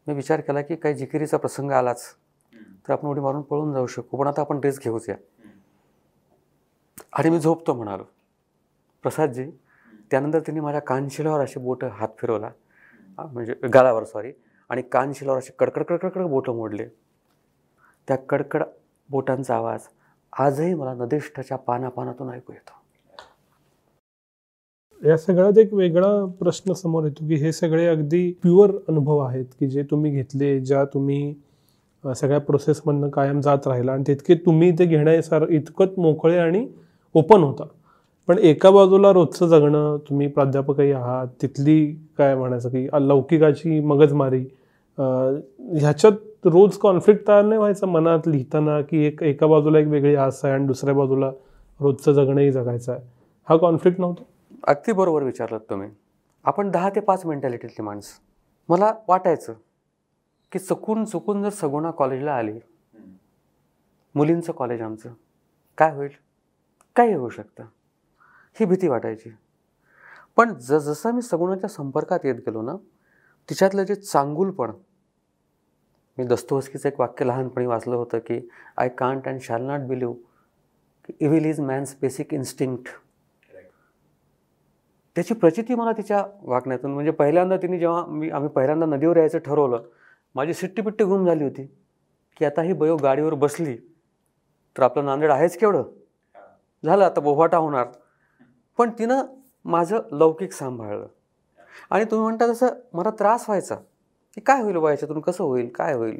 मी 0.08 0.14
विचार 0.14 0.42
केला 0.42 0.62
की 0.62 0.76
काही 0.76 0.96
जिकिरीचा 0.96 1.38
प्रसंग 1.38 1.72
आलाच. 1.72 2.16
तर 2.86 2.94
आपण 2.94 3.08
उडी 3.08 3.22
मारून 3.22 3.42
पळून 3.42 3.74
जाऊ 3.74 3.88
शकू. 3.88 4.18
पण 4.18 4.28
आता 4.28 4.42
आपण 4.42 4.60
रिस्क 4.64 4.84
घेऊच 4.84 5.10
या 5.10 5.16
आणि 7.14 7.30
मी 7.30 7.40
झोपतो 7.40 7.74
म्हणालो. 7.74 8.04
प्रसादजी 9.04 9.50
त्यानंतर 10.12 10.40
त्यांनी 10.40 10.60
माझ्या 10.62 10.82
कानशिलावर 10.82 11.44
असे 11.44 11.60
बोटं 11.60 11.90
हात 11.94 12.10
फिरवला. 12.20 12.50
म्हणजे 13.20 13.54
गालावर 13.74 14.04
सॉरी 14.04 14.32
आणि 14.70 14.82
कानशिलावर 14.92 15.38
असे 15.38 15.54
कडकड 15.60 15.84
कडकडकड 15.84 16.28
बोटं 16.30 16.56
मोडले. 16.56 16.86
त्या 18.08 18.18
कडकड 18.30 18.64
बोटांचा 19.10 19.56
आवाज 19.56 19.88
आजही 20.34 20.74
मला 20.74 20.94
नदिष्ठच्या 20.94 21.58
पानापानातून 21.58 22.30
ऐकू 22.30 22.54
येतो. 22.54 22.80
या 25.02 25.18
सगळ्यात 25.18 25.58
एक 25.58 25.74
वेगळा 25.74 26.10
प्रश्न 26.40 26.74
समोर 26.74 27.04
येतो 27.04 27.28
की 27.28 27.36
हे 27.36 27.52
सगळे 27.52 27.86
अगदी 27.88 28.32
प्युअर 28.42 28.72
अनुभव 28.90 29.20
आहेत 29.20 29.46
की 29.60 29.68
जे 29.68 29.84
तुम्ही 29.92 30.12
घेतले 30.12 30.60
ज्या 30.60 30.84
तुम्ही 30.86 31.34
सगळ्या 32.04 32.40
प्रोसेसमधनं 32.40 33.10
कायम 33.10 33.40
जात 33.42 33.68
राहिला. 33.68 33.94
आणि 33.94 34.04
तितके 34.08 34.36
तुम्ही 34.46 34.72
ते 34.80 34.86
घेण्यासार 34.86 35.48
इतकंच 35.50 35.98
मोकळे 35.98 36.38
आणि 36.38 36.68
ओपन 37.16 37.44
होता. 37.44 37.64
पण 38.28 38.38
एका 38.40 38.70
बाजूला 38.72 39.12
रोजचं 39.14 39.48
जगणं 39.48 39.98
तुम्ही 40.10 40.28
प्राध्यापकही 40.28 40.92
आहात 40.92 41.28
तिथली 41.42 41.86
काय 42.18 42.36
म्हणायचं 42.36 42.70
की 42.70 42.88
लौकिकाची 43.08 43.80
मगजमारी 43.80 44.44
ह्याच्यात 44.98 46.46
रोज 46.46 46.78
कॉन्फ्लिक्ट 46.78 47.28
तयार 47.28 47.44
नाही 47.46 47.58
व्हायचं 47.60 47.88
मनात 47.88 48.28
लिहिताना 48.28 48.80
की 48.82 49.04
एक 49.06 49.22
एका 49.24 49.48
बाजूला 49.48 49.80
एक 49.80 49.88
वेगळी 49.88 50.16
आस 50.16 50.40
आहे 50.44 50.54
आणि 50.54 50.66
दुसऱ्या 50.68 50.94
बाजूला 50.96 51.32
रोजचं 51.80 52.12
जगणंही 52.12 52.52
जगायचं 52.52 52.92
आहे. 52.92 53.02
हा 53.48 53.58
कॉन्फ्लिक्ट 53.58 54.00
नव्हता. 54.00 54.24
अगदी 54.68 54.92
बरोबर 54.92 55.24
विचारलं 55.24 55.58
तुम्ही. 55.70 55.90
आपण 56.46 56.70
दहा 56.72 56.90
ते 56.90 57.00
पाच 57.00 57.26
मेंटॅलिटीतली 57.26 57.84
माणसं. 57.84 58.20
मला 58.70 58.92
वाटायचं 59.08 59.54
की 60.52 60.60
चुकून 60.60 61.06
चुकून 61.06 61.44
जर 61.44 61.50
सगुणा 61.50 61.92
कॉलेजला 61.92 62.34
आली 62.34 62.60
मुलींचं 64.16 64.54
कॉलेज 64.54 64.82
आमचं 64.82 65.14
काय 65.78 65.96
होईल? 65.96 66.10
काही 66.96 67.14
होऊ 67.14 67.30
शकतं. 67.30 67.64
ही 68.60 68.66
भीती 68.66 68.88
वाटायची. 68.88 69.30
पण 70.38 70.54
जसजसा 70.54 70.92
जसं 70.92 71.12
मी 71.12 71.22
सगुणाच्या 71.22 71.70
संपर्कात 71.70 72.20
येत 72.24 72.36
गेलो 72.36 72.62
ना 72.62 72.76
तिच्यातलं 73.50 73.84
जे 73.84 73.96
चांगुलपण 73.96 74.72
मी 76.18 76.24
दस्तोवस्कीचं 76.24 76.90
एक 76.90 77.00
वाक्य 77.00 77.26
लहानपणी 77.26 77.66
वाचलं 77.66 77.96
होतं 77.96 78.20
की 78.20 78.50
I 78.78 78.90
can't 78.90 79.28
and 79.28 79.42
shall 79.42 79.62
not 79.62 79.80
believe 79.80 80.14
की 81.06 81.14
evil 81.20 81.46
is 81.46 81.60
man's 81.60 81.96
basic 82.02 82.34
instinct 82.34 82.90
त्याची 85.16 85.34
प्रचिती 85.34 85.76
मला 85.76 85.92
तिच्या 85.92 86.26
वागण्यातून 86.42 86.92
म्हणजे 86.92 87.12
पहिल्यांदा 87.12 87.58
तिने 87.58 87.80
जेव्हा 87.80 88.06
मी 88.06 88.30
आम्ही 88.30 88.50
पहिल्यांदा 88.50 88.86
नदीवर 88.86 89.18
यायचं 89.18 89.38
ठरवलं 89.38 89.84
माझी 90.36 90.54
सिट्टीपिट्टी 90.54 91.04
गुम 91.04 91.26
झाली 91.26 91.44
होती 91.44 91.66
की 92.38 92.46
आता 92.46 92.62
ही 92.62 92.74
बयो 92.74 92.96
गाडीवर 92.98 93.34
बसली 93.34 93.76
तर 94.76 94.84
आपलं 94.84 95.06
नांदेड 95.06 95.32
आहेच 95.32 95.58
केवढं? 95.58 95.84
झालं 96.86 97.06
आता 97.06 97.22
बोभाटा 97.22 97.58
होणार. 97.58 97.88
पण 98.78 98.90
तिनं 98.90 99.24
माझं 99.66 100.02
लौकिक 100.12 100.54
सांभाळलं. 100.54 101.08
आणि 101.90 102.06
तुम्ही 102.06 102.24
म्हणता 102.24 102.48
तसं 102.48 102.68
मला 102.94 103.10
त्रास 103.10 103.46
व्हायचा. 103.48 103.76
की 104.36 104.42
काय 104.42 104.62
होईल 104.62 104.78
बा 104.78 104.92
याच्यातून? 104.92 105.20
कसं 105.22 105.44
होईल? 105.44 105.70
काय 105.70 105.94
होईल? 105.94 106.20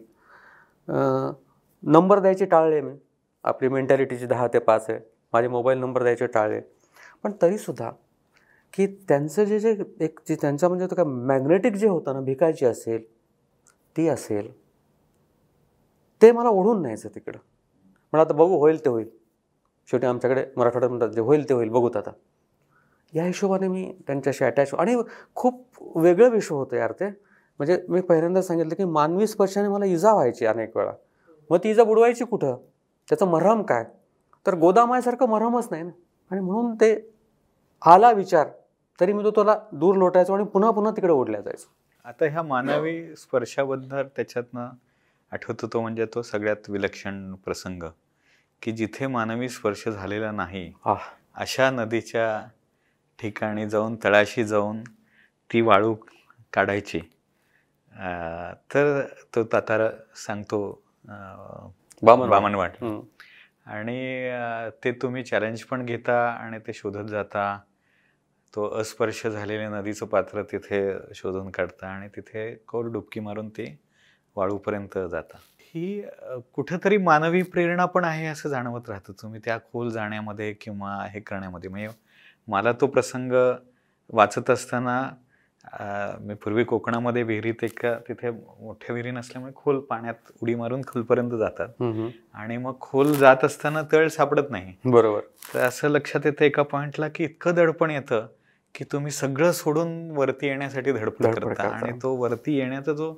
नंबर 1.84 2.20
द्यायचे 2.20 2.46
टाळले 2.46 2.82
मी. 2.82 2.94
आपली 3.44 3.68
मेंटॅलिटीची 3.70 4.26
दहा 4.26 4.48
ते 4.48 4.60
पाच 4.60 4.90
आहे. 4.90 5.00
माझे 5.34 5.48
मोबाईल 5.48 5.80
नंबर 5.80 6.04
द्यायचे 6.04 6.28
टाळले. 6.28 6.60
पण 7.24 7.32
तरीसुद्धा 7.42 7.92
की 8.74 8.86
त्यांचं 9.08 9.44
जे 9.44 9.60
जे 9.60 9.76
एक 10.00 10.20
जे 10.28 10.36
त्यांचं 10.36 10.68
म्हणजे 10.68 10.86
तो 10.86 10.96
काय 10.96 11.06
मॅग्नेटिक 11.06 11.76
जे 11.76 11.88
होतं 11.88 12.14
ना 12.14 12.20
भिकायची 12.20 12.66
असेल 12.66 13.04
ती 13.98 14.08
असेल 14.08 14.52
ते 16.22 16.32
मला 16.32 16.50
ओढून 16.50 16.82
न्यायचं 16.82 17.10
तिकडं. 17.16 17.40
पण 18.12 18.20
आता 18.20 18.34
बघू 18.34 18.58
होईल 18.58 18.86
ते 18.86 18.90
होईल. 18.90 19.10
शेवटी 19.88 20.08
आमच्याकडे 20.08 20.46
मराठवाड्यात 20.58 20.90
म्हणतात 20.90 21.10
जे 21.10 21.22
होईल 21.22 21.50
ते 21.50 21.54
होईल. 21.54 21.70
बघूत 21.70 21.98
आता. 21.98 22.12
या 23.16 23.24
हिशोबाने 23.24 23.68
मी 23.68 23.94
त्यांच्याशी 24.08 24.46
अटॅच 24.46 24.74
आणि 24.74 24.96
खूप 25.36 25.64
वेगळं 25.98 26.30
विश्व 26.30 26.56
होतं 26.56 26.76
यार 26.76 26.92
ते. 26.92 27.08
म्हणजे 27.60 27.86
मी 27.90 28.02
पहिल्यांदा 28.02 28.42
सांगितलं 28.42 28.76
की 28.76 28.84
मानवी 28.84 29.28
स्पर्शाने 29.28 29.68
मला 29.68 29.86
इजा 29.86 30.14
व्हायची 30.14 30.46
अनेक 30.46 30.78
वेळा. 30.78 30.92
मग 31.50 31.58
ती 31.58 31.70
इजा 31.70 31.84
बुडवायची 31.84 32.26
कुठं? 32.26 32.56
त्याचं 33.10 33.28
मरहम 33.28 33.64
काय? 33.64 33.86
तर 34.48 34.56
गोदामायासारखं 34.56 35.30
मरहमच 35.30 35.68
नाही 35.72 35.84
ना. 35.84 35.92
आणि 36.32 36.42
म्हणून 36.42 36.76
ते 36.76 37.12
आला 37.86 38.12
विचार 38.12 38.48
तरी 39.00 39.14
मी 39.14 39.24
तो 39.24 39.32
त्याला 39.32 39.56
दूर 39.72 39.96
लोटायचो 39.96 40.34
आणि 40.34 40.44
पुन्हा 40.44 40.72
पुन्हा 40.72 40.92
तिकडे 40.92 41.14
ओढल्या 41.14 41.42
जायचो. 41.42 41.68
आता 42.06 42.26
ह्या 42.26 42.42
मानवी 42.44 43.16
स्पर्शाबद्दल 43.16 44.08
त्याच्यातनं 44.16 44.70
आठवतो 45.32 45.68
तो 45.74 45.82
म्हणजे 45.82 46.06
तो 46.14 46.22
सगळ्यात 46.22 46.70
विलक्षण 46.70 47.34
प्रसंग 47.44 47.84
की 48.62 48.72
जिथे 48.72 49.08
मानवी 49.08 49.50
स्पर्श 49.50 49.88
झालेला 49.90 50.32
नाही 50.32 50.72
अशा 51.36 51.70
नदीच्या 51.72 52.26
ठिकाणी 53.20 53.70
जाऊन 53.70 53.96
तळाशी 54.04 54.44
जाऊन 54.44 54.82
ती 55.50 55.62
वाळू 55.62 55.96
काढायची. 56.54 57.00
तर 58.74 59.02
तो 59.36 59.44
तातार 59.54 59.82
सांगतो 60.26 60.60
बामणवाट 62.30 62.72
हम्म. 62.82 63.00
आणि 63.72 64.32
ते 64.84 64.92
तुम्ही 65.02 65.24
चॅलेंज 65.24 65.64
पण 65.64 65.86
घेता 65.86 66.18
आणि 66.30 66.60
ते 66.68 66.74
शोधत 66.74 67.10
जाता. 67.10 67.44
तो 68.54 68.68
अस्पर्श 68.80 69.26
झालेल्या 69.28 69.70
नदीचं 69.70 70.06
पात्र 70.06 70.42
तिथे 70.52 70.82
शोधून 71.16 71.50
काढता 71.52 71.88
आणि 71.88 72.08
तिथे 72.16 72.44
खोल 72.68 72.92
डुबकी 72.94 73.20
मारून 73.20 73.50
ते 73.50 73.66
वाळूपर्यंत 74.36 74.98
जाता. 75.12 75.38
ही 75.74 76.02
कुठंतरी 76.54 76.98
मानवी 76.98 77.42
प्रेरणा 77.42 77.86
पण 77.86 78.04
आहे 78.04 78.26
असं 78.28 78.50
जाणवत 78.50 78.90
राहतं. 78.90 79.14
तुम्ही 79.22 79.40
त्या 79.46 79.58
खोल 79.74 79.90
जाण्यामध्ये 79.90 80.52
किंवा 80.62 80.96
हे 81.12 81.20
करण्यामध्ये. 81.20 81.70
म्हणजे 81.70 81.88
मला 82.48 82.72
तो 82.82 82.88
प्रसंग 82.88 83.32
वाचत 84.14 84.50
असताना 84.50 85.02
मी 86.22 86.34
पूर्वी 86.34 86.64
कोकणामध्ये 86.64 87.24
विहिरीत 87.24 87.64
एक 87.64 87.86
तिथे 88.08 88.30
मोठ्या 88.32 88.94
विहिरी 88.94 89.12
नसल्यामुळे 89.12 89.54
खोल 89.56 89.80
पाण्यात 89.80 90.32
उडी 90.42 90.56
मारून 90.56 90.82
खोलपर्यंत 90.88 91.32
जातात. 91.40 91.82
आणि 92.34 92.58
मग 92.58 92.80
खोल 92.82 93.14
जात 93.14 93.44
असताना 93.44 93.82
तळ 93.92 94.08
सापडत 94.08 94.50
नाही. 94.50 94.74
बरोबर. 94.86 95.22
तर 95.54 95.60
असं 95.60 95.90
लक्षात 95.90 96.26
येतं 96.26 96.46
एका 96.46 96.64
पॉइंटला 96.64 97.08
की 97.08 97.24
इतकं 97.24 97.56
दडपण 97.56 97.92
येतं 97.92 98.28
की 98.76 98.84
तुम्ही 98.92 99.12
सगळं 99.12 99.52
सोडून 99.52 99.90
वरती 100.12 100.48
येण्यासाठी 100.48 100.92
धडपड 100.92 101.36
करता. 101.36 101.68
आणि 101.68 101.92
तो 102.02 102.16
वरती 102.16 102.58
येण्याचा 102.58 102.94
जो 102.94 103.14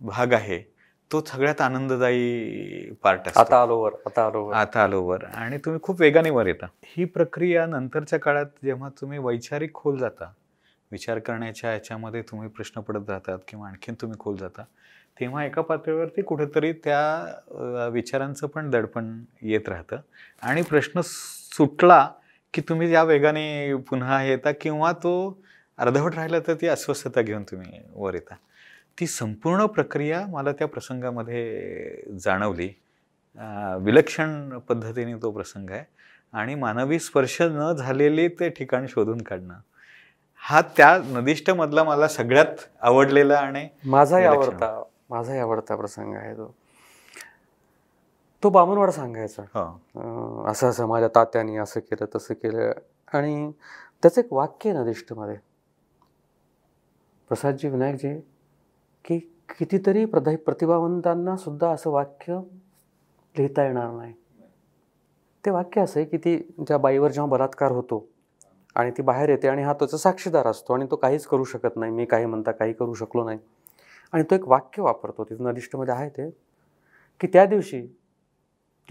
भाग 0.00 0.32
आहे 0.32 0.62
तो 1.10 1.22
सगळ्यात 1.26 1.60
आनंददायी 1.60 2.90
पार्ट 3.02 3.26
असतो. 3.28 3.40
आता 3.40 3.62
आलो 3.62 3.78
वर 3.78 3.92
आता 4.06 4.26
आलो 4.26 4.44
वर. 4.44 4.54
आता 4.54 4.82
आलो 4.82 5.02
वर. 5.02 5.24
आणि 5.24 5.58
तुम्ही 5.58 5.80
खूप 5.82 6.00
वेगाने 6.00 6.30
वर 6.30 6.46
येता. 6.46 6.66
ही 6.84 7.04
प्रक्रिया 7.04 7.66
नंतरच्या 7.66 8.18
काळात 8.18 8.46
जेव्हा 8.64 8.88
तुम्ही 9.00 9.18
वैचारिक 9.18 9.74
खोल 9.74 9.98
जाता 9.98 10.32
विचार 10.92 11.18
करण्याच्या 11.18 11.72
याच्यामध्ये 11.72 12.22
तुम्ही 12.22 12.48
प्रश्न 12.48 12.80
पडत 12.80 13.10
राहतात 13.10 13.38
किंवा 13.48 13.68
आणखीन 13.68 13.94
तुम्ही 14.00 14.18
खोल 14.18 14.36
जाता 14.36 14.62
तेव्हा 15.20 15.44
एका 15.44 15.62
पातळीवरती 15.62 16.22
कुठेतरी 16.22 16.72
त्या 16.72 17.88
विचारांचं 17.92 18.46
पण 18.46 18.70
दडपण 18.70 19.12
येत 19.42 19.68
राहतं. 19.68 19.96
आणि 20.42 20.62
प्रश्न 20.62 21.00
सुटला 21.04 22.08
की 22.54 22.60
तुम्ही 22.68 22.92
या 22.92 23.02
वेगाने 23.02 23.74
पुन्हा 23.88 24.22
येता 24.22 24.50
किंवा 24.60 24.92
तो 24.92 25.12
अर्धवट 25.78 26.14
राहिला 26.14 26.38
तर 26.46 26.54
ती 26.60 26.66
अस्वस्थता 26.68 27.20
घेऊन 27.22 27.42
तुम्ही 27.42 27.80
वर 27.94 28.14
येता. 28.14 28.34
ती 28.98 29.06
संपूर्ण 29.06 29.66
प्रक्रिया 29.66 30.24
मला 30.30 30.52
त्या 30.52 30.66
प्रसंगामध्ये 30.68 32.02
जाणवली. 32.24 32.68
विलक्षण 33.80 34.58
पद्धतीने 34.58 35.14
तो 35.22 35.30
प्रसंग 35.30 35.70
आहे 35.70 35.84
आणि 36.32 36.54
मानवी 36.54 36.98
स्पर्श 36.98 37.40
न 37.42 37.72
झालेले 37.72 38.28
ते 38.40 38.48
ठिकाण 38.48 38.86
शोधून 38.88 39.22
काढणं. 39.22 39.54
हा 40.42 40.60
त्या 40.76 40.96
नदिष्टमधला 41.10 41.84
मला 41.84 42.08
सगळ्यात 42.08 42.64
आवडलेला 42.82 43.38
आणि 43.38 43.66
माझाही. 43.84 44.24
आवडता 44.24 44.82
माझाही 45.10 45.38
आवडता 45.38 45.76
प्रसंग 45.76 46.14
आहे 46.14 46.34
तो. 46.34 46.54
तो 48.42 48.50
बामणवाड 48.50 48.90
सांगायचा. 48.90 49.42
हो. 49.42 50.44
असं 50.46 50.68
असं 50.68 50.86
माझ्या 50.86 51.08
तात्याने 51.08 51.56
असं 51.56 51.80
केलं 51.80 52.04
तसं 52.16 52.34
केलं. 52.34 52.72
आणि 53.12 53.52
त्याचं 54.02 54.20
एक 54.20 54.32
वाक्य 54.32 54.70
आहे 54.70 54.78
नदिष्टमध्ये 54.78 55.36
प्रसादजी 57.28 57.68
विनायकजी 57.68 58.14
की 59.04 59.18
कितीतरी 59.58 60.04
प्रदा 60.04 60.30
प्रतिभावंतांना 60.36 61.36
सुद्धा 61.36 61.70
असं 61.70 61.90
वाक्य 61.90 62.38
लिहिता 63.36 63.64
येणार 63.64 63.90
नाही. 63.90 64.12
ते 65.44 65.50
वाक्य 65.50 65.80
असं 65.80 66.00
आहे 66.00 66.08
की 66.08 66.16
ती 66.16 66.36
त्या 66.68 66.78
बाईवर 66.78 67.10
जेव्हा 67.10 67.30
बलात्कार 67.30 67.72
होतो 67.72 68.06
आणि 68.74 68.90
ती 68.90 69.02
बाहेर 69.02 69.28
येते 69.28 69.48
आणि 69.48 69.62
हा 69.62 69.72
त्याचा 69.72 69.96
साक्षीदार 69.96 70.46
असतो 70.46 70.74
आणि 70.74 70.86
तो 70.90 70.96
काहीच 70.96 71.26
करू 71.26 71.44
शकत 71.44 71.76
नाही. 71.76 71.92
मी 71.92 72.04
काही 72.04 72.26
म्हणता 72.26 72.50
काही 72.50 72.72
करू 72.72 72.94
शकलो 72.94 73.24
नाही. 73.24 73.38
आणि 74.12 74.22
तो 74.22 74.34
एक 74.34 74.48
वाक्य 74.48 74.82
वापरतो 74.82 75.24
तिथं 75.24 75.44
नदिष्टमध्ये 75.44 75.94
आहे 75.94 76.08
ते 76.08 76.30
की 77.20 77.26
त्या 77.26 77.46
दिवशी 77.46 77.98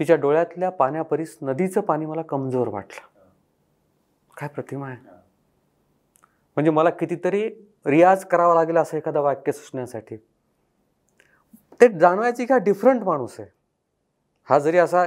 तिच्या 0.02 0.16
डोळ्यातल्या 0.16 0.70
पाण्यापरीस 0.70 1.36
नदीचं 1.42 1.80
पाणी 1.80 2.06
मला 2.06 2.22
कमजोर 2.22 2.68
वाटलं. 2.68 3.20
काय 4.36 4.48
प्रतिमा 4.48 4.86
आहे? 4.88 4.96
म्हणजे 6.56 6.70
मला 6.70 6.90
कितीतरी 6.90 7.42
रियाज 7.86 8.24
करावा 8.24 8.54
लागेल 8.54 8.76
असं 8.76 8.96
एखादं 8.96 9.20
वाक्य 9.20 9.52
सुचण्यासाठी. 9.52 10.16
ते 11.80 11.88
जाणवायची 11.88 12.46
की 12.46 12.52
हा 12.52 12.58
डिफरंट 12.58 13.02
माणूस 13.02 13.36
आहे? 13.40 13.48
हा 14.48 14.58
जरी 14.58 14.78
असा 14.78 15.04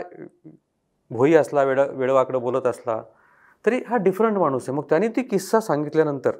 भोई 1.12 1.34
असला 1.34 1.63
वेड 1.63 1.79
वेडवाकडं 1.79 2.41
बोलत 2.41 2.67
असला 2.67 3.01
तरी 3.65 3.81
हा 3.88 3.97
डिफरंट 3.97 4.38
माणूस 4.38 4.69
आहे. 4.69 4.77
मग 4.77 4.84
त्याने 4.89 5.08
ती 5.08 5.23
किस्सा 5.23 5.60
सांगितल्यानंतर 5.60 6.38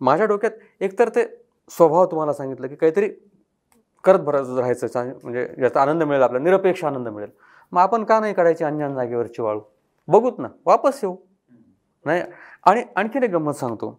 माझ्या 0.00 0.26
डोक्यात 0.26 0.52
एकतर 0.80 1.08
ते 1.08 1.24
स्वभाव 1.70 2.06
तुम्हाला 2.06 2.32
सांगितलं 2.32 2.66
की 2.66 2.74
काहीतरी 2.74 3.08
करत 4.04 4.18
भरत 4.18 4.58
राहायचं 4.58 5.12
म्हणजे 5.22 5.46
याचा 5.58 5.82
आनंद 5.82 6.02
मिळेल 6.02 6.22
आपल्याला 6.22 6.50
निरपेक्ष 6.50 6.84
आनंद 6.84 7.08
मिळेल. 7.08 7.30
मग 7.72 7.80
आपण 7.80 8.04
का 8.04 8.18
नाही 8.20 8.34
काढायची 8.34 8.64
अंजान 8.64 8.94
जागेवरची 8.94 9.42
वाळू? 9.42 9.60
बघूत 10.08 10.38
ना 10.38 10.48
वापस 10.66 11.00
येऊ. 11.02 11.16
नाही 12.06 12.22
आणि 12.66 12.82
आणखीन 12.96 13.22
एक 13.22 13.30
गंमत 13.30 13.54
सांगतो 13.54 13.90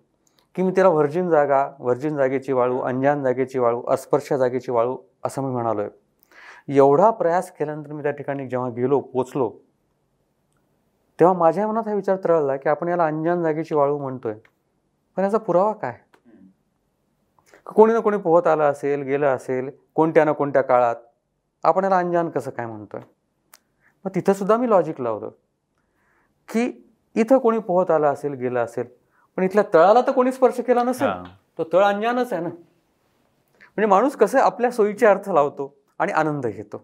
की 0.55 0.61
मी 0.61 0.71
त्याला 0.71 0.89
व्हर्जिन 0.89 1.29
जागा 1.29 1.63
व्हर्जिन 1.79 2.15
जागेची 2.17 2.53
वाळू 2.53 2.79
अंजान 2.79 3.23
जागेची 3.23 3.59
वाळू 3.59 3.81
अस्पर्श 3.87 4.31
जागेची 4.33 4.71
वाळू 4.71 4.97
असं 5.25 5.41
मी 5.41 5.51
म्हणालो 5.51 5.81
आहे 5.81 6.75
एवढा 6.77 7.09
प्रयास 7.09 7.51
केल्यानंतर 7.51 7.91
मी 7.93 8.03
त्या 8.03 8.11
ठिकाणी 8.11 8.47
जेव्हा 8.47 8.69
गेलो 8.69 8.99
पोचलो 8.99 9.49
तेव्हा 11.19 11.33
माझ्या 11.37 11.67
मनात 11.67 11.87
हा 11.87 11.93
विचार 11.93 12.17
तरळला 12.23 12.55
की 12.55 12.69
आपण 12.69 12.87
याला 12.87 13.05
अंजान 13.05 13.43
जागेची 13.43 13.75
वाळू 13.75 13.97
म्हणतोय. 13.97 14.33
पण 15.17 15.23
याचा 15.23 15.37
पुरावा 15.37 15.71
काय? 15.73 15.93
कोणी 17.65 17.93
ना 17.93 17.99
कोणी 17.99 18.17
पोहत 18.17 18.47
आलं 18.47 18.63
असेल 18.63 19.01
गेलं 19.01 19.27
असेल 19.27 19.69
कोणत्या 19.95 20.25
ना 20.25 20.31
कोणत्या 20.31 20.61
काळात 20.61 20.95
आपण 21.63 21.83
याला 21.83 21.97
अंजान 21.97 22.29
कसं 22.29 22.51
काय 22.51 22.65
म्हणतोय? 22.65 23.01
मग 24.09 24.15
तिथं 24.15 24.33
सुद्धा 24.33 24.55
मी 24.57 24.69
लॉजिक 24.69 24.99
लावलं. 25.01 25.29
की 26.49 26.71
इथं 27.15 27.37
कोणी 27.37 27.59
पोहत 27.59 27.91
आलं 27.91 28.07
असेल 28.07 28.33
गेलं 28.33 28.59
असेल 28.59 28.85
पण 29.37 29.43
इथल्या 29.43 29.63
तळाला 29.73 30.01
तर 30.01 30.11
कोणी 30.11 30.31
स्पर्श 30.31 30.59
केला 30.59 30.83
नसेल. 30.83 31.07
तो 31.57 31.63
तळ 31.73 31.83
अंजानच 31.83 32.31
आहे 32.33 32.41
ना. 32.41 32.49
म्हणजे 32.49 33.85
माणूस 33.85 34.15
कसं 34.15 34.39
आपल्या 34.39 34.71
सोयीचे 34.71 35.05
अर्थ 35.05 35.29
लावतो 35.29 35.73
आणि 35.99 36.11
आनंद 36.11 36.47
घेतो. 36.47 36.81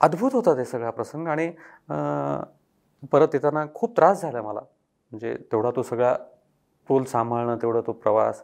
अद्भुत 0.00 0.34
होता 0.34 0.56
ते 0.56 0.64
सगळा 0.64 0.90
प्रसंग 0.90 1.28
आणि 1.28 1.50
परत 3.12 3.34
येताना 3.34 3.64
खूप 3.74 3.96
त्रास 3.96 4.22
झाला 4.22 4.42
मला. 4.42 4.60
म्हणजे 5.12 5.34
तेवढा 5.52 5.70
तो 5.76 5.82
सगळा 5.82 6.14
पूल 6.88 7.04
सांभाळणं 7.04 7.56
तेवढा 7.62 7.80
तो 7.86 7.92
प्रवास 7.92 8.42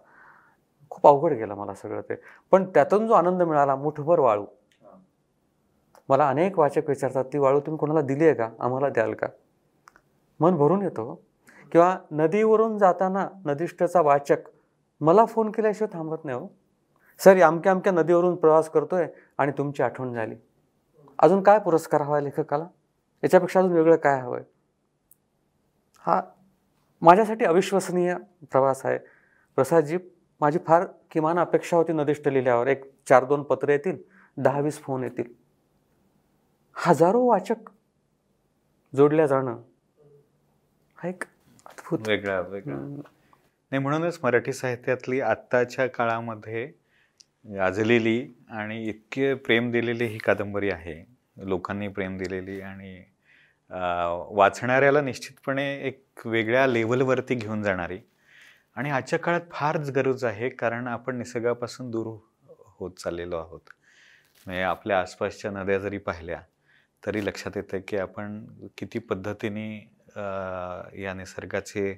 खूप 0.90 1.06
अवघड 1.06 1.32
गेला 1.32 1.54
मला 1.54 1.74
सगळं 1.74 2.00
ते. 2.00 2.14
पण 2.50 2.64
त्यातून 2.64 3.06
जो 3.06 3.14
आनंद 3.14 3.42
मिळाला 3.42 3.76
मुठभर 3.76 4.18
वाळू. 4.18 4.44
मला 6.08 6.28
अनेक 6.28 6.58
वाचक 6.58 6.88
विचारतात 6.88 7.24
ती 7.24 7.38
वाळू 7.38 7.60
तुम्ही 7.60 7.78
कोणाला 7.78 8.00
दिली 8.00 8.24
आहे 8.24 8.34
का? 8.34 8.50
आम्हाला 8.60 8.88
द्याल 8.88 9.14
का? 9.14 9.26
मन 10.40 10.56
भरून 10.56 10.82
येतो. 10.82 11.22
किंवा 11.72 11.96
नदीवरून 12.10 12.78
जाताना 12.78 13.28
नदीष्टचा 13.46 14.00
वाचक 14.00 14.36
मला 15.00 15.24
फोन 15.24 15.50
केल्याशिवाय 15.50 15.96
थांबत 15.98 16.24
नाही 16.24 16.38
हो. 16.38 16.48
सर 17.18 17.42
अमक्या 17.42 17.72
अमक्या 17.72 17.92
नदीवरून 17.92 18.36
प्रवास 18.36 18.68
करतो 18.70 18.96
आहे 18.96 19.08
आणि 19.38 19.52
तुमची 19.58 19.82
आठवण 19.82 20.12
झाली. 20.12 20.34
अजून 21.18 21.42
काय 21.42 21.58
पुरस्कार 21.58 22.00
हवा 22.00 22.16
आहे 22.16 22.24
लेखकाला? 22.24 22.66
याच्यापेक्षा 23.22 23.60
अजून 23.60 23.72
वेगळं 23.72 23.96
काय 23.96 24.20
हवं 24.20 24.36
आहे 24.36 24.44
हा 26.06 26.20
माझ्यासाठी 27.02 27.44
अविश्वसनीय 27.44 28.14
प्रवास 28.42 28.86
आहे. 28.86 28.98
प्रसादजी 29.56 29.98
माझी 30.40 30.58
फार 30.66 30.86
किमान 31.10 31.38
अपेक्षा 31.38 31.76
होती 31.76 31.92
नदिष्ट 31.92 32.28
लिहिल्यावर. 32.28 32.66
एक 32.66 32.84
चार 33.08 33.24
दोन 33.24 33.42
पत्र 33.42 33.68
येतील 33.68 33.98
दहा 34.36 34.60
वीस 34.60 34.78
फोन 34.80 35.04
येतील. 35.04 35.43
हजारो 36.76 37.20
वाचक 37.26 37.68
जोडल्या 38.92 39.26
जाणं 39.26 39.60
हा 40.96 41.08
एक 41.08 41.24
अद्भुत 41.66 42.08
वेगळा 42.08 42.38
वेगळा. 42.40 42.76
नाही 42.76 43.78
म्हणूनच 43.78 44.18
मराठी 44.22 44.52
साहित्यातली 44.52 45.20
आत्ताच्या 45.20 45.86
काळामध्ये 45.88 46.66
गाजलेली 47.56 48.26
आणि 48.50 48.82
इतके 48.88 49.32
प्रेम 49.34 49.70
दिलेली 49.70 50.04
ही 50.04 50.18
कादंबरी 50.18 50.70
आहे. 50.70 51.02
लोकांनी 51.36 51.88
प्रेम 51.88 52.16
दिलेली 52.18 52.60
आणि 52.60 53.02
वाचणाऱ्याला 54.36 55.00
निश्चितपणे 55.00 55.66
एक 55.88 56.26
वेगळ्या 56.26 56.66
लेवलवरती 56.66 57.34
घेऊन 57.34 57.62
जाणारी. 57.62 57.98
आणि 58.76 58.90
आजच्या 58.90 59.18
काळात 59.18 59.40
फारच 59.52 59.90
गरज 59.96 60.24
आहे 60.24 60.48
कारण 60.48 60.86
आपण 60.88 61.16
निसर्गापासून 61.18 61.90
दूर 61.90 62.16
होत 62.78 62.90
चाललेलो 62.98 63.36
आहोत. 63.36 63.60
म्हणजे 64.46 64.62
आपल्या 64.62 65.00
आसपासच्या 65.00 65.50
नद्या 65.50 65.78
जरी 65.78 65.98
पाहिल्या 65.98 66.40
तरी 67.06 67.24
लक्षात 67.26 67.56
येतं 67.56 67.78
की 67.88 67.96
आपण 67.96 68.44
किती 68.78 68.98
पद्धतीने 68.98 69.68
या 71.02 71.14
निसर्गाचे 71.14 71.92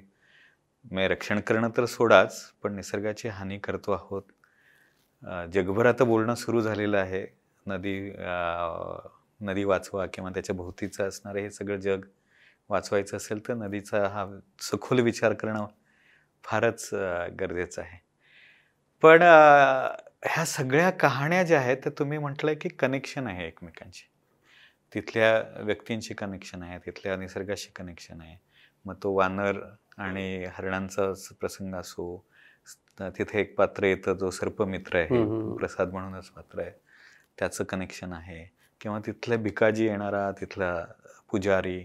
म्हणजे 0.85 1.07
रक्षण 1.07 1.39
करणं 1.39 1.69
तर 1.77 1.85
सोडाच 1.85 2.41
पण 2.63 2.75
निसर्गाची 2.75 3.27
हानी 3.27 3.57
करतो 3.59 3.91
आहोत. 3.91 4.23
जगभर 5.53 5.85
आता 5.85 6.03
बोलणं 6.03 6.35
सुरू 6.35 6.61
झालेलं 6.61 6.97
आहे. 6.97 7.25
नदी 7.65 7.99
नदी 9.41 9.63
वाचवा 9.63 10.05
किंवा 10.13 10.29
त्याच्या 10.33 10.55
भोवतीचं 10.55 11.07
असणारं 11.07 11.39
हे 11.39 11.49
सगळं 11.51 11.79
जग 11.79 12.05
वाचवायचं 12.69 13.17
असेल 13.17 13.47
तर 13.47 13.53
नदीचा 13.53 14.07
हा 14.07 14.25
सखोल 14.61 14.99
विचार 14.99 15.33
करणं 15.33 15.65
फारच 16.43 16.89
गरजेचं 17.39 17.81
आहे. 17.81 17.99
पण 19.03 19.21
ह्या 19.21 20.45
सगळ्या 20.45 20.89
कहाण्या 20.91 21.43
ज्या 21.43 21.59
आहेत 21.59 21.77
त्या 21.83 21.91
तुम्ही 21.99 22.17
म्हटलं 22.17 22.53
की 22.61 22.69
कनेक्शन 22.69 23.27
आहे 23.27 23.47
एकमेकांची. 23.47 24.03
तिथल्या 24.93 25.61
व्यक्तींची 25.63 26.13
कनेक्शन 26.13 26.63
आहे 26.63 26.77
तिथल्या 26.85 27.15
निसर्गाशी 27.17 27.71
कनेक्शन 27.75 28.21
आहे. 28.21 28.37
मग 28.85 28.95
तो 29.03 29.13
वानर 29.13 29.59
आणि 29.97 30.45
हरणांचा 30.53 31.11
प्रसंग 31.39 31.75
असो 31.75 32.25
तिथे 32.99 33.39
एक 33.39 33.55
पात्र 33.57 33.85
येतं 33.85 34.13
जो 34.17 34.29
सर्पमित्र 34.29 34.97
आहे. 34.97 35.07
प्रसाद 35.57 35.91
म्हणूनच 35.93 36.29
पात्र 36.29 36.61
आहे. 36.61 36.71
त्याचं 37.39 37.63
कनेक्शन 37.63 38.13
आहे. 38.13 38.43
किंवा 38.81 38.99
तिथल्या 39.05 39.37
भिकाजी 39.37 39.85
येणारा 39.87 40.29
तिथला 40.31 40.73
पुजारी 41.31 41.79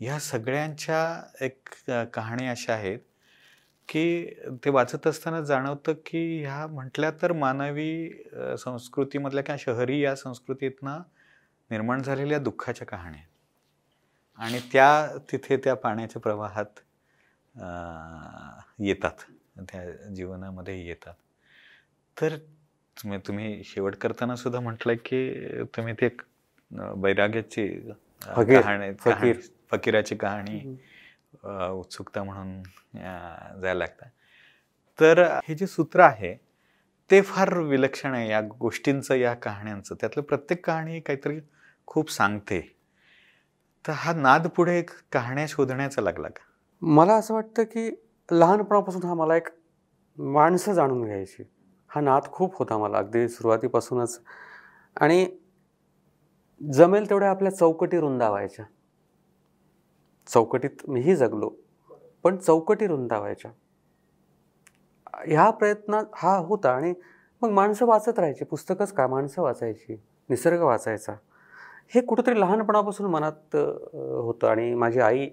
ह्या 0.00 0.18
सगळ्यांच्या 0.18 1.00
एक 1.44 1.68
कहाणी 2.14 2.46
अशा 2.46 2.72
आहेत 2.72 2.98
की 3.88 4.34
ते 4.64 4.70
वाचत 4.70 5.06
असताना 5.06 5.40
जाणवतं 5.40 5.92
की 6.06 6.20
ह्या 6.44 6.66
म्हटल्या 6.66 7.10
तर 7.22 7.32
मानवी 7.32 8.08
संस्कृतीमधल्या 8.58 9.42
किंवा 9.44 9.56
शहरी 9.60 10.00
या 10.00 10.14
संस्कृतीतनं 10.16 11.00
निर्माण 11.70 12.02
झालेल्या 12.02 12.38
दुःखाच्या 12.38 12.86
कहाण्या. 12.86 13.20
आणि 14.38 14.60
त्या 14.72 15.08
तिथे 15.32 15.56
त्या 15.56 15.74
पाण्याच्या 15.74 16.20
प्रवाहात 16.22 16.78
येतात. 18.78 19.12
त्या 19.60 19.90
जीवनामध्ये 20.14 20.86
येतात. 20.86 21.14
तर 22.20 22.36
तुम्ही 23.02 23.18
तुम्ही 23.18 23.62
शेवट 23.64 23.94
करताना 23.94 24.36
सुद्धा 24.36 24.60
म्हटलं 24.60 24.94
की 25.04 25.34
तुम्ही 25.76 25.94
ते 26.00 26.08
बैराग्याची 26.96 27.68
कहाणी 27.68 28.92
फकीर. 28.94 29.12
कहाणी- 29.12 29.34
फकीराची 29.70 30.16
कहाणी 30.16 30.76
उत्सुकता 31.70 32.22
म्हणून 32.22 32.62
जायला 33.60 33.74
लागतात 33.74 34.10
तर 35.00 35.22
हे 35.48 35.54
जे 35.54 35.66
सूत्र 35.66 36.00
आहे 36.00 36.34
ते 37.10 37.20
फार 37.22 37.58
विलक्षण 37.58 38.14
आहे 38.14 38.28
या 38.30 38.40
गोष्टींचं 38.58 39.14
या 39.14 39.34
कहाण्यांचं. 39.34 39.94
त्यातलं 39.94 40.22
प्रत्येक 40.22 40.66
कहाणी 40.66 41.00
काहीतरी 41.00 41.40
खूप 41.90 42.10
सांगते. 42.10 42.76
तर 43.86 43.92
हा 43.96 44.12
नाद 44.12 44.46
पुढे 44.46 44.78
एक 44.78 44.90
कहाण्या 45.12 45.46
शोधण्याचा 45.48 46.02
लागला 46.02 46.28
का? 46.28 46.42
मला 46.82 47.14
असं 47.14 47.34
वाटतं 47.34 47.62
की 47.62 47.90
लहानपणापासून 48.32 49.02
हा 49.02 49.14
मला 49.14 49.36
एक 49.36 49.48
माणसं 50.18 50.72
जाणून 50.72 51.04
घ्यायची. 51.04 51.42
हा 51.88 52.00
नाद 52.00 52.22
खूप 52.22 52.56
होता 52.56 52.78
मला 52.78 52.98
अगदी 52.98 53.28
सुरुवातीपासूनच. 53.28 54.20
आणि 55.00 55.38
जमेल 56.72 57.10
तेवढ्या 57.10 57.30
आपल्या 57.30 57.52
चौकटी 57.52 58.00
रुंदावायच्या. 58.00 58.64
चौकटीत 60.26 60.70
मीही 60.88 61.16
जगलो 61.16 61.50
पण 62.22 62.36
चौकटी 62.36 62.86
रुंदावायच्या. 62.86 63.50
ह्या 65.26 65.50
प्रयत्न 65.50 66.00
हा 66.14 66.36
होता 66.36 66.70
आणि 66.70 66.94
मग 67.42 67.50
माणसं 67.50 67.86
वाचत 67.86 68.18
राहायची. 68.18 68.44
पुस्तकच 68.44 68.92
का 68.92 69.06
माणसं 69.06 69.42
वाचायची? 69.42 70.02
निसर्ग 70.28 70.60
वाचायचा. 70.60 71.14
हे 71.92 72.00
कुठंतरी 72.00 72.40
लहानपणापासून 72.40 73.06
मनात 73.10 73.56
होतं 73.56 74.48
आणि 74.48 74.74
माझी 74.74 75.00
आई 75.00 75.28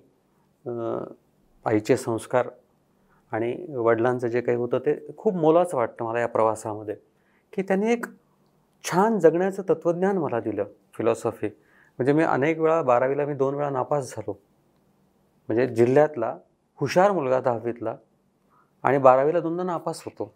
आईचे 1.65 1.98
संस्कार 1.98 2.48
आणि 3.32 3.56
वडिलांचं 3.70 4.28
जे 4.28 4.41
काही 4.41 4.58
होतं 4.58 4.80
ते 4.86 4.96
खूप 5.18 5.36
मोलाचं 5.36 5.78
वाटतं 5.78 6.06
मला 6.06 6.20
या 6.20 6.28
प्रवासामध्ये. 6.28 6.96
की 7.54 7.62
त्यांनी 7.62 7.91
एक 7.91 8.06
छान 8.86 9.18
जगण्याचं 9.20 9.63
तत्त्वज्ञान 9.70 10.18
मला 10.18 10.39
दिलं 10.39 10.65
फिलॉसॉफी 10.94 11.48
म्हणजे 11.48 12.13
मी 12.13 12.24
अनेक 12.24 12.60
वेळा 12.60 12.82
बारावीला 12.82 13.26
मी 13.26 13.34
दोन 13.34 13.56
वेळा 13.56 13.70
नापास 13.70 14.15
झालो. 14.15 14.34
म्हणजे 15.50 15.68
जिल्ह्यातला 15.76 16.36
हुशार 16.80 17.12
मुलगा 17.12 17.39
दहावीतला 17.39 17.96
आणि 18.84 18.98
बारावीला 18.98 19.39
दोनदा 19.39 19.63
नापास 19.63 20.02
होतो. 20.06 20.34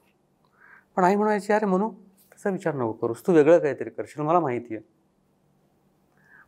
पण 0.96 1.04
आई 1.04 1.16
म्हणायची 1.16 1.54
अरे 1.54 1.66
म्हणू 1.66 1.90
त्याचा 1.90 2.50
विचार 2.50 2.76
नको 2.76 2.92
करूस 3.02 3.26
तू 3.28 3.34
वेगळं 3.34 3.60
काहीतरी 3.60 3.90
करशील 3.90 4.24
मला 4.24 4.40
माहिती 4.40 4.76
आहे 4.76 4.84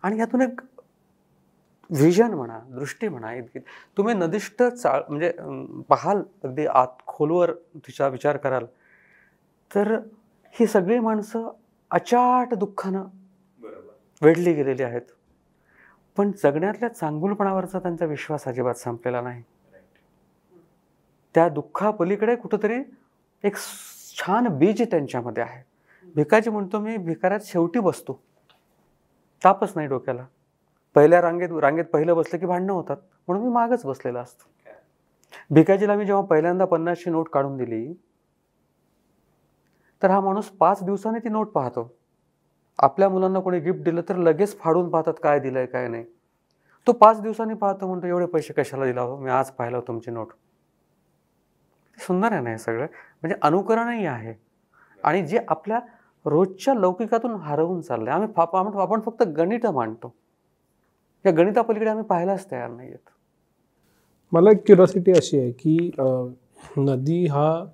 आणि 0.03 0.19
यातून 0.19 0.41
एक 0.41 0.61
व्हिजन 1.89 2.33
म्हणा 2.33 2.59
दृष्टी 2.59 3.07
म्हणा 3.07 3.33
इतकी. 3.33 3.59
तुम्ही 3.97 4.13
नदिष्ट 4.13 4.63
चाळ 4.63 5.01
म्हणजे 5.09 5.31
पाहाल 5.89 6.21
अगदी 6.43 6.65
आत 6.65 6.87
खोलवर 7.07 7.53
तिचा 7.53 8.07
विचार 8.07 8.37
कराल. 8.37 8.65
तर 9.75 9.97
ही 10.51 10.67
सगळी 10.67 10.99
माणसं 10.99 11.49
अचाट 11.91 12.53
दुःखानं 12.53 13.03
वेढली 14.21 14.53
गेलेली 14.53 14.83
आहेत. 14.83 15.01
पण 16.17 16.31
जगण्यातल्या 16.43 16.89
चांगुलपणावरचा 16.89 17.79
त्यांचा 17.79 18.05
विश्वास 18.05 18.47
अजिबात 18.47 18.73
संपलेला 18.73 19.21
नाही. 19.21 19.43
त्या 21.35 21.49
दुःखापलीकडे 21.49 22.35
कुठंतरी 22.35 22.83
एक 23.43 23.55
छान 24.17 24.47
बीज 24.47 24.81
त्यांच्यामध्ये 24.81 25.43
आहे. 25.43 25.63
भिकाजी 26.15 26.49
म्हणतो 26.49 26.79
मी 26.79 26.97
भिकाऱ्यात 26.97 27.39
शेवटी 27.43 27.79
बसतो. 27.79 28.23
तापच 29.43 29.73
नाही 29.75 29.87
डोक्याला. 29.87 30.25
पहिल्या 30.95 31.21
रांगेत 31.21 31.49
रांगेत 31.61 31.85
पहिलं 31.85 32.15
बसलं 32.15 32.39
की 32.39 32.45
भांडणं 32.45 32.73
होतात. 32.73 32.97
म्हणून 33.27 33.43
मी 33.43 33.49
मागच 33.49 33.85
बसलेला 33.85 34.19
असतो. 34.19 34.49
भिकाजीला 35.51 35.95
मी 35.95 36.05
जेव्हा 36.05 36.23
पहिल्यांदा 36.23 36.65
पन्नासची 36.65 37.09
नोट 37.09 37.29
काढून 37.29 37.57
दिली 37.57 37.93
तर 40.03 40.09
हा 40.09 40.19
माणूस 40.19 40.45
पाच 40.49 40.83
दिवसांनी 40.83 41.19
ती 41.19 41.29
नोट 41.29 41.47
पाहतो. 41.47 41.95
आपल्या 42.79 43.09
मुलांना 43.09 43.39
कोणी 43.39 43.59
गिफ्ट 43.59 43.79
दिलं 43.79 44.01
तर 44.09 44.15
लगेच 44.15 44.59
फाडून 44.59 44.89
पाहतात 44.89 45.13
काय 45.23 45.39
दिलंय 45.39 45.65
काय 45.65 45.87
नाही. 45.87 46.05
तो 46.87 46.91
पाच 46.91 47.21
दिवसांनी 47.21 47.53
पाहतो 47.53 47.87
म्हणतो 47.87 48.07
एवढे 48.07 48.25
पैसे 48.25 48.53
कशाला 48.53 48.85
दिला 48.85 49.01
हो? 49.01 49.17
मी 49.17 49.29
आज 49.29 49.51
पाहिलं 49.51 49.79
तुमची 49.79 50.11
नोट. 50.11 50.27
सुंदर 51.97 52.31
आहे 52.31 52.41
ना 52.41 52.49
हे 52.49 52.57
सगळं? 52.57 52.85
म्हणजे 53.23 53.35
अनुकरणही 53.41 54.05
आहे. 54.05 54.33
आणि 55.03 55.25
जे 55.25 55.39
आपल्या 55.47 55.79
रोजच्या 56.25 56.73
लौकिकातून 56.73 57.35
हरवून 57.41 57.79
चाललंय. 57.81 58.13
आम्ही 58.13 58.27
आपण 58.37 58.77
आपण 58.81 59.01
फक्त 59.05 59.23
गणित 59.37 59.65
मांडतो. 59.65 60.13
या 61.25 61.31
गणितापलीकडे 61.31 61.89
आम्ही 61.89 62.03
पाहायलाच 62.09 62.45
तयार 62.51 62.69
नाही 62.69 62.89
आहेत. 62.89 63.09
मला 64.31 64.51
एक 64.51 64.65
क्युरॉसिटी 64.65 65.11
अशी 65.11 65.37
आहे 65.39 65.51
की 65.51 65.91
नदी 66.77 67.25
हा 67.25 67.65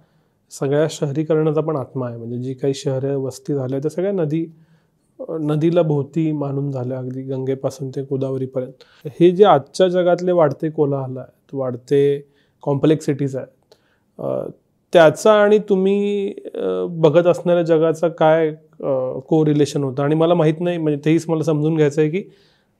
सगळ्या 0.51 0.87
शहरीकरणाचा 0.91 1.61
पण 1.61 1.75
आत्मा 1.75 2.07
आहे. 2.07 2.17
म्हणजे 2.17 2.37
जी 2.37 2.53
काही 2.53 2.73
शहरं 2.73 3.17
वस्ती 3.21 3.53
झाल्या 3.53 3.79
त्या 3.79 3.91
सगळ्या 3.91 4.11
नदी 4.11 4.45
नदीला 5.19 5.81
भोवती 5.81 6.31
मानून 6.31 6.71
झाल्या 6.71 6.97
अगदी 6.97 7.21
गंगेपासून 7.23 7.89
ते 7.89 8.01
गोदावरीपर्यंत. 8.09 8.83
हे 9.19 9.29
जे 9.31 9.43
आजच्या 9.45 9.87
जगातले 9.89 10.31
वाढते 10.31 10.69
कोलाहल 10.69 11.17
आहेत 11.17 11.55
वाढते 11.55 12.01
कॉम्प्लेक्सिटीज 12.63 13.35
आहेत 13.35 14.53
त्याचा 14.93 15.33
आणि 15.33 15.57
तुम्ही 15.69 16.33
बघत 16.91 17.27
असणाऱ्या 17.27 17.63
जगाचा 17.63 18.07
काय 18.09 18.51
को 19.29 19.43
रिलेशन 19.45 19.83
होतं? 19.83 20.03
आणि 20.03 20.15
मला 20.15 20.33
माहीत 20.33 20.59
नाही 20.59 20.77
म्हणजे 20.77 20.99
तेहीच 21.05 21.25
मला 21.29 21.43
समजून 21.43 21.75
घ्यायचं 21.75 22.01
आहे 22.01 22.09
की 22.09 22.23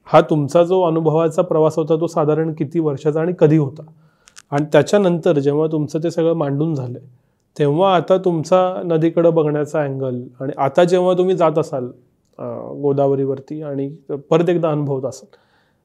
हा 0.06 0.20
तुमचा 0.20 0.62
जो 0.64 0.80
अनुभवाचा 0.82 1.42
प्रवास 1.42 1.76
होता 1.76 1.96
तो 2.00 2.06
साधारण 2.06 2.52
किती 2.58 2.80
वर्षाचा 2.80 3.20
आणि 3.20 3.32
कधी 3.38 3.56
होता? 3.56 3.82
आणि 4.50 4.64
त्याच्यानंतर 4.72 5.38
जेव्हा 5.38 5.66
तुमचं 5.72 6.02
ते 6.04 6.10
सगळं 6.10 6.34
मांडून 6.34 6.74
झालं 6.74 6.98
तेव्हा 7.56 7.94
आता 7.96 8.16
तुमचा 8.16 8.60
नदीकडं 8.84 9.34
बघण्याचा 9.34 9.82
अँगल 9.82 10.20
आणि 10.40 10.52
आता 10.58 10.84
जेव्हा 10.84 11.14
तुम्ही 11.18 11.36
जात 11.36 11.58
असाल 11.58 11.86
गोदावरीवरती 12.82 13.60
आणि 13.62 13.88
परत 14.30 14.48
एकदा 14.48 14.70
अनुभवत 14.70 15.04
असाल 15.04 15.28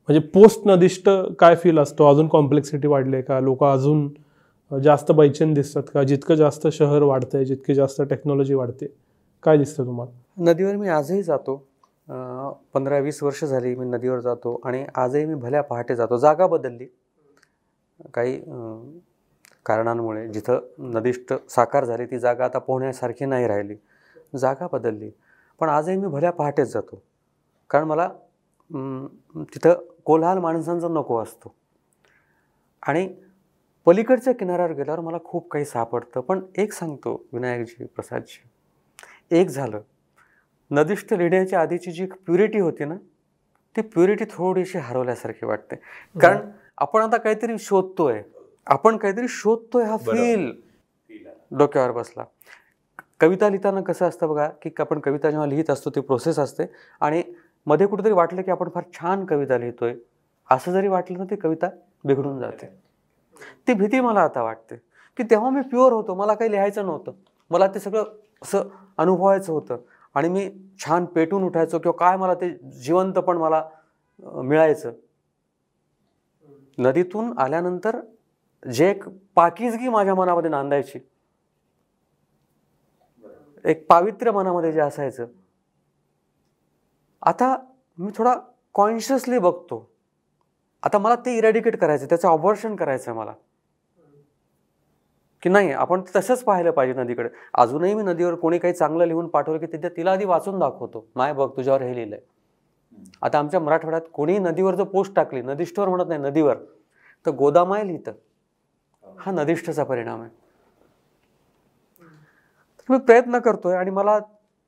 म्हणजे 0.10 0.28
पोस्ट 0.34 0.68
नदिष्ट 0.68 1.10
काय 1.40 1.56
फील 1.56 1.80
असतो? 1.80 2.10
अजून 2.10 2.28
कॉम्प्लेक्सिटी 2.28 2.88
वाढली 2.88 3.16
आहे 3.16 3.24
का? 3.24 3.40
लोक 3.40 3.64
अजून 3.64 4.08
जास्त 4.72 5.12
बैचेन 5.12 5.54
दिसतात 5.54 5.90
का? 5.94 6.04
जितकं 6.04 6.36
जास्त 6.36 6.68
शहर 6.74 7.02
वाढतंय 7.04 7.46
जितकी 7.46 7.74
जास्त 7.76 8.02
टेक्नॉलॉजी 8.10 8.54
वाढते. 8.54 8.86
काय 9.44 9.58
दिसतं 9.58 9.86
तुम्हाला? 9.86 10.12
नदीवर 10.44 10.76
मी 10.76 10.90
आजही 10.90 11.24
जातो. 11.24 11.56
पंधरा 12.74 12.98
वीस 13.00 13.22
वर्ष 13.24 13.44
झाली 13.46 13.76
मी 13.76 13.86
नदीवर 13.86 14.20
जातो 14.20 14.60
आणि 14.66 14.86
आजही 14.96 15.26
मी 15.26 15.36
भल्या 15.36 15.62
पहाटे 15.64 15.96
जातो. 15.96 16.18
जागा 16.18 16.48
बदलली. 16.48 16.86
काही 18.14 18.40
कारणांमुळे 19.66 20.28
जिथं 20.28 20.60
नदीष्ट 20.94 21.34
साकार 21.50 21.86
झाली 21.86 22.06
ती 22.06 22.20
जागा 22.20 22.46
आता 22.46 22.60
पोहण्यासारखी 22.60 23.26
नाही 23.26 23.48
राहिली. 23.48 23.76
जागा 24.38 24.68
बदलली. 24.72 25.10
पण 25.60 25.70
आजही 25.70 25.98
मी 25.98 26.08
भल्या 26.08 26.32
पहाटेच 26.32 26.74
जातो. 26.74 27.02
कारण 27.70 27.86
मला 27.88 28.10
तिथं 29.54 29.84
कोल्हाल 30.06 30.38
माणसांचा 30.38 30.88
नको 30.88 31.22
असतो. 31.22 31.54
आणि 32.84 33.08
पलीकडच्या 33.86 34.34
किनाऱ्यावर 34.34 34.72
गेल्यावर 34.72 35.00
मला 35.00 35.18
खूप 35.24 35.50
काही 35.52 35.66
सापडतं. 35.66 36.22
पण 36.22 36.42
एक 36.58 36.74
सांगतो 36.74 37.26
विनायकजी 37.34 37.86
प्रसादजी. 37.86 38.50
एक 39.40 39.48
झालं. 39.48 39.82
नदिष्ट 40.72 41.14
लिहिण्याच्या 41.14 41.62
आधीची 41.62 41.92
जी 41.92 42.06
प्युरिटी 42.06 42.60
होती 42.60 42.86
ना 42.86 42.96
ती 43.76 43.82
प्युरिटी 43.82 44.26
थोडीशी 44.26 44.78
हरवल्यासारखी 44.78 45.46
वाटते. 45.46 45.76
कारण 46.22 46.50
आपण 46.78 47.02
आता 47.02 47.18
काहीतरी 47.18 47.58
शोधतोय. 47.60 48.22
आपण 48.66 48.98
काहीतरी 48.98 49.28
शोधतोय 49.30 49.84
हा. 49.84 49.98
फील. 49.98 50.52
डोक्यावर 51.52 51.92
बसला. 51.92 52.24
कविता 53.20 53.50
लिहिताना 53.50 53.82
कसं 53.82 54.06
असतं 54.06 54.28
बघा 54.28 54.50
की 54.62 54.70
आपण 54.80 55.00
कविता 55.00 55.30
जेव्हा 55.32 55.48
लिहित 55.48 55.70
असतो 55.70 55.90
ती 55.90 56.02
प्रोसेस 56.02 56.40
असते. 56.40 56.64
आणि 57.02 57.24
मध्ये 57.66 57.88
कुठेतरी 57.88 58.14
वाटलं 58.14 58.42
की 58.42 58.52
आपण 58.52 58.70
फार 58.70 58.84
छान 58.94 59.26
कविता 59.26 59.58
लिहितोय. 59.58 59.96
असं 60.52 60.72
जरी 60.72 60.88
वाटलं 60.88 61.18
ना 61.18 61.24
ती 61.24 61.36
कविता 61.36 61.70
बिघडून 62.06 62.40
जाते. 62.40 62.93
ती 63.68 63.74
भीती 63.74 64.00
मला 64.00 64.22
आता 64.22 64.44
वाटते. 64.44 64.76
की 65.18 65.24
तेव्हा 65.24 65.50
मी 65.50 65.62
प्युअर 65.62 65.94
होतो 65.94 66.16
मला 66.16 66.34
काही 66.34 66.52
लिहायचं 66.52 66.86
नव्हतं. 66.86 67.12
मला 67.50 67.68
ते 67.68 67.80
सगळं 67.80 68.04
असं 68.42 68.64
अनुभवायचं 68.98 69.54
होतं. 69.54 69.78
आणि 70.14 70.30
मी 70.30 70.52
छान 70.80 71.06
पेटून 71.06 71.44
उठायचो 71.44 71.80
किंवा 71.80 71.98
काय 71.98 72.18
मला 72.18 72.34
ते 72.34 72.50
जिवंत 72.72 73.14
पण 73.14 73.38
मला 73.38 73.70
मिळायचं. 74.24 74.92
नदीतून 76.78 77.38
आल्यानंतर 77.38 78.00
जे 78.74 78.90
एक 78.90 79.04
पाकिजगी 79.36 79.90
माझ्या 79.90 80.16
मनामध्ये 80.16 80.50
नांदायची. 80.50 81.00
एक 83.66 83.90
पावित्र्य 83.90 84.32
मनामध्ये 84.32 84.72
जे 84.72 84.80
असायचं. 84.80 85.26
आता 87.22 87.58
मी 87.98 88.12
थोडा 88.16 88.36
कॉन्शियसली 88.74 89.40
बघतो. 89.40 89.93
आता 90.84 90.98
मला 90.98 91.16
ते 91.16 91.38
इरॅडिकेट 91.38 91.78
करायचं 91.78 92.06
त्याचं 92.06 92.28
ऑबॉर्शन 92.28 92.76
करायचं 92.76 93.12
आहे 93.12 93.20
मला. 93.20 93.34
की 95.42 95.50
नाही 95.50 95.72
आपण 95.72 96.02
तसंच 96.16 96.44
पाहिलं 96.44 96.72
पाहिजे 96.72 97.04
नदीकडे. 97.04 97.30
अजूनही 97.54 97.94
मी 97.94 98.04
नदीवर 98.04 98.36
कोणी 98.36 98.58
काही 98.58 98.74
चांगलं 98.74 99.06
लिहून 99.06 99.28
पाठवलं 99.28 99.60
की 99.60 99.66
तिथे 99.66 99.90
तिला 99.90 100.12
आधी 100.12 100.26
वाचून 100.26 100.60
दाखवतो. 100.60 101.08
नाही 101.16 101.34
बघ 101.34 101.50
तुझ्यावर 101.58 101.82
हे 101.82 101.96
लिहिलंय. 101.96 102.20
आता 103.22 103.40
आमच्या 103.40 103.60
मराठवाड्यात 103.60 104.02
कोणी 104.14 104.38
नदीवर 104.38 104.76
जर 104.76 104.84
पोस्ट 104.84 105.16
टाकली 105.16 105.42
नदीष्ठवर 105.42 105.90
म्हणत 105.90 106.06
नाही 106.08 106.22
नदीवर 106.22 106.56
तर 107.26 107.32
गोदामाय 107.32 107.84
लिहितं. 107.88 108.12
हा 109.20 109.32
नदीष्ठचा 109.32 109.84
परिणाम 109.84 110.22
आहे. 110.22 110.30
तर 112.80 112.94
मी 112.94 112.98
प्रयत्न 112.98 113.40
करतोय 113.40 113.76
आणि 113.76 113.92
मला 113.92 114.20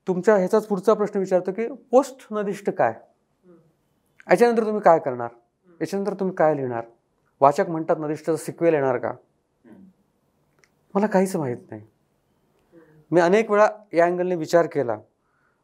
तुमच्या 0.07 0.35
ह्याचाच 0.35 0.67
पुढचा 0.67 0.93
प्रश्न 0.93 1.19
विचारतो 1.19 1.51
की 1.51 1.67
पोस्ट 1.67 2.27
नदिष्ट 2.31 2.69
काय? 2.69 2.93
याच्यानंतर 4.29 4.63
तुम्ही 4.63 4.81
काय 4.81 4.99
करणार? 4.99 5.29
याच्यानंतर 5.81 6.13
तुम्ही 6.13 6.35
काय 6.35 6.55
लिहिणार? 6.55 6.83
वाचक 7.41 7.69
म्हणतात 7.69 7.95
नदिष्ठचा 7.99 8.35
सिक्वेल 8.35 8.73
येणार 8.73 8.97
का? 8.97 9.11
मला 10.95 11.07
काहीच 11.07 11.35
माहीत 11.35 11.57
नाही. 11.69 11.81
मी 13.11 13.21
अनेक 13.21 13.51
वेळा 13.51 13.67
या 13.93 14.05
अँगलने 14.05 14.35
विचार 14.35 14.67
केला 14.67 14.97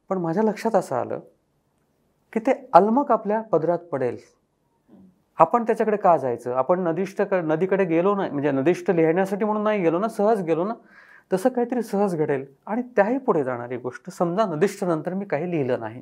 पण 0.10 0.18
माझ्या 0.18 0.44
लक्षात 0.44 0.76
असं 0.76 0.96
आलं 0.96 1.20
की 2.34 2.40
ते 2.40 2.52
अल्मक 2.74 3.12
आपल्या 3.12 3.42
पदरात 3.42 3.80
पडेल. 3.80 4.18
आपण 5.38 5.64
त्याच्याकडे 5.64 5.98
का 5.98 6.18
जायचं? 6.18 6.54
आपण 6.54 6.80
नदीष्ट 6.80 7.22
नदीकडे 7.34 7.86
गेलो 7.86 8.16
नाही 8.16 8.32
म्हणजे 8.32 8.52
नदीष्ट 8.52 8.92
लिहिण्यासाठी 8.92 9.46
म्हणून 9.46 9.64
नाही 9.64 9.82
गेलो 9.82 10.00
ना 10.00 10.08
सहज 10.08 10.42
गेलो 10.42 10.66
ना 10.66 10.74
तसं 11.34 11.50
काहीतरी 11.50 11.82
सहज 11.82 12.16
घडेल. 12.16 12.46
आणि 12.66 12.82
त्याही 12.82 13.18
पुढे 13.18 13.44
जाणारी 13.44 13.78
गोष्ट 13.78 14.10
समजा 14.10 14.46
नदिष्ट 14.46 14.84
नंतर 14.84 15.14
मी 15.14 15.26
काही 15.26 15.52
लिहिलं 15.52 15.80
नाही. 15.80 16.02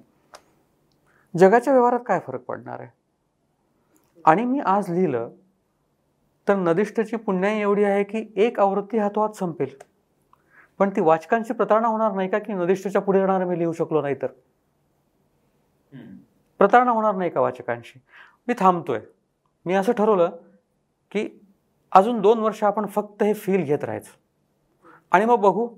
जगाच्या 1.38 1.74
व्यवहारात 1.74 2.00
काय 2.06 2.20
फरक 2.28 2.42
पडणार 2.42 2.80
आहे? 2.80 2.99
आणि 4.26 4.46
मी 4.46 4.60
आज 4.60 4.90
लिहिलं 4.90 5.30
तर 6.48 6.56
नदिष्टची 6.56 7.16
पुण्याई 7.16 7.60
एवढी 7.60 7.84
आहे 7.84 8.04
की 8.04 8.34
एक 8.36 8.60
आवृत्ती 8.60 8.98
हातोहात 8.98 9.30
संपेल. 9.30 9.70
पण 10.80 10.90
ती 10.90 11.02
वाचकांची 11.02 11.54
प्रतारणा 11.54 11.88
होणार 11.88 12.12
नाही 12.12 12.30
का 12.30 12.40
की 12.40 12.54
नदिष्टच्या 12.54 13.02
पुढे 13.02 13.20
जाणारं 13.20 13.46
मी 13.46 13.60
लिहू 13.60 13.74
शकलो 13.74 14.02
नाही 14.02 14.16
तर? 14.16 14.28
प्रतारणा 16.58 16.92
होणार 16.92 17.16
नाही 17.16 17.30
का 17.30 17.42
वाचकांशी? 17.42 18.02
मी 18.48 18.54
थांबतोय. 18.60 19.00
मी 19.66 19.74
असं 19.74 19.92
ठरवलं 19.92 20.30
की 21.12 21.42
अजून 21.92 22.22
दोन 22.22 22.40
वर्ष 22.40 22.64
आपण 22.64 22.86
फक्त 22.86 23.24
हे 23.24 23.34
फील 23.34 23.64
घेत 23.64 23.84
राहायचं. 23.84 24.18
आणि 25.12 25.26
मग 25.26 25.36
बघू 25.36 25.70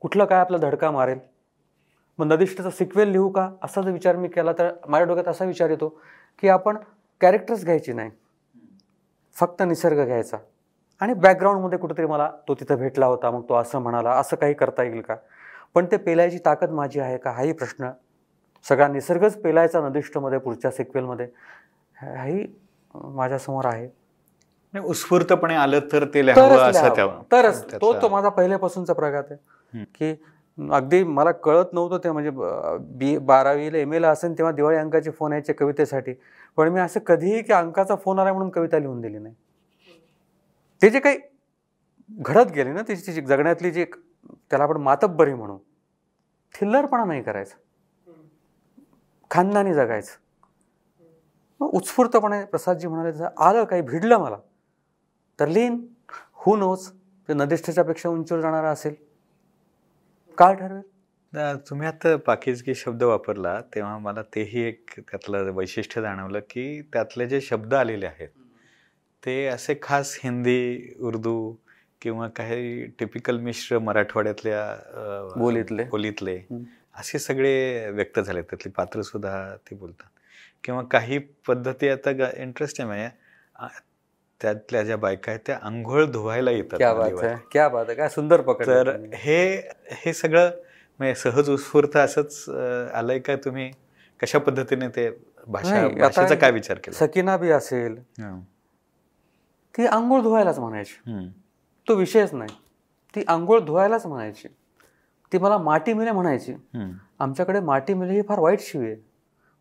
कुठलं 0.00 0.24
काय 0.24 0.38
आपला 0.38 0.58
धडका 0.58 0.90
मारेल. 0.90 1.18
मग 2.18 2.32
नदिष्टचा 2.32 2.70
सिक्वेल 2.70 3.08
लिहू 3.08 3.28
का? 3.28 3.50
असा 3.62 3.82
जर 3.82 3.90
विचार 3.90 4.16
मी 4.16 4.28
केला 4.28 4.52
तर 4.52 4.72
माझ्या 4.88 5.06
डोक्यात 5.06 5.28
असा 5.28 5.44
विचार 5.44 5.70
येतो 5.70 6.00
की 6.38 6.48
आपण 6.48 6.76
कॅरेक्टर्स 7.20 7.64
घ्यायची 7.64 7.92
नाही. 7.92 8.10
फक्त 9.36 9.62
निसर्ग 9.62 10.04
घ्यायचा. 10.04 10.36
आणि 11.00 11.14
बॅकग्राऊंडमध्ये 11.14 11.78
कुठेतरी 11.78 12.06
मला 12.06 12.30
तो 12.48 12.54
तिथं 12.54 12.76
भेटला 12.76 13.06
होता 13.06 13.30
मग 13.30 13.42
तो 13.48 13.54
असं 13.54 13.78
म्हणाला 13.78 14.10
असं 14.10 14.36
काही 14.36 14.54
करता 14.54 14.82
येईल 14.82 15.00
का? 15.00 15.16
पण 15.74 15.86
ते 15.86 15.96
पेलायची 15.96 16.38
ताकद 16.44 16.70
माझी 16.70 17.00
आहे 17.00 17.18
का? 17.18 17.30
हाही 17.30 17.52
प्रश्न. 17.52 17.90
सगळा 18.66 18.88
निसर्गच 18.88 19.36
पेलायचा 19.42 19.80
नदिष्टमध्ये 19.80 20.38
पुढच्या 20.38 20.70
सिक्वेलमध्ये. 20.70 21.26
हाही 21.96 22.46
माझ्यासमोर 22.94 23.64
आहे. 23.64 23.88
उत्स्फूर्तपणे 24.74 25.54
आलं 25.54 25.80
तर 25.92 26.04
ते 26.04 26.22
तरच 27.32 27.62
तो 27.72 27.92
तो 28.02 28.08
माझा 28.08 28.28
पहिल्यापासूनचा 28.28 28.92
प्रघात 28.92 29.30
आहे. 29.30 29.84
की 29.94 30.14
अगदी 30.58 31.02
मला 31.04 31.30
कळत 31.32 31.72
नव्हतं 31.72 31.98
ते 32.04 32.10
म्हणजे 32.10 32.30
बी 32.98 33.16
बारावीला 33.18 33.78
एम 33.78 33.92
एला 33.92 34.10
असेल 34.10 34.38
तेव्हा 34.38 34.52
दिवाळी 34.52 34.76
अंकाचे 34.76 35.10
फोन 35.10 35.32
यायचे 35.32 35.52
कवितेसाठी. 35.52 36.14
पण 36.58 36.68
मी 36.68 36.80
असं 36.80 37.00
कधीही 37.00 37.42
की 37.42 37.52
अंकाचा 37.52 37.96
फोन 37.96 38.18
आला 38.18 38.32
म्हणून 38.32 38.50
कविता 38.50 38.78
लिहून 38.78 39.00
दिली 39.00 39.18
नाही. 39.18 39.34
ते 40.82 40.90
जे 40.90 41.00
काही 41.00 41.18
घडत 42.10 42.50
गेले 42.50 42.72
ना 42.72 42.82
त्याची 42.82 43.12
जी 43.12 43.20
जगण्यातली 43.20 43.70
जी 43.70 43.80
एक 43.80 43.94
त्याला 44.50 44.64
आपण 44.64 44.76
मातब्बरी 44.76 45.34
म्हणू 45.34 45.58
थिल्लरपणा 46.54 47.04
नाही 47.04 47.22
करायचा. 47.22 47.56
खानदानी 49.30 49.74
जगायचं. 49.74 50.12
उत्स्फूर्तपणे 51.60 52.44
प्रसादजी 52.44 52.88
म्हणाले 52.88 53.12
तसं 53.12 53.28
आलं 53.38 53.64
काही 53.64 53.82
भिडलं 53.82 54.18
मला 54.18 54.36
तर 55.40 55.48
लिहिन. 55.48 55.86
हू 56.34 56.56
नोच 56.56 56.92
ते 57.28 57.34
नदिष्ठच्या 57.34 57.84
पेक्षा 57.84 58.08
उंचीवर 58.08 58.40
जाणारा 58.40 58.70
असेल. 58.70 58.94
काय 60.38 60.54
ठरवेल. 60.54 60.82
तुम्ही 61.34 61.86
आता 61.88 62.16
पाकिजगी 62.16 62.74
शब्द 62.74 63.02
वापरला 63.02 63.60
तेव्हा 63.74 63.98
मला 63.98 64.22
तेही 64.22 64.60
एक 64.60 64.90
त्यातलं 64.98 65.50
वैशिष्ट्य 65.50 66.00
जाणवलं 66.00 66.40
की 66.40 66.82
त्यातले 66.82 67.26
जे 67.26 67.40
शब्द 67.40 67.74
आलेले 67.74 68.06
आहेत 68.06 68.28
ते 69.26 69.46
असे 69.46 69.74
खास 69.82 70.18
हिंदी 70.24 70.94
उर्दू 71.00 71.54
किंवा 72.00 72.28
काही 72.28 72.86
टिपिकल 72.86 73.38
मिश्र 73.38 73.78
मराठवाड्यातल्या 73.78 74.62
बोलीतले. 75.36 75.84
बोलीतले. 75.84 76.38
असे 76.96 77.18
सगळे 77.18 77.90
व्यक्त 77.90 78.20
झाले 78.20 78.42
त्यातली 78.42 78.72
पात्र 78.72 79.02
सुद्धा 79.02 79.56
ती 79.56 79.74
बोलतात 79.74 80.08
किंवा 80.64 80.82
काही 80.82 81.18
पद्धती 81.18 81.88
आता 81.88 82.10
इंटरेस्ट 82.36 82.80
आहे 82.80 83.08
त्यातल्या 84.40 84.82
ज्या 84.82 84.96
बायका 84.96 85.30
आहेत 85.30 85.40
त्या 85.46 85.58
आंघोळ 85.62 86.04
धुवायला 86.04 86.50
येतात 86.50 86.78
क्या 87.52 87.68
बात 87.68 87.84
आहे 87.88 87.94
काय 87.94 88.08
सुंदर 88.08 88.40
पकड 88.40 88.66
तर 88.66 88.88
हे 89.14 89.70
हे 89.90 90.12
सगळं 90.12 90.50
म्हणजे 90.98 91.14
सहज 91.14 91.50
उत्स्फूर्त 91.50 91.96
असंच 91.96 92.48
आलंय 92.94 93.18
का 93.18 93.36
तुम्ही? 93.36 93.70
कशा 94.20 94.38
पद्धतीने 94.38 94.88
ते 94.88 95.08
भाषा 95.46 95.86
भाषेचा 95.88 96.34
काय 96.34 96.50
विचार 96.50 96.78
केला? 96.84 96.98
सकिना 96.98 97.36
बी 97.36 97.50
असेल. 97.50 97.96
ती 99.74 99.86
आंघोळ 99.86 100.20
धुवायलाच 100.22 100.58
म्हणायची. 100.58 101.28
तो 101.88 101.94
विषयच 101.94 102.32
नाही. 102.34 102.54
ती 103.14 103.22
आंघोळ 103.28 103.60
धुवायलाच 103.60 104.06
म्हणायची. 104.06 104.48
ती 105.32 105.38
मला 105.38 105.58
माटी 105.58 105.92
मिले 105.92 106.10
म्हणायची. 106.10 106.54
आमच्याकडे 107.20 107.60
माटी 107.60 107.94
मिले 107.94 108.14
ही 108.14 108.22
फार 108.28 108.38
वाईट 108.38 108.60
शिवी 108.60 108.86
आहे. 108.86 108.96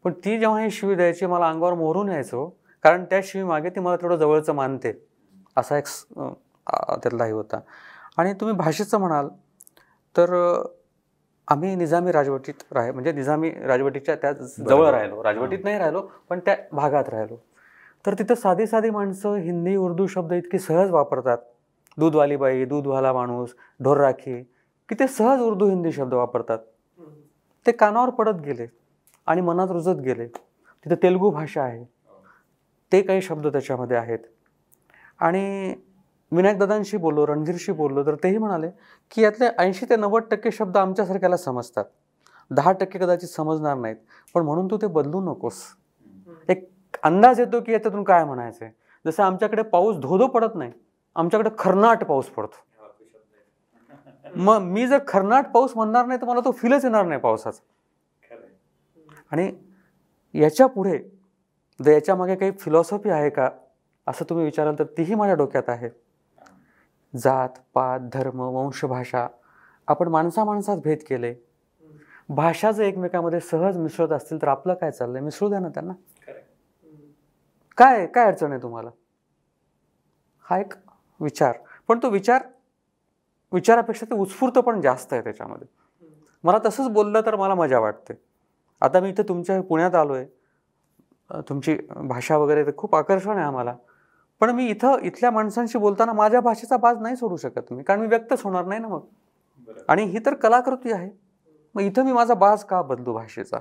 पण 0.05 0.13
ती 0.25 0.37
जेव्हा 0.39 0.61
ही 0.63 0.71
शिवी 0.71 0.95
द्यायची 0.95 1.25
मला 1.25 1.49
अंगावर 1.49 1.73
मोरून 1.73 2.09
यायचो 2.09 2.45
कारण 2.83 3.03
त्या 3.05 3.19
शिवी 3.23 3.43
मागे 3.43 3.69
ती 3.69 3.79
मला 3.79 3.95
थोडं 4.01 4.15
जवळचं 4.15 4.53
मानते. 4.53 4.91
असा 5.57 5.77
एक 5.77 5.85
त्यातलाही 6.17 7.31
होता. 7.31 7.59
आणि 8.17 8.33
तुम्ही 8.33 8.55
भाषेचं 8.55 8.99
म्हणाल 8.99 9.27
तर 10.15 10.33
आम्ही 11.47 11.75
निजामी 11.75 12.11
राजवटीत 12.11 12.53
राह 12.71 12.91
म्हणजे 12.91 13.11
निजामी 13.11 13.49
राजवटीच्या 13.49 14.15
त्या 14.15 14.31
जवळ. 14.31 14.89
राहिलो. 14.91 15.23
राजवटीत 15.23 15.59
नाही 15.63 15.77
राहिलो 15.77 16.01
पण 16.29 16.39
त्या 16.39 16.55
भागात 16.71 17.09
राहिलो. 17.09 17.35
तर 18.05 18.13
तिथं 18.13 18.35
साधी 18.35 18.67
साधी 18.67 18.89
माणसं 18.89 19.35
हिंदी 19.35 19.75
उर्दू 19.75 20.07
शब्द 20.07 20.33
इतकी 20.33 20.59
सहज 20.59 20.89
वापरतात. 20.89 21.37
दूधवाली 21.97 22.35
बाई 22.35 22.65
दूधवाला 22.65 23.13
माणूस 23.13 23.55
ढोर 23.83 23.97
राखी 23.97 24.43
की 24.89 24.95
ते 24.99 25.07
सहज 25.07 25.39
उर्दू 25.39 25.69
हिंदी 25.69 25.91
शब्द 25.91 26.13
वापरतात. 26.13 26.59
ते 27.67 27.71
कानावर 27.71 28.09
पडत 28.09 28.41
गेले 28.41 28.67
आणि 29.25 29.41
मनात 29.41 29.67
रुजत 29.71 30.01
गेले. 30.01 30.27
तिथं 30.85 30.95
तेलुगू 31.03 31.29
भाषा 31.29 31.63
आहे. 31.63 31.83
ते 32.91 33.01
काही 33.01 33.21
शब्द 33.21 33.47
त्याच्यामध्ये 33.47 33.97
आहेत. 33.97 34.19
आणि 35.19 35.75
विनायकदादांशी 36.31 36.97
बोललो 36.97 37.25
रणधीरशी 37.27 37.71
बोललो 37.71 38.05
तर 38.05 38.15
तेही 38.23 38.37
म्हणाले 38.37 38.69
की 39.11 39.21
यातले 39.21 39.47
ऐंशी 39.59 39.85
ते 39.89 39.95
नव्वद 39.95 40.23
टक्के 40.31 40.51
शब्द 40.51 40.77
आमच्यासारख्याला 40.77 41.37
समजतात. 41.37 41.85
दहा 42.51 42.71
टक्के 42.71 42.99
कदाचित 42.99 43.29
समजणार 43.29 43.75
नाहीत 43.77 43.95
पण 44.35 44.43
म्हणून 44.45 44.67
तू 44.71 44.77
ते 44.81 44.87
बदलू 44.87 45.21
नकोस. 45.21 45.61
एक 46.49 46.67
अंदाज 47.03 47.39
येतो 47.39 47.59
की 47.61 47.71
याच्यातून 47.71 48.03
काय 48.03 48.23
म्हणायचं 48.25 48.65
आहे 48.65 48.73
जसं 49.05 49.23
आमच्याकडे 49.23 49.61
पाऊस 49.63 49.97
धोधो 50.01 50.27
पडत 50.27 50.55
नाही 50.55 50.71
आमच्याकडे 51.15 51.49
खरनाट 51.59 52.03
पाऊस 52.03 52.25
पडतो. 52.25 52.65
मग 54.35 54.61
मी 54.61 54.87
जर 54.87 54.99
खरनाट 55.07 55.47
पाऊस 55.51 55.71
म्हणणार 55.75 56.05
नाही 56.05 56.21
तर 56.21 56.27
मला 56.27 56.39
तो 56.45 56.51
फीलच 56.51 56.83
येणार 56.85 57.05
नाही 57.05 57.21
पावसाचा. 57.21 57.61
आणि 59.31 59.51
याच्यापुढे 60.33 60.97
जर 61.79 61.91
याच्यामागे 61.91 62.35
काही 62.35 62.51
फिलॉसॉफी 62.59 63.09
आहे 63.09 63.29
का 63.29 63.49
असं 64.07 64.25
तुम्ही 64.29 64.45
विचाराल 64.45 64.75
तर 64.79 64.83
तीही 64.97 65.15
माझ्या 65.15 65.35
डोक्यात 65.35 65.69
आहे. 65.69 65.89
जात 67.13 67.49
पात 67.73 67.99
धर्म 68.13 68.41
वंशभाषा 68.41 69.27
आपण 69.87 70.07
माणसा 70.07 70.43
माणसात 70.43 70.77
भेद 70.77 70.97
केले. 71.09 71.33
भाषा 72.29 72.71
जर 72.71 72.83
एकमेकामध्ये 72.83 73.39
सहज 73.39 73.77
मिसळत 73.77 74.11
असतील 74.11 74.41
तर 74.41 74.47
आपलं 74.47 74.73
काय 74.73 74.91
चाललंय? 74.91 75.21
मिसळू 75.21 75.49
द्या 75.49 75.59
ना 75.59 75.69
त्यांना. 75.69 75.93
काय 77.77 78.05
काय 78.05 78.25
अडचण 78.25 78.51
आहे 78.51 78.61
तुम्हाला? 78.61 78.89
हा 80.45 80.59
एक 80.59 80.73
विचार. 81.19 81.57
पण 81.87 81.99
तो 82.03 82.09
विचार 82.09 82.43
विचारापेक्षा 83.51 84.05
ते 84.05 84.15
उत्स्फूर्त 84.15 84.57
पण 84.57 84.81
जास्त 84.81 85.13
आहे 85.13 85.21
त्याच्यामध्ये. 85.21 85.67
मला 86.43 86.57
तसंच 86.65 86.89
बोललं 86.89 87.21
तर 87.25 87.35
मला 87.35 87.55
मजा 87.55 87.79
वाटते. 87.79 88.13
आता 88.81 88.99
मी 88.99 89.09
इथं 89.09 89.23
तुमच्या 89.27 89.61
पुण्यात 89.61 89.95
आलो 89.95 90.13
आहे 90.13 91.41
तुमची 91.49 91.77
भाषा 91.89 92.37
वगैरे 92.37 92.65
तर 92.65 92.71
खूप 92.77 92.95
आकर्षण 92.95 93.37
आहे 93.37 93.45
आम्हाला. 93.45 93.75
पण 94.41 94.49
मी 94.49 94.65
इथं 94.67 94.99
इथल्या 95.03 95.31
माणसांशी 95.31 95.77
बोलताना 95.77 96.13
माझ्या 96.13 96.41
भाषेचा 96.41 96.77
बाज 96.77 96.97
नाही 97.01 97.15
सोडू 97.15 97.37
शकत 97.37 97.73
मी 97.73 97.83
कारण 97.83 98.01
मी 98.01 98.07
व्यक्तच 98.07 98.41
होणार 98.43 98.65
नाही 98.65 98.81
ना 98.81 98.87
मग. 98.87 99.01
आणि 99.87 100.03
ही 100.03 100.19
तर 100.25 100.33
कलाकृती 100.33 100.91
आहे. 100.91 101.09
मग 101.75 101.81
इथं 101.81 102.05
मी 102.05 102.11
माझा 102.11 102.33
बाज 102.33 102.63
का 102.63 102.81
बदलू 102.81 103.13
भाषेचा? 103.13 103.59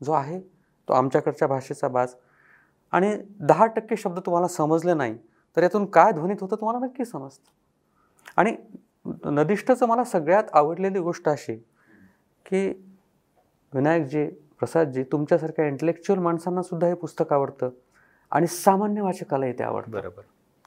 जो 0.00 0.12
आहे 0.12 0.40
तो 0.88 0.92
आमच्याकडच्या 0.92 1.48
भाषेचा 1.48 1.88
बाज. 1.88 2.14
आणि 2.92 3.16
दहा 3.40 3.66
टक्के 3.66 3.96
शब्द 3.96 4.18
तुम्हाला 4.18 4.48
समजले 4.48 4.94
नाही 4.94 5.16
तर 5.56 5.62
यातून 5.62 5.86
काय 5.86 6.12
ध्वनित 6.12 6.36
होतं 6.40 6.56
तुम्हाला 6.56 6.86
नक्की 6.86 7.04
समजतं. 7.04 7.50
आणि 8.36 8.56
नदिष्ठचं 9.24 9.86
मला 9.86 10.04
सगळ्यात 10.04 10.44
आवडलेली 10.52 10.98
गोष्ट 10.98 11.28
अशी 11.28 11.56
की 12.46 12.68
विनायकजी 13.74 14.26
प्रसादजी 14.58 15.02
तुमच्यासारख्या 15.02 15.66
इंटेलेक्च्युअल 15.66 16.22
माणसांना 16.22 16.62
सुद्धा 16.62 16.86
हे 16.86 16.94
पुस्तक 16.94 17.32
आवडतं. 17.32 17.70
आणि 18.30 18.46
सामान्य 18.46 19.00
वाचकालाही 19.02 19.52
ते 19.52 19.62
आवडतं. 19.62 19.90
बरोबर. 19.90 20.22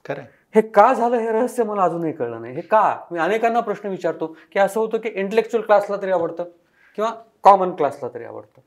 खरं 0.08 0.22
हे 0.56 0.62
का 0.62 0.94
झालं 0.94 1.16
हे 1.16 1.32
रहस्य 1.32 1.64
मला 1.64 1.84
अजूनही 1.84 2.12
कळलं 2.12 2.42
नाही. 2.42 2.56
हे 2.56 2.62
का? 2.62 3.00
मी 3.12 3.20
अनेकांना 3.20 3.60
प्रश्न 3.60 3.90
विचारतो 3.90 4.38
की 4.52 4.60
असं 4.60 4.80
होतं 4.80 4.98
की 4.98 5.10
इंटेलेक्च्युअल 5.10 5.66
क्लासला 5.66 5.98
तरी 6.02 6.12
आवडतं 6.12 6.44
किंवा 6.96 7.12
कॉमन 7.44 7.72
क्लासला 7.72 8.10
तरी 8.14 8.24
आवडतं? 8.24 8.62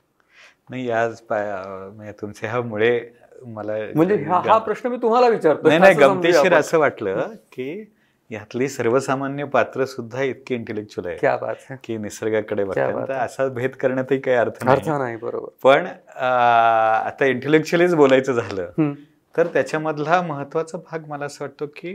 नाही 0.71 0.91
आज 0.91 1.21
पाय- 1.21 2.13
तुमच्या 2.21 2.51
ह्या 2.51 2.61
मुळे 2.61 3.11
मला 3.47 3.73
म्हणजे 3.97 4.17
हा 4.17 4.59
प्रश्न 4.59 4.89
मी 4.89 4.97
तुम्हाला 4.97 5.29
विचारतो 5.29 5.69
नाही 5.69 5.95
गमतीशीर. 5.95 6.55
असं 6.55 6.79
वाटलं 6.79 7.27
की 7.53 7.94
यातली 8.31 8.69
सर्वसामान्य 8.69 9.45
पात्र 9.45 9.85
सुद्धा 9.85 10.23
इतकी 10.23 10.55
इंटेलेक्च्युअल 10.55 11.09
आहे 11.09 11.17
क्या 11.19 11.37
बात 11.37 11.73
की 11.85 11.97
निसर्गाकडे 11.99 12.65
बघतात. 12.65 13.11
असा 13.11 13.49
भेद 13.49 13.71
करण्यातही 13.71 14.21
काही 14.21 14.37
अर्थ 14.37 14.65
अर्थ 14.69 14.89
नाही 14.89 15.17
बरोबर 15.17 15.49
पण 15.63 15.87
आता 15.87 17.25
इंटेलेक्च्युअलीच 17.25 17.95
बोलायचं 17.95 18.33
झालं. 18.33 18.93
तर 19.35 19.47
त्याच्यामधला 19.47 20.21
महत्त्वाचा 20.23 20.79
भाग 20.79 21.07
मला 21.09 21.25
असं 21.25 21.45
वाटतो 21.45 21.67
की 21.67 21.95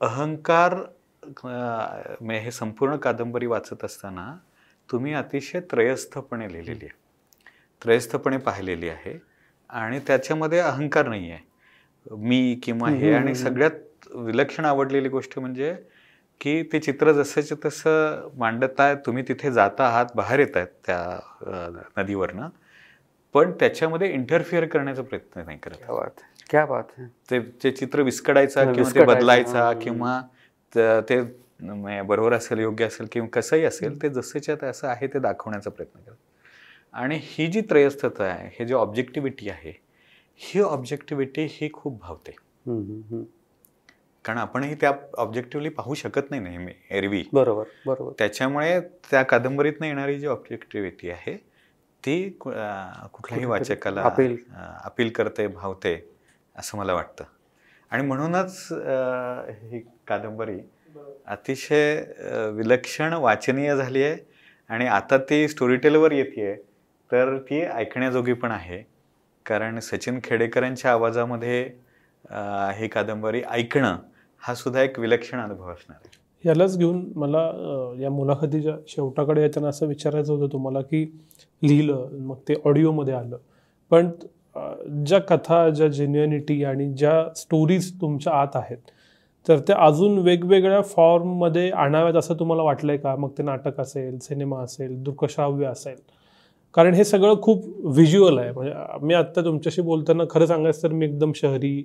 अहंकार 0.00 0.74
हे 2.30 2.50
संपूर्ण 2.50 2.96
कादंबरी 2.96 3.46
वाचत 3.46 3.84
असताना 3.84 4.32
तुम्ही 4.88 5.14
अतिशय 5.14 5.60
त्रयस्थपणे 5.60 6.52
लिहिलेली 6.52 6.84
आहे 6.84 7.00
त्रयस्थपणे 7.82 8.36
पाहिलेली 8.36 8.88
आहे 8.88 9.18
आणि 9.70 9.98
त्याच्यामध्ये 10.06 10.58
अहंकार 10.58 11.08
नाही 11.08 11.30
आहे 11.30 12.14
मी 12.16 12.60
किंवा 12.62 12.88
हे 12.90 13.12
आणि. 13.14 13.34
सगळ्यात 13.34 13.70
विलक्षण 14.14 14.64
आवडलेली 14.64 15.08
गोष्ट 15.08 15.38
म्हणजे 15.38 15.74
की 16.40 16.62
ते 16.62 16.78
चित्र 16.80 17.12
जसंच्या 17.12 17.56
तसं 17.64 18.28
मांडताय 18.36 18.94
तुम्ही 18.94 19.22
तिथे 19.28 19.50
जाता 19.52 19.84
आहात 19.84 20.06
बाहेर 20.14 20.38
येत 20.38 20.56
आहेत 20.56 20.66
त्या 20.86 21.78
नदीवरनं 21.96 22.48
पण 23.34 23.50
त्याच्यामध्ये 23.50 24.12
इंटरफिअर 24.12 24.64
करण्याचा 24.64 25.02
प्रयत्न 25.02 25.40
नाही 25.46 25.58
करत. 25.58 25.76
क्या 25.76 25.94
बात 25.94 26.20
क्या 26.50 26.66
बात 26.66 26.84
ते 27.30 27.40
ते 27.40 27.70
चित्र 27.70 28.02
विस्कडायचा 28.02 28.64
किंवा 28.74 28.90
ते 28.90 29.04
बदलायचा. 29.04 29.72
किंवा 29.72 30.20
त- 30.76 32.02
बरोबर 32.06 32.32
असेल 32.32 32.58
योग्य 32.58 32.84
असेल 32.84 33.06
किंवा 33.12 33.28
कसंही 33.32 33.64
असेल 33.64 34.02
ते 34.02 34.08
जसेच्या 34.08 34.56
तसं 34.62 34.88
आहे 34.88 35.06
ते 35.06 35.18
दाखवण्याचा 35.18 35.70
प्रयत्न 35.70 36.00
करत. 36.00 36.16
आणि 36.92 37.18
ही 37.22 37.46
जी 37.46 37.60
त्रयस्थता 37.60 38.24
आहे 38.24 38.48
हे 38.58 38.66
जे 38.66 38.74
ऑब्जेक्टिव्हिटी 38.74 39.48
आहे 39.48 39.72
ही 40.36 40.60
ऑब्जेक्टिव्हिटी 40.60 41.46
ही 41.50 41.70
खूप 41.72 42.00
भावते. 42.00 42.30
कारण 44.24 44.38
आपणही 44.38 44.74
त्या 44.74 44.92
ऑब्जेक्टिव्हली 45.18 45.68
पाहू 45.68 45.94
शकत 45.94 46.30
नाही 46.30 46.42
नेहमी 46.42 46.72
एरवी. 46.90 47.22
बरोबर 47.32 47.64
बरोबर. 47.86 48.12
त्याच्यामुळे 48.18 48.80
त्या 49.10 49.22
कादंबरीतनं 49.22 49.86
येणारी 49.86 50.18
जी 50.18 50.26
ऑब्जेक्टिव्हिटी 50.26 51.10
आहे 51.10 51.36
ती 52.04 52.28
कुठल्याही 52.38 53.44
वाचकाला 53.44 54.02
अपील. 54.02 54.36
अपील 54.84 55.10
करते 55.10 55.46
भावते 55.46 55.94
असं 56.56 56.78
मला 56.78 56.94
वाटतं. 56.94 57.24
आणि 57.90 58.02
म्हणूनच 58.06 58.68
ही 59.62 59.80
कादंबरी 60.08 60.58
अतिशय 61.26 62.02
विलक्षण 62.54 63.12
वाचनीय 63.12 63.74
झाली 63.76 64.02
आहे 64.02 64.16
आणि 64.70 64.86
आता 64.86 65.16
ती 65.30 65.46
स्टोरी 65.48 65.76
टेलवर 65.76 66.12
येते 66.12 66.54
तर 67.10 67.36
ती 67.50 67.60
ऐकण्याजोगी 67.62 68.32
पण 68.32 68.50
आहे. 68.50 68.82
कारण 69.46 69.78
सचिन 69.80 70.18
खेडेकरांच्या 70.24 70.90
आवाजामध्ये 70.92 71.62
ही 72.76 72.88
कादंबरी 72.88 73.42
ऐकणं 73.50 73.96
हा 74.42 74.54
सुद्धा 74.54 74.82
एक 74.82 74.98
विलक्षण 74.98 75.40
अनुभव 75.40 75.70
असणार 75.70 75.96
आहे. 75.96 76.20
यालाच 76.44 76.76
घेऊन 76.78 77.02
मला 77.16 77.40
या 78.00 78.10
मुलाखतीच्या 78.10 78.74
शेवटाकडे 78.88 79.42
येताना 79.42 79.68
असं 79.68 79.86
विचारायचं 79.86 80.32
होतं 80.32 80.52
तुम्हाला 80.52 80.80
की 80.80 81.04
लिहिलं 81.62 82.08
मग 82.20 82.36
ते 82.48 82.54
ऑडिओमध्ये 82.64 83.14
आलं. 83.14 83.36
पण 83.90 84.08
ज्या 85.06 85.18
कथा 85.20 85.68
ज्या 85.68 85.88
जेन्युनिटी 85.88 86.62
आणि 86.64 86.92
ज्या 86.92 87.12
स्टोरीज 87.36 87.92
तुमच्या 88.00 88.32
आत 88.32 88.56
आहेत 88.56 88.90
तर 89.46 89.58
त्या 89.58 89.76
अजून 89.86 90.18
वेगवेगळ्या 90.18 90.80
फॉर्ममध्ये 90.86 91.70
आणाव्यात 91.70 92.16
असं 92.16 92.34
तुम्हाला 92.38 92.62
वाटलंय 92.62 92.96
का? 92.96 93.14
मग 93.16 93.30
ते 93.38 93.42
नाटक 93.42 93.80
असेल 93.80 94.18
सिनेमा 94.18 94.60
असेल 94.62 95.02
दृकश्राव्य 95.04 95.66
असेल. 95.66 95.96
कारण 96.74 96.94
हे 96.94 97.04
सगळं 97.04 97.40
खूप 97.42 97.64
व्हिज्युअल 97.86 98.38
आहे. 98.38 98.52
म्हणजे 98.52 99.06
मी 99.06 99.14
आत्ता 99.14 99.44
तुमच्याशी 99.44 99.82
बोलताना 99.82 100.24
खरं 100.30 100.46
सांगायचं 100.46 100.82
तर 100.82 100.92
मी 100.92 101.06
एकदम 101.06 101.32
शहरी 101.36 101.82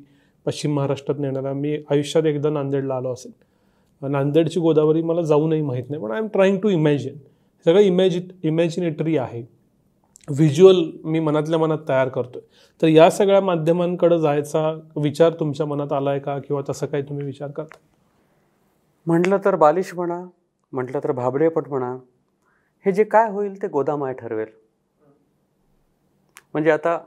पश्चिम 0.48 0.74
महाराष्ट्रात 0.76 1.20
नेणारा 1.20 1.54
मी 1.54 1.78
आयुष्यात 1.92 2.26
एकदा 2.26 2.50
नांदेडला 2.50 2.96
आलो 2.96 3.14
असेल. 3.14 3.32
नांदेडची 4.02 4.60
गोदावरी 4.60 5.02
मला 5.02 5.22
जाऊनही 5.22 5.62
माहीत 5.62 5.90
नाही 5.90 6.02
पण 6.02 6.12
I 6.12 6.20
am 6.20 6.28
trying 6.34 6.60
to 6.60 6.70
imagine 6.70 7.18
सगळं 7.66 7.80
इमॅजि 7.82 8.20
इमॅजिनेटरी 8.44 9.18
आहे. 9.18 9.42
व्हिज्युअल 10.28 10.82
मी 11.04 11.20
मनातल्या 11.20 11.60
मनात 11.60 11.78
तयार 11.88 12.10
करतोय. 12.10 12.42
तर 12.82 12.88
या 12.88 13.10
सगळ्या 13.10 13.42
माध्यमांकडे 13.42 14.20
जायचा 14.20 14.72
विचार 14.96 15.34
तुमच्या 15.40 15.66
मनात 15.66 15.94
आला 15.94 16.10
आहे 16.10 16.20
का 16.20 16.38
किंवा 16.40 16.62
तसं 16.70 16.88
काही 16.88 17.04
तुम्ही 17.04 17.26
विचार 17.26 17.52
करता? 17.52 17.78
म्हटलं 19.08 19.38
तर 19.46 19.56
बालिश 19.56 19.94
म्हणा 19.96 20.24
म्हटलं 20.74 21.00
तर 21.04 21.12
भाबडेपट 21.12 21.68
म्हणा 21.70 21.96
हे 22.86 22.92
जे 22.92 23.04
काय 23.04 23.30
होईल 23.32 23.62
ते 23.62 23.68
गोदामाय 23.68 24.14
ठरवेल. 24.14 24.48
म्हणजे 26.54 26.72
आता 26.72 26.98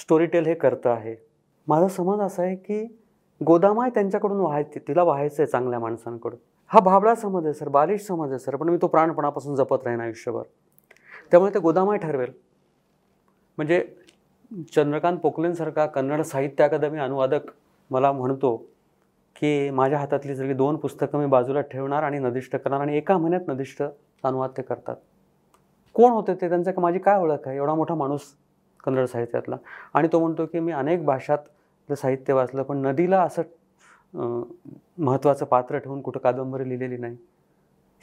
स्टोरी 0.00 0.26
टेल 0.26 0.46
हे 0.46 0.54
करतं 0.54 0.90
आहे. 0.90 1.14
माझा 1.70 1.88
समज 1.88 2.20
असा 2.20 2.42
आहे 2.42 2.56
की 2.56 2.84
गोदामाय 3.40 3.90
त्यांच्याकडून 3.90 4.40
व्हायचे 4.40 4.80
तिला 4.88 5.02
व्हायचं 5.02 5.42
आहे 5.42 5.50
चांगल्या 5.50 5.78
माणसांकडून. 5.78 6.38
हा 6.66 6.80
भाबडा 6.80 7.14
समज 7.14 7.44
आहे 7.44 7.54
सर. 7.54 7.68
बालिश 7.68 8.06
समज 8.06 8.30
आहे 8.30 8.38
सर. 8.38 8.56
पण 8.56 8.68
मी 8.68 8.76
तो 8.82 8.86
प्राणपणापासून 8.86 9.54
जपत 9.54 9.84
राहीन 9.84 10.00
आयुष्यभर. 10.00 10.42
त्यामुळे 11.30 11.54
ते 11.54 11.58
गोदामाय 11.58 11.98
ठरवेल. 11.98 12.32
म्हणजे 13.58 13.84
चंद्रकांत 14.76 15.18
पोकलेंसारखा 15.18 15.86
कन्नड 15.86 16.20
साहित्य 16.20 16.64
अकादमी 16.64 16.98
अनुवादक 16.98 17.50
मला 17.90 18.12
म्हणतो 18.12 18.56
की 19.36 19.70
माझ्या 19.70 19.98
हातातली 19.98 20.36
सगळी 20.36 20.54
दोन 20.54 20.76
पुस्तकं 20.76 21.18
मी 21.18 21.26
बाजूला 21.26 21.60
ठेवणार 21.60 22.02
आणि 22.02 22.18
नदिष्ट 22.18 22.56
करणार 22.56 22.80
आणि 22.80 22.96
एका 22.96 23.18
महिन्यात 23.18 23.48
नदिष्ट 23.48 23.82
अनुवाद 24.24 24.50
ते 24.56 24.62
करतात. 24.62 24.96
कोण 25.94 26.10
होते 26.10 26.34
ते? 26.34 26.48
त्यांचं 26.48 26.80
माझी 26.80 26.98
काय 26.98 27.18
ओळख 27.18 27.46
आहे? 27.46 27.56
एवढा 27.56 27.74
मोठा 27.74 27.94
माणूस 27.94 28.20
कन्नड 28.84 29.04
साहित्यातला. 29.04 29.56
आणि 29.94 30.08
तो 30.12 30.20
म्हणतो 30.20 30.46
की 30.46 30.60
मी 30.60 30.72
अनेक 30.72 31.04
भाषात 31.04 31.38
साहित्य 31.96 32.32
वाचलं 32.32 32.62
पण 32.62 32.78
नदीला 32.86 33.22
असं 33.22 33.42
महत्त्वाचं 34.98 35.44
पात्र 35.46 35.78
ठेवून 35.78 36.00
कुठं 36.02 36.20
कादंबरी 36.20 36.68
लिहिलेली 36.68 36.96
नाही. 36.96 37.16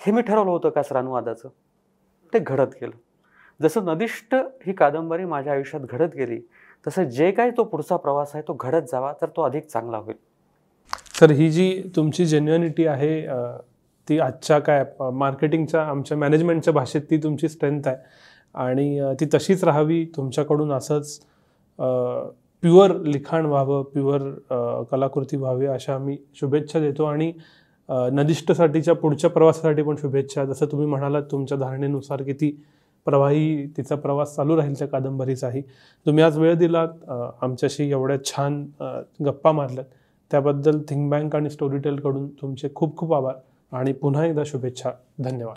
हे 0.01 0.11
मी 0.11 0.21
ठरवलं 0.21 0.51
होतं 0.51 0.69
का 0.69 0.81
श्रानुवादाचं 0.85 1.49
ते 2.33 2.39
घडत 2.39 2.75
गेलं. 2.81 2.95
जसं 3.59 3.85
नदिष्ट 3.85 4.35
ही 4.65 4.73
कादंबरी 4.73 5.25
माझ्या 5.25 5.53
आयुष्यात 5.53 5.83
घडत 5.83 6.15
गेली 6.15 6.39
तसं 6.85 7.03
जे 7.03 7.31
काही 7.31 7.51
तो 7.57 7.63
पुढचा 7.63 7.95
प्रवास 7.97 8.31
आहे 8.33 8.43
तो 8.47 8.53
घडत 8.53 8.87
जावा 8.91 9.13
तर 9.21 9.29
तो 9.35 9.41
अधिक 9.41 9.65
चांगला 9.65 9.97
होईल. 9.97 10.15
तर 11.21 11.31
ही 11.31 11.49
जी 11.51 11.81
तुमची 11.95 12.25
जेन्युनिटी 12.25 12.85
आहे 12.87 13.21
ती 14.07 14.19
आजच्या 14.19 14.59
काय 14.59 14.83
मार्केटिंगच्या 15.13 15.81
आमच्या 15.83 16.17
मॅनेजमेंटच्या 16.17 16.73
भाषेत 16.73 17.01
ती 17.09 17.17
तुमची 17.23 17.49
स्ट्रेंथ 17.49 17.87
आहे. 17.87 17.97
आणि 18.55 19.13
ती 19.19 19.25
तशीच 19.33 19.63
राहावी 19.63 20.05
तुमच्याकडून 20.15 20.71
असंच 20.71 21.19
प्युअर 22.63 22.95
लिखाण 23.01 23.45
व्हावं 23.45 23.83
प्युअर 23.93 24.29
कलाकृती 24.91 25.37
व्हावी 25.37 25.65
अशा 25.65 25.93
आम्ही 25.95 26.17
शुभेच्छा 26.39 26.79
देतो 26.79 27.03
आणि 27.03 27.31
नदिष्टसाठीच्या 27.89 28.93
पुढच्या 28.95 29.29
प्रवासासाठी 29.29 29.83
पण 29.83 29.95
शुभेच्छा. 29.95 30.43
जसं 30.45 30.65
तुम्ही 30.71 30.87
म्हणालात 30.87 31.23
तुमच्या 31.31 31.57
धारणेनुसार 31.57 32.23
किती 32.23 32.49
प्रवाही 33.07 33.65
तिचा 33.77 33.95
प्रवास 33.95 34.35
चालू 34.35 34.57
राहील 34.57 34.73
त्या 34.79 34.87
कादंबरीचाही. 34.87 35.61
तुम्ही 36.05 36.23
आज 36.23 36.37
वेळ 36.39 36.55
दिलात 36.57 37.09
आमच्याशी 37.41 37.89
एवढ्या 37.91 38.17
छान 38.25 38.63
गप्पा 39.25 39.51
मारल्यात. 39.51 39.85
त्याबद्दल 40.31 40.81
थिंक 40.89 41.09
बँक 41.11 41.35
आणि 41.35 41.49
स्टोरीटेलकडून 41.49 42.27
तुमचे 42.41 42.69
खूप 42.75 42.97
खूप 42.97 43.13
आभार 43.13 43.35
आणि 43.71 43.93
पुन्हा 43.93 44.25
एकदा 44.25 44.43
शुभेच्छा. 44.45 44.91
धन्यवाद. 45.19 45.56